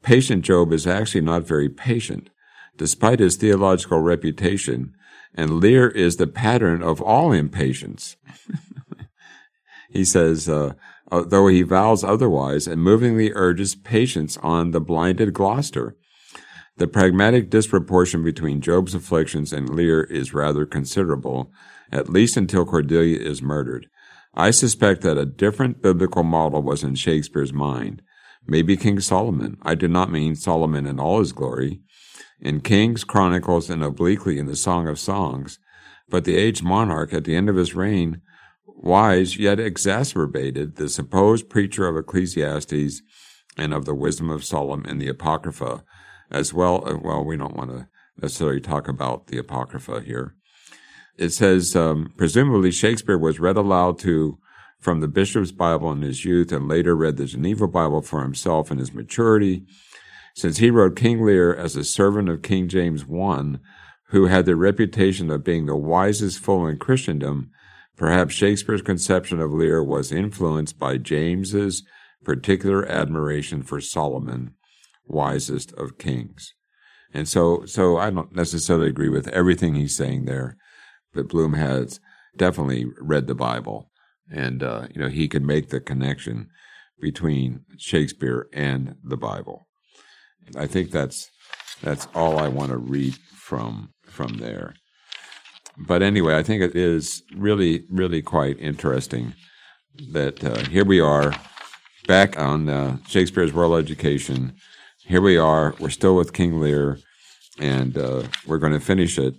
Patient 0.04 0.46
Job 0.46 0.72
is 0.72 0.86
actually 0.86 1.22
not 1.22 1.48
very 1.48 1.68
patient, 1.68 2.30
despite 2.78 3.20
his 3.20 3.38
theological 3.38 4.00
reputation, 4.00 4.94
and 5.36 5.60
Lear 5.60 5.88
is 5.88 6.18
the 6.18 6.28
pattern 6.28 6.84
of 6.84 7.02
all 7.02 7.32
impatience. 7.32 8.16
he 9.92 10.06
says, 10.06 10.48
uh, 10.48 10.74
uh, 11.12 11.24
though 11.24 11.48
he 11.48 11.62
vows 11.62 12.04
otherwise, 12.04 12.68
and 12.68 12.82
movingly 12.82 13.32
urges 13.34 13.76
patience 13.76 14.38
on 14.38 14.72
the 14.72 14.82
blinded 14.82 15.34
Gloucester. 15.34 15.96
The 16.78 16.88
pragmatic 16.88 17.50
disproportion 17.52 18.24
between 18.24 18.62
Job's 18.62 18.96
afflictions 18.96 19.54
and 19.54 19.70
Lear 19.70 20.04
is 20.04 20.34
rather 20.34 20.66
considerable, 20.66 21.52
at 21.92 22.10
least 22.10 22.36
until 22.36 22.66
Cordelia 22.66 23.20
is 23.20 23.44
murdered. 23.44 23.88
I 24.34 24.50
suspect 24.50 25.02
that 25.02 25.18
a 25.18 25.26
different 25.26 25.84
biblical 25.84 26.24
model 26.24 26.64
was 26.64 26.84
in 26.84 26.96
Shakespeare's 26.96 27.54
mind. 27.54 28.02
Maybe 28.48 28.76
King 28.76 29.00
Solomon. 29.00 29.58
I 29.62 29.76
do 29.76 29.88
not 29.88 30.12
mean 30.12 30.36
Solomon 30.36 30.88
in 30.88 31.00
all 31.00 31.20
his 31.20 31.32
glory. 31.32 31.82
In 32.44 32.62
Kings, 32.62 33.04
Chronicles, 33.04 33.70
and 33.70 33.84
obliquely 33.84 34.38
in 34.38 34.46
the 34.46 34.56
Song 34.56 34.88
of 34.88 35.00
Songs. 35.00 35.60
But 36.10 36.26
the 36.26 36.36
aged 36.36 36.64
monarch 36.64 37.14
at 37.14 37.24
the 37.24 37.36
end 37.36 37.50
of 37.50 37.56
his 37.56 37.74
reign 37.74 38.22
wise 38.68 39.38
yet 39.38 39.60
exacerbated 39.60 40.76
the 40.76 40.90
supposed 40.90 41.50
preacher 41.50 41.88
of 41.88 41.96
Ecclesiastes 41.96 43.02
and 43.58 43.74
of 43.74 43.86
the 43.86 43.96
wisdom 43.96 44.30
of 44.30 44.44
Solomon 44.44 44.90
in 44.90 44.98
the 44.98 45.08
Apocrypha, 45.08 45.84
as 46.30 46.54
well. 46.54 46.84
Well, 47.02 47.24
we 47.24 47.38
don't 47.38 47.56
want 47.56 47.72
to 47.72 47.88
necessarily 48.22 48.60
talk 48.60 48.88
about 48.88 49.28
the 49.28 49.38
Apocrypha 49.38 50.02
here. 50.02 50.36
It 51.18 51.30
says, 51.30 51.76
um, 51.76 52.14
presumably 52.18 52.72
Shakespeare 52.72 53.18
was 53.18 53.40
read 53.40 53.56
aloud 53.56 54.00
to 54.00 54.38
from 54.80 55.00
the 55.00 55.08
Bishop's 55.08 55.52
Bible 55.52 55.92
in 55.94 56.02
his 56.02 56.26
youth 56.26 56.52
and 56.52 56.68
later 56.68 56.96
read 56.96 57.16
the 57.16 57.26
Geneva 57.26 57.68
Bible 57.68 58.02
for 58.02 58.22
himself 58.22 58.70
in 58.70 58.80
his 58.80 58.94
maturity. 58.94 59.66
Since 60.34 60.58
he 60.58 60.72
wrote 60.72 60.96
King 60.96 61.24
Lear 61.24 61.54
as 61.56 61.76
a 61.76 61.84
servant 61.84 62.28
of 62.28 62.42
King 62.42 62.68
James 62.68 63.06
I, 63.10 63.56
who 64.08 64.26
had 64.26 64.46
the 64.46 64.56
reputation 64.56 65.30
of 65.30 65.44
being 65.44 65.66
the 65.66 65.76
wisest 65.76 66.40
fool 66.40 66.68
in 66.68 66.78
Christendom, 66.78 67.52
perhaps 67.96 68.34
Shakespeare's 68.34 68.82
conception 68.82 69.40
of 69.40 69.52
Lear 69.52 69.84
was 69.84 70.12
influenced 70.12 70.80
by 70.80 70.98
James's 70.98 71.84
particular 72.24 72.86
admiration 72.86 73.62
for 73.62 73.80
Solomon, 73.80 74.56
wisest 75.06 75.72
of 75.74 75.98
kings. 75.98 76.54
And 77.14 77.28
so, 77.28 77.66
so 77.66 77.98
I 77.98 78.10
don't 78.10 78.36
necessarily 78.36 78.88
agree 78.88 79.10
with 79.10 79.28
everything 79.28 79.76
he's 79.76 79.96
saying 79.96 80.26
there, 80.26 80.58
but 81.14 81.30
Bloom 81.30 81.54
has 81.54 82.00
definitely 82.36 82.88
read 83.00 83.28
the 83.28 83.36
Bible, 83.36 83.92
and 84.32 84.64
uh, 84.64 84.88
you 84.94 85.00
know 85.00 85.10
he 85.10 85.28
could 85.28 85.44
make 85.44 85.70
the 85.70 85.80
connection 85.80 86.50
between 87.00 87.62
Shakespeare 87.78 88.48
and 88.52 88.96
the 89.04 89.18
Bible. 89.18 89.68
I 90.56 90.68
think 90.68 90.92
that's 90.92 91.30
that's 91.82 92.08
all 92.14 92.40
I 92.40 92.48
want 92.48 92.72
to 92.72 92.78
read 92.78 93.16
from 93.34 93.94
from 94.06 94.38
there. 94.38 94.76
But 95.78 96.02
anyway, 96.02 96.38
I 96.38 96.44
think 96.44 96.62
it 96.62 96.76
is 96.76 97.24
really 97.36 97.86
really 97.90 98.22
quite 98.22 98.60
interesting 98.60 99.34
that 100.12 100.44
uh, 100.44 100.64
here 100.66 100.86
we 100.86 101.00
are 101.00 101.34
back 102.08 102.38
on 102.38 102.70
uh, 102.70 102.98
Shakespeare's 103.08 103.52
Royal 103.52 103.76
Education. 103.76 104.56
Here 105.06 105.22
we 105.22 105.38
are. 105.38 105.76
We're 105.80 105.90
still 105.90 106.16
with 106.16 106.34
King 106.34 106.60
Lear, 106.60 107.00
and 107.60 107.98
uh, 107.98 108.24
we're 108.48 108.58
going 108.58 108.74
to 108.74 108.80
finish 108.80 109.18
it. 109.18 109.36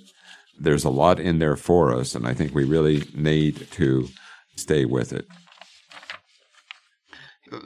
There's 0.58 0.84
a 0.84 0.90
lot 0.90 1.18
in 1.18 1.38
there 1.38 1.56
for 1.56 1.94
us, 1.94 2.14
and 2.14 2.26
I 2.26 2.34
think 2.34 2.54
we 2.54 2.64
really 2.64 3.04
need 3.14 3.70
to 3.72 4.08
stay 4.56 4.84
with 4.84 5.12
it. 5.12 5.26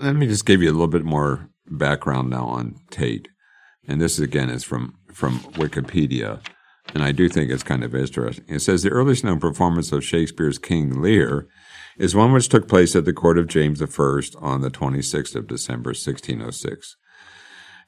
Let 0.00 0.16
me 0.16 0.26
just 0.26 0.46
give 0.46 0.62
you 0.62 0.70
a 0.70 0.72
little 0.72 0.86
bit 0.86 1.04
more 1.04 1.48
background 1.70 2.30
now 2.30 2.46
on 2.46 2.76
Tate. 2.90 3.28
And 3.86 4.00
this 4.00 4.18
again 4.18 4.50
is 4.50 4.64
from, 4.64 4.98
from 5.12 5.40
Wikipedia. 5.54 6.40
And 6.94 7.02
I 7.02 7.12
do 7.12 7.28
think 7.28 7.50
it's 7.50 7.62
kind 7.62 7.84
of 7.84 7.94
interesting. 7.94 8.44
It 8.48 8.60
says 8.60 8.82
the 8.82 8.90
earliest 8.90 9.24
known 9.24 9.40
performance 9.40 9.92
of 9.92 10.04
Shakespeare's 10.04 10.58
King 10.58 11.02
Lear 11.02 11.46
is 11.98 12.14
one 12.14 12.32
which 12.32 12.48
took 12.48 12.68
place 12.68 12.94
at 12.94 13.04
the 13.04 13.12
court 13.12 13.38
of 13.38 13.48
James 13.48 13.82
I 13.82 13.86
on 14.40 14.60
the 14.60 14.70
26th 14.70 15.34
of 15.34 15.48
December, 15.48 15.90
1606. 15.90 16.96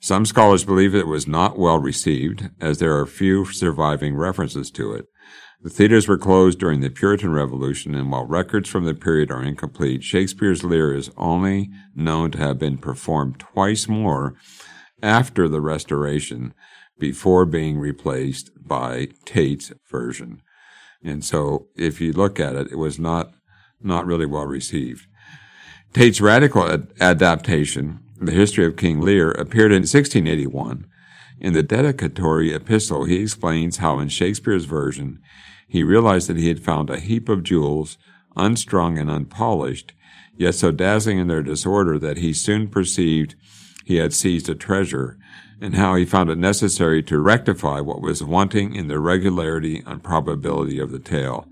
Some 0.01 0.25
scholars 0.25 0.65
believe 0.65 0.95
it 0.95 1.07
was 1.07 1.27
not 1.27 1.59
well 1.59 1.79
received, 1.79 2.51
as 2.61 2.79
there 2.79 2.97
are 2.97 3.07
few 3.07 3.45
surviving 3.45 4.17
references 4.17 4.71
to 4.73 4.93
it. 4.95 5.07
The 5.63 5.69
theaters 5.69 6.09
were 6.09 6.17
closed 6.17 6.59
during 6.59 6.81
the 6.81 6.89
Puritan 6.89 7.33
Revolution, 7.33 7.95
and 7.95 8.11
while 8.11 8.25
records 8.25 8.67
from 8.67 8.87
the 8.87 8.95
period 8.95 9.31
are 9.31 9.43
incomplete, 9.43 10.03
Shakespeare's 10.03 10.65
Lear 10.65 10.95
is 10.95 11.11
only 11.19 11.69
known 11.95 12.31
to 12.31 12.39
have 12.39 12.59
been 12.59 12.79
performed 12.79 13.39
twice 13.39 13.87
more 13.87 14.35
after 15.03 15.49
the 15.49 15.61
Restoration 15.61 16.55
before 16.99 17.45
being 17.45 17.79
replaced 17.79 18.51
by 18.59 19.09
Tate's 19.27 19.71
version. 19.91 20.41
And 21.05 21.23
so 21.23 21.67
if 21.77 22.01
you 22.01 22.15
look 22.15 22.41
at 22.41 22.57
it, 22.57 22.73
it 22.73 22.79
was 22.79 22.99
not, 22.99 23.35
not 23.83 24.07
really 24.07 24.27
well 24.27 24.47
received. 24.47 25.07
Tate's 25.93 26.23
radical 26.23 26.71
ad- 26.71 26.89
adaptation, 27.01 28.01
The 28.19 28.33
History 28.33 28.65
of 28.65 28.77
King 28.77 29.03
Lear, 29.03 29.31
appeared 29.33 29.73
in 29.73 29.83
1681. 29.83 30.87
In 31.41 31.55
the 31.55 31.63
dedicatory 31.63 32.53
epistle, 32.53 33.05
he 33.05 33.17
explains 33.17 33.79
how 33.79 33.99
in 33.99 34.09
Shakespeare's 34.09 34.67
version, 34.67 35.21
he 35.67 35.83
realized 35.83 36.29
that 36.29 36.37
he 36.37 36.49
had 36.49 36.61
found 36.61 36.91
a 36.91 37.01
heap 37.01 37.31
of 37.31 37.43
jewels, 37.43 37.97
unstrung 38.37 38.99
and 38.99 39.11
unpolished, 39.11 39.95
yet 40.37 40.55
so 40.55 40.71
dazzling 40.71 41.19
in 41.19 41.29
their 41.29 41.43
disorder 41.43 41.99
that 41.99 42.19
he 42.19 42.35
soon 42.35 42.69
perceived 42.69 43.37
he 43.85 43.97
had 43.97 44.13
seized 44.13 44.49
a 44.51 44.55
treasure, 44.55 45.17
and 45.61 45.75
how 45.75 45.95
he 45.95 46.05
found 46.05 46.29
it 46.29 46.39
necessary 46.39 47.03
to 47.03 47.19
rectify 47.19 47.81
what 47.81 48.03
was 48.03 48.23
wanting 48.23 48.75
in 48.75 48.89
the 48.89 49.01
regularity 49.01 49.83
and 49.87 50.03
probability 50.03 50.79
of 50.79 50.91
the 50.91 50.99
tale. 50.99 51.49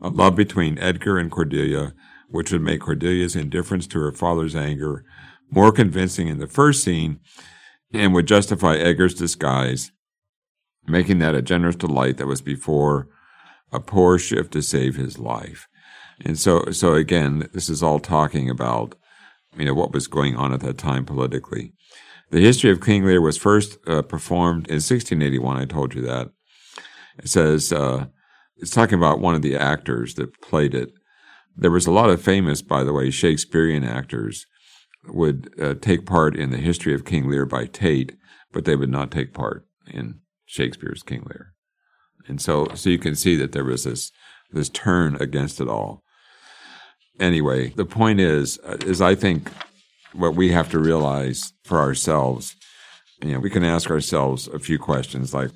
A 0.00 0.08
love 0.08 0.36
between 0.36 0.78
Edgar 0.78 1.18
and 1.18 1.30
Cordelia, 1.30 1.94
which 2.28 2.52
would 2.52 2.62
make 2.62 2.80
Cordelia's 2.80 3.36
indifference 3.36 3.86
to 3.88 4.00
her 4.00 4.12
father's 4.12 4.56
anger 4.56 5.04
more 5.50 5.70
convincing 5.70 6.28
in 6.28 6.38
the 6.38 6.46
first 6.46 6.82
scene, 6.82 7.20
and 7.92 8.14
would 8.14 8.26
justify 8.26 8.76
Edgar's 8.76 9.14
disguise, 9.14 9.92
making 10.86 11.18
that 11.18 11.34
a 11.34 11.42
generous 11.42 11.76
delight 11.76 12.16
that 12.16 12.26
was 12.26 12.40
before 12.40 13.08
a 13.72 13.80
poor 13.80 14.18
shift 14.18 14.52
to 14.52 14.62
save 14.62 14.96
his 14.96 15.18
life. 15.18 15.68
And 16.24 16.38
so, 16.38 16.70
so 16.70 16.94
again, 16.94 17.48
this 17.52 17.68
is 17.68 17.82
all 17.82 17.98
talking 17.98 18.48
about, 18.48 18.94
you 19.56 19.64
know, 19.64 19.74
what 19.74 19.92
was 19.92 20.06
going 20.06 20.36
on 20.36 20.52
at 20.52 20.60
that 20.60 20.78
time 20.78 21.04
politically. 21.04 21.72
The 22.30 22.40
history 22.40 22.70
of 22.70 22.80
King 22.80 23.04
Lear 23.04 23.20
was 23.20 23.36
first 23.36 23.76
uh, 23.86 24.02
performed 24.02 24.66
in 24.68 24.76
1681. 24.76 25.56
I 25.56 25.64
told 25.64 25.94
you 25.94 26.02
that. 26.02 26.30
It 27.18 27.28
says 27.28 27.72
uh, 27.72 28.06
it's 28.56 28.70
talking 28.70 28.96
about 28.96 29.20
one 29.20 29.34
of 29.34 29.42
the 29.42 29.56
actors 29.56 30.14
that 30.14 30.40
played 30.40 30.74
it. 30.74 30.92
There 31.56 31.70
was 31.70 31.86
a 31.86 31.90
lot 31.90 32.08
of 32.08 32.22
famous, 32.22 32.62
by 32.62 32.84
the 32.84 32.92
way, 32.92 33.10
Shakespearean 33.10 33.84
actors 33.84 34.46
would 35.08 35.52
uh, 35.60 35.74
take 35.80 36.06
part 36.06 36.36
in 36.36 36.50
the 36.50 36.58
history 36.58 36.94
of 36.94 37.04
King 37.04 37.28
Lear 37.28 37.44
by 37.44 37.66
Tate, 37.66 38.16
but 38.52 38.64
they 38.64 38.76
would 38.76 38.90
not 38.90 39.10
take 39.10 39.32
part 39.32 39.66
in 39.86 40.20
Shakespeare's 40.46 41.02
King 41.02 41.24
Lear. 41.26 41.54
And 42.28 42.40
so, 42.40 42.68
so 42.74 42.88
you 42.90 42.98
can 42.98 43.16
see 43.16 43.36
that 43.36 43.52
there 43.52 43.64
was 43.64 43.84
this 43.84 44.12
this 44.52 44.68
turn 44.68 45.16
against 45.16 45.60
it 45.60 45.68
all. 45.68 46.02
Anyway, 47.18 47.70
the 47.70 47.86
point 47.86 48.20
is, 48.20 48.58
uh, 48.64 48.76
is 48.84 49.00
I 49.00 49.14
think 49.14 49.50
what 50.12 50.34
we 50.34 50.50
have 50.50 50.70
to 50.70 50.78
realize 50.78 51.52
for 51.64 51.78
ourselves, 51.78 52.54
you 53.22 53.32
know, 53.32 53.38
we 53.38 53.50
can 53.50 53.64
ask 53.64 53.90
ourselves 53.90 54.48
a 54.48 54.58
few 54.58 54.78
questions 54.78 55.32
like, 55.32 55.50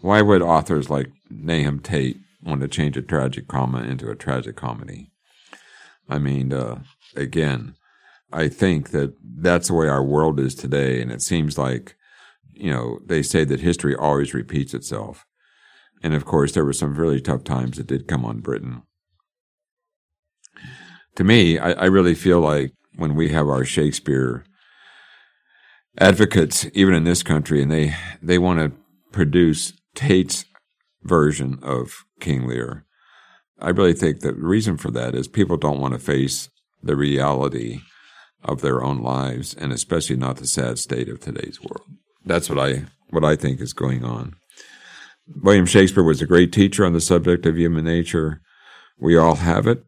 why 0.00 0.20
would 0.20 0.42
authors 0.42 0.90
like 0.90 1.10
Nahum 1.30 1.80
Tate 1.80 2.18
want 2.42 2.60
to 2.60 2.68
change 2.68 2.98
a 2.98 3.02
tragic 3.02 3.48
comma 3.48 3.82
into 3.82 4.10
a 4.10 4.14
tragic 4.14 4.56
comedy? 4.56 5.10
I 6.08 6.18
mean, 6.18 6.52
uh, 6.52 6.80
again, 7.16 7.76
I 8.32 8.48
think 8.48 8.90
that 8.90 9.14
that's 9.22 9.68
the 9.68 9.74
way 9.74 9.88
our 9.88 10.04
world 10.04 10.40
is 10.40 10.54
today, 10.54 11.00
and 11.00 11.12
it 11.12 11.22
seems 11.22 11.56
like, 11.56 11.96
you 12.52 12.70
know, 12.70 12.98
they 13.04 13.22
say 13.22 13.44
that 13.44 13.60
history 13.60 13.94
always 13.94 14.34
repeats 14.34 14.74
itself. 14.74 15.24
And 16.02 16.14
of 16.14 16.24
course, 16.24 16.52
there 16.52 16.64
were 16.64 16.72
some 16.72 16.94
really 16.94 17.20
tough 17.20 17.44
times 17.44 17.76
that 17.76 17.86
did 17.86 18.08
come 18.08 18.24
on 18.24 18.40
Britain. 18.40 18.82
To 21.16 21.24
me, 21.24 21.58
I, 21.58 21.72
I 21.72 21.84
really 21.84 22.14
feel 22.14 22.40
like 22.40 22.72
when 22.96 23.14
we 23.14 23.30
have 23.30 23.48
our 23.48 23.64
Shakespeare 23.64 24.44
advocates, 25.98 26.66
even 26.74 26.94
in 26.94 27.04
this 27.04 27.22
country, 27.22 27.62
and 27.62 27.70
they 27.70 27.94
they 28.20 28.38
want 28.38 28.58
to 28.60 28.72
produce 29.12 29.72
Tate's 29.94 30.44
version 31.02 31.58
of 31.62 32.04
King 32.20 32.46
Lear. 32.46 32.84
I 33.60 33.70
really 33.70 33.92
think 33.92 34.20
that 34.20 34.36
the 34.36 34.46
reason 34.46 34.76
for 34.76 34.90
that 34.90 35.14
is 35.14 35.28
people 35.28 35.56
don't 35.56 35.80
want 35.80 35.94
to 35.94 36.00
face 36.00 36.48
the 36.82 36.96
reality 36.96 37.80
of 38.44 38.60
their 38.60 38.82
own 38.82 39.00
lives, 39.00 39.54
and 39.54 39.72
especially 39.72 40.16
not 40.16 40.36
the 40.36 40.46
sad 40.46 40.78
state 40.78 41.08
of 41.08 41.20
today's 41.20 41.60
world. 41.60 41.86
That's 42.24 42.48
what 42.48 42.58
I 42.58 42.84
what 43.10 43.24
I 43.24 43.36
think 43.36 43.60
is 43.60 43.72
going 43.72 44.04
on. 44.04 44.34
William 45.42 45.66
Shakespeare 45.66 46.02
was 46.02 46.20
a 46.20 46.26
great 46.26 46.52
teacher 46.52 46.84
on 46.84 46.92
the 46.92 47.00
subject 47.00 47.46
of 47.46 47.56
human 47.56 47.84
nature. 47.84 48.40
We 48.98 49.16
all 49.16 49.36
have 49.36 49.66
it. 49.66 49.84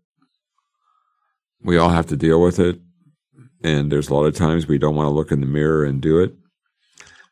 We 1.62 1.76
all 1.76 1.90
have 1.90 2.06
to 2.06 2.16
deal 2.16 2.40
with 2.40 2.58
it. 2.58 2.80
And 3.62 3.90
there's 3.90 4.08
a 4.08 4.14
lot 4.14 4.26
of 4.26 4.34
times 4.34 4.66
we 4.66 4.78
don't 4.78 4.94
want 4.94 5.06
to 5.06 5.10
look 5.10 5.32
in 5.32 5.40
the 5.40 5.46
mirror 5.46 5.84
and 5.84 6.00
do 6.00 6.20
it. 6.20 6.34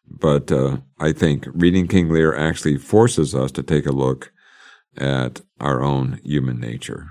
But 0.07 0.53
uh, 0.53 0.79
I 0.99 1.13
think 1.13 1.47
reading 1.53 1.89
King 1.89 2.11
Lear 2.11 2.37
actually 2.37 2.77
forces 2.77 3.35
us 3.35 3.51
to 3.53 3.63
take 3.63 3.87
a 3.87 3.93
look 3.93 4.33
at 4.97 5.41
our 5.61 5.83
own 5.83 6.21
human 6.25 6.61
nature. 6.61 7.11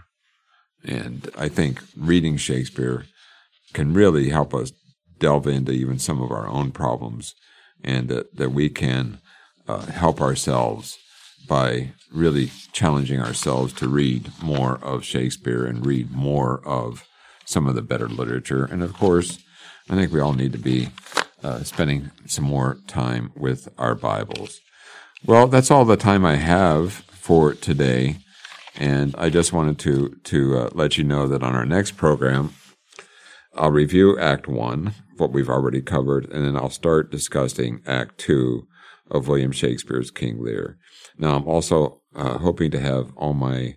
And 0.83 1.29
I 1.37 1.47
think 1.47 1.81
reading 1.95 2.37
Shakespeare 2.37 3.05
can 3.73 3.93
really 3.93 4.29
help 4.29 4.53
us 4.53 4.71
delve 5.19 5.47
into 5.47 5.71
even 5.71 5.99
some 5.99 6.21
of 6.21 6.31
our 6.31 6.47
own 6.47 6.71
problems 6.71 7.35
and 7.83 8.09
that, 8.09 8.35
that 8.35 8.51
we 8.51 8.69
can 8.69 9.19
uh, 9.67 9.85
help 9.87 10.21
ourselves 10.21 10.97
by 11.47 11.91
really 12.11 12.51
challenging 12.71 13.19
ourselves 13.19 13.73
to 13.73 13.87
read 13.87 14.31
more 14.41 14.79
of 14.81 15.03
Shakespeare 15.03 15.65
and 15.65 15.85
read 15.85 16.11
more 16.11 16.65
of 16.65 17.05
some 17.45 17.67
of 17.67 17.75
the 17.75 17.81
better 17.81 18.07
literature. 18.07 18.65
And 18.65 18.81
of 18.81 18.93
course, 18.93 19.39
I 19.89 19.95
think 19.95 20.13
we 20.13 20.21
all 20.21 20.33
need 20.33 20.53
to 20.53 20.57
be 20.57 20.89
uh, 21.43 21.63
spending 21.63 22.11
some 22.25 22.45
more 22.45 22.77
time 22.87 23.31
with 23.35 23.67
our 23.77 23.95
Bibles. 23.95 24.61
Well, 25.25 25.47
that's 25.47 25.71
all 25.71 25.85
the 25.85 25.97
time 25.97 26.25
I 26.25 26.35
have 26.35 26.93
for 26.93 27.53
today. 27.53 28.17
And 28.75 29.13
I 29.17 29.29
just 29.29 29.53
wanted 29.53 29.77
to, 29.79 30.17
to 30.23 30.57
uh, 30.57 30.69
let 30.73 30.97
you 30.97 31.03
know 31.03 31.27
that 31.27 31.43
on 31.43 31.55
our 31.55 31.65
next 31.65 31.97
program, 31.97 32.53
I'll 33.55 33.71
review 33.71 34.17
Act 34.17 34.47
1, 34.47 34.93
what 35.17 35.31
we've 35.31 35.49
already 35.49 35.81
covered, 35.81 36.25
and 36.31 36.45
then 36.45 36.55
I'll 36.55 36.69
start 36.69 37.11
discussing 37.11 37.81
Act 37.85 38.17
2 38.17 38.67
of 39.11 39.27
William 39.27 39.51
Shakespeare's 39.51 40.11
King 40.11 40.43
Lear. 40.43 40.77
Now, 41.17 41.35
I'm 41.35 41.47
also 41.47 42.01
uh, 42.15 42.39
hoping 42.39 42.71
to 42.71 42.79
have 42.79 43.11
all 43.15 43.33
my 43.33 43.75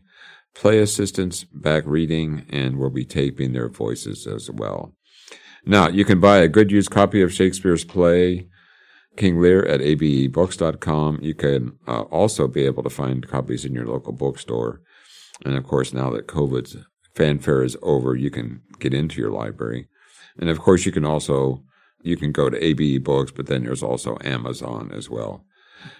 play 0.54 0.78
assistants 0.78 1.44
back 1.44 1.82
reading, 1.86 2.46
and 2.48 2.78
we'll 2.78 2.90
be 2.90 3.04
taping 3.04 3.52
their 3.52 3.68
voices 3.68 4.26
as 4.26 4.50
well. 4.50 4.94
Now, 5.66 5.88
you 5.88 6.04
can 6.04 6.20
buy 6.20 6.38
a 6.38 6.48
good 6.48 6.70
used 6.70 6.90
copy 6.90 7.20
of 7.20 7.32
Shakespeare's 7.32 7.84
play, 7.84 8.48
King 9.16 9.40
Lear, 9.40 9.64
at 9.66 9.80
abebooks.com. 9.80 11.18
You 11.20 11.34
can 11.34 11.78
uh, 11.86 12.02
also 12.02 12.48
be 12.48 12.64
able 12.64 12.82
to 12.82 12.90
find 12.90 13.26
copies 13.28 13.64
in 13.64 13.74
your 13.74 13.86
local 13.86 14.12
bookstore. 14.12 14.80
And 15.44 15.54
of 15.54 15.64
course, 15.64 15.92
now 15.92 16.08
that 16.10 16.28
COVID's 16.28 16.76
fanfare 17.16 17.64
is 17.64 17.76
over, 17.82 18.14
you 18.14 18.30
can 18.30 18.62
get 18.78 18.94
into 18.94 19.20
your 19.20 19.30
library. 19.30 19.88
And 20.38 20.48
of 20.48 20.60
course, 20.60 20.86
you 20.86 20.92
can 20.92 21.04
also 21.04 21.62
you 22.02 22.16
can 22.16 22.30
go 22.30 22.48
to 22.48 22.64
ABE 22.64 23.02
Books, 23.02 23.32
but 23.32 23.46
then 23.46 23.64
there's 23.64 23.82
also 23.82 24.16
Amazon 24.22 24.92
as 24.94 25.10
well. 25.10 25.44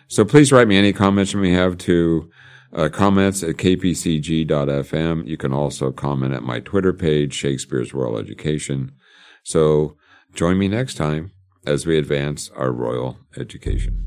So 0.07 0.25
please 0.25 0.53
write 0.53 0.69
me 0.69 0.77
any 0.77 0.93
comments 0.93 1.33
you 1.33 1.41
may 1.41 1.51
have 1.51 1.77
to 1.79 2.31
uh, 2.73 2.89
comments 2.89 3.43
at 3.43 3.57
kpcg.fm. 3.57 5.27
You 5.27 5.37
can 5.37 5.53
also 5.53 5.91
comment 5.91 6.35
at 6.35 6.43
my 6.43 6.61
Twitter 6.61 6.93
page, 6.93 7.35
Shakespeare's 7.35 7.95
Royal 7.95 8.19
Education. 8.19 8.93
So 9.43 9.97
join 10.35 10.59
me 10.59 10.69
next 10.69 10.95
time 10.95 11.33
as 11.67 11.87
we 11.87 11.99
advance 11.99 12.51
our 12.51 12.71
royal 12.71 13.19
education. 13.37 14.03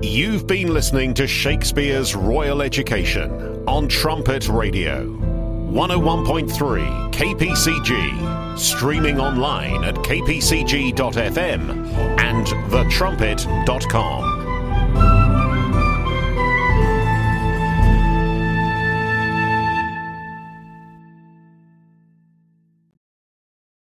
You've 0.00 0.46
been 0.46 0.72
listening 0.72 1.12
to 1.14 1.26
Shakespeare's 1.26 2.14
Royal 2.14 2.62
Education 2.62 3.64
on 3.66 3.88
Trumpet 3.88 4.48
Radio. 4.48 5.27
101.3 5.68 7.12
KPCG, 7.12 8.58
streaming 8.58 9.20
online 9.20 9.84
at 9.84 9.94
kpcg.fm 9.96 11.70
and 12.18 12.46
thetrumpet.com. 12.46 14.47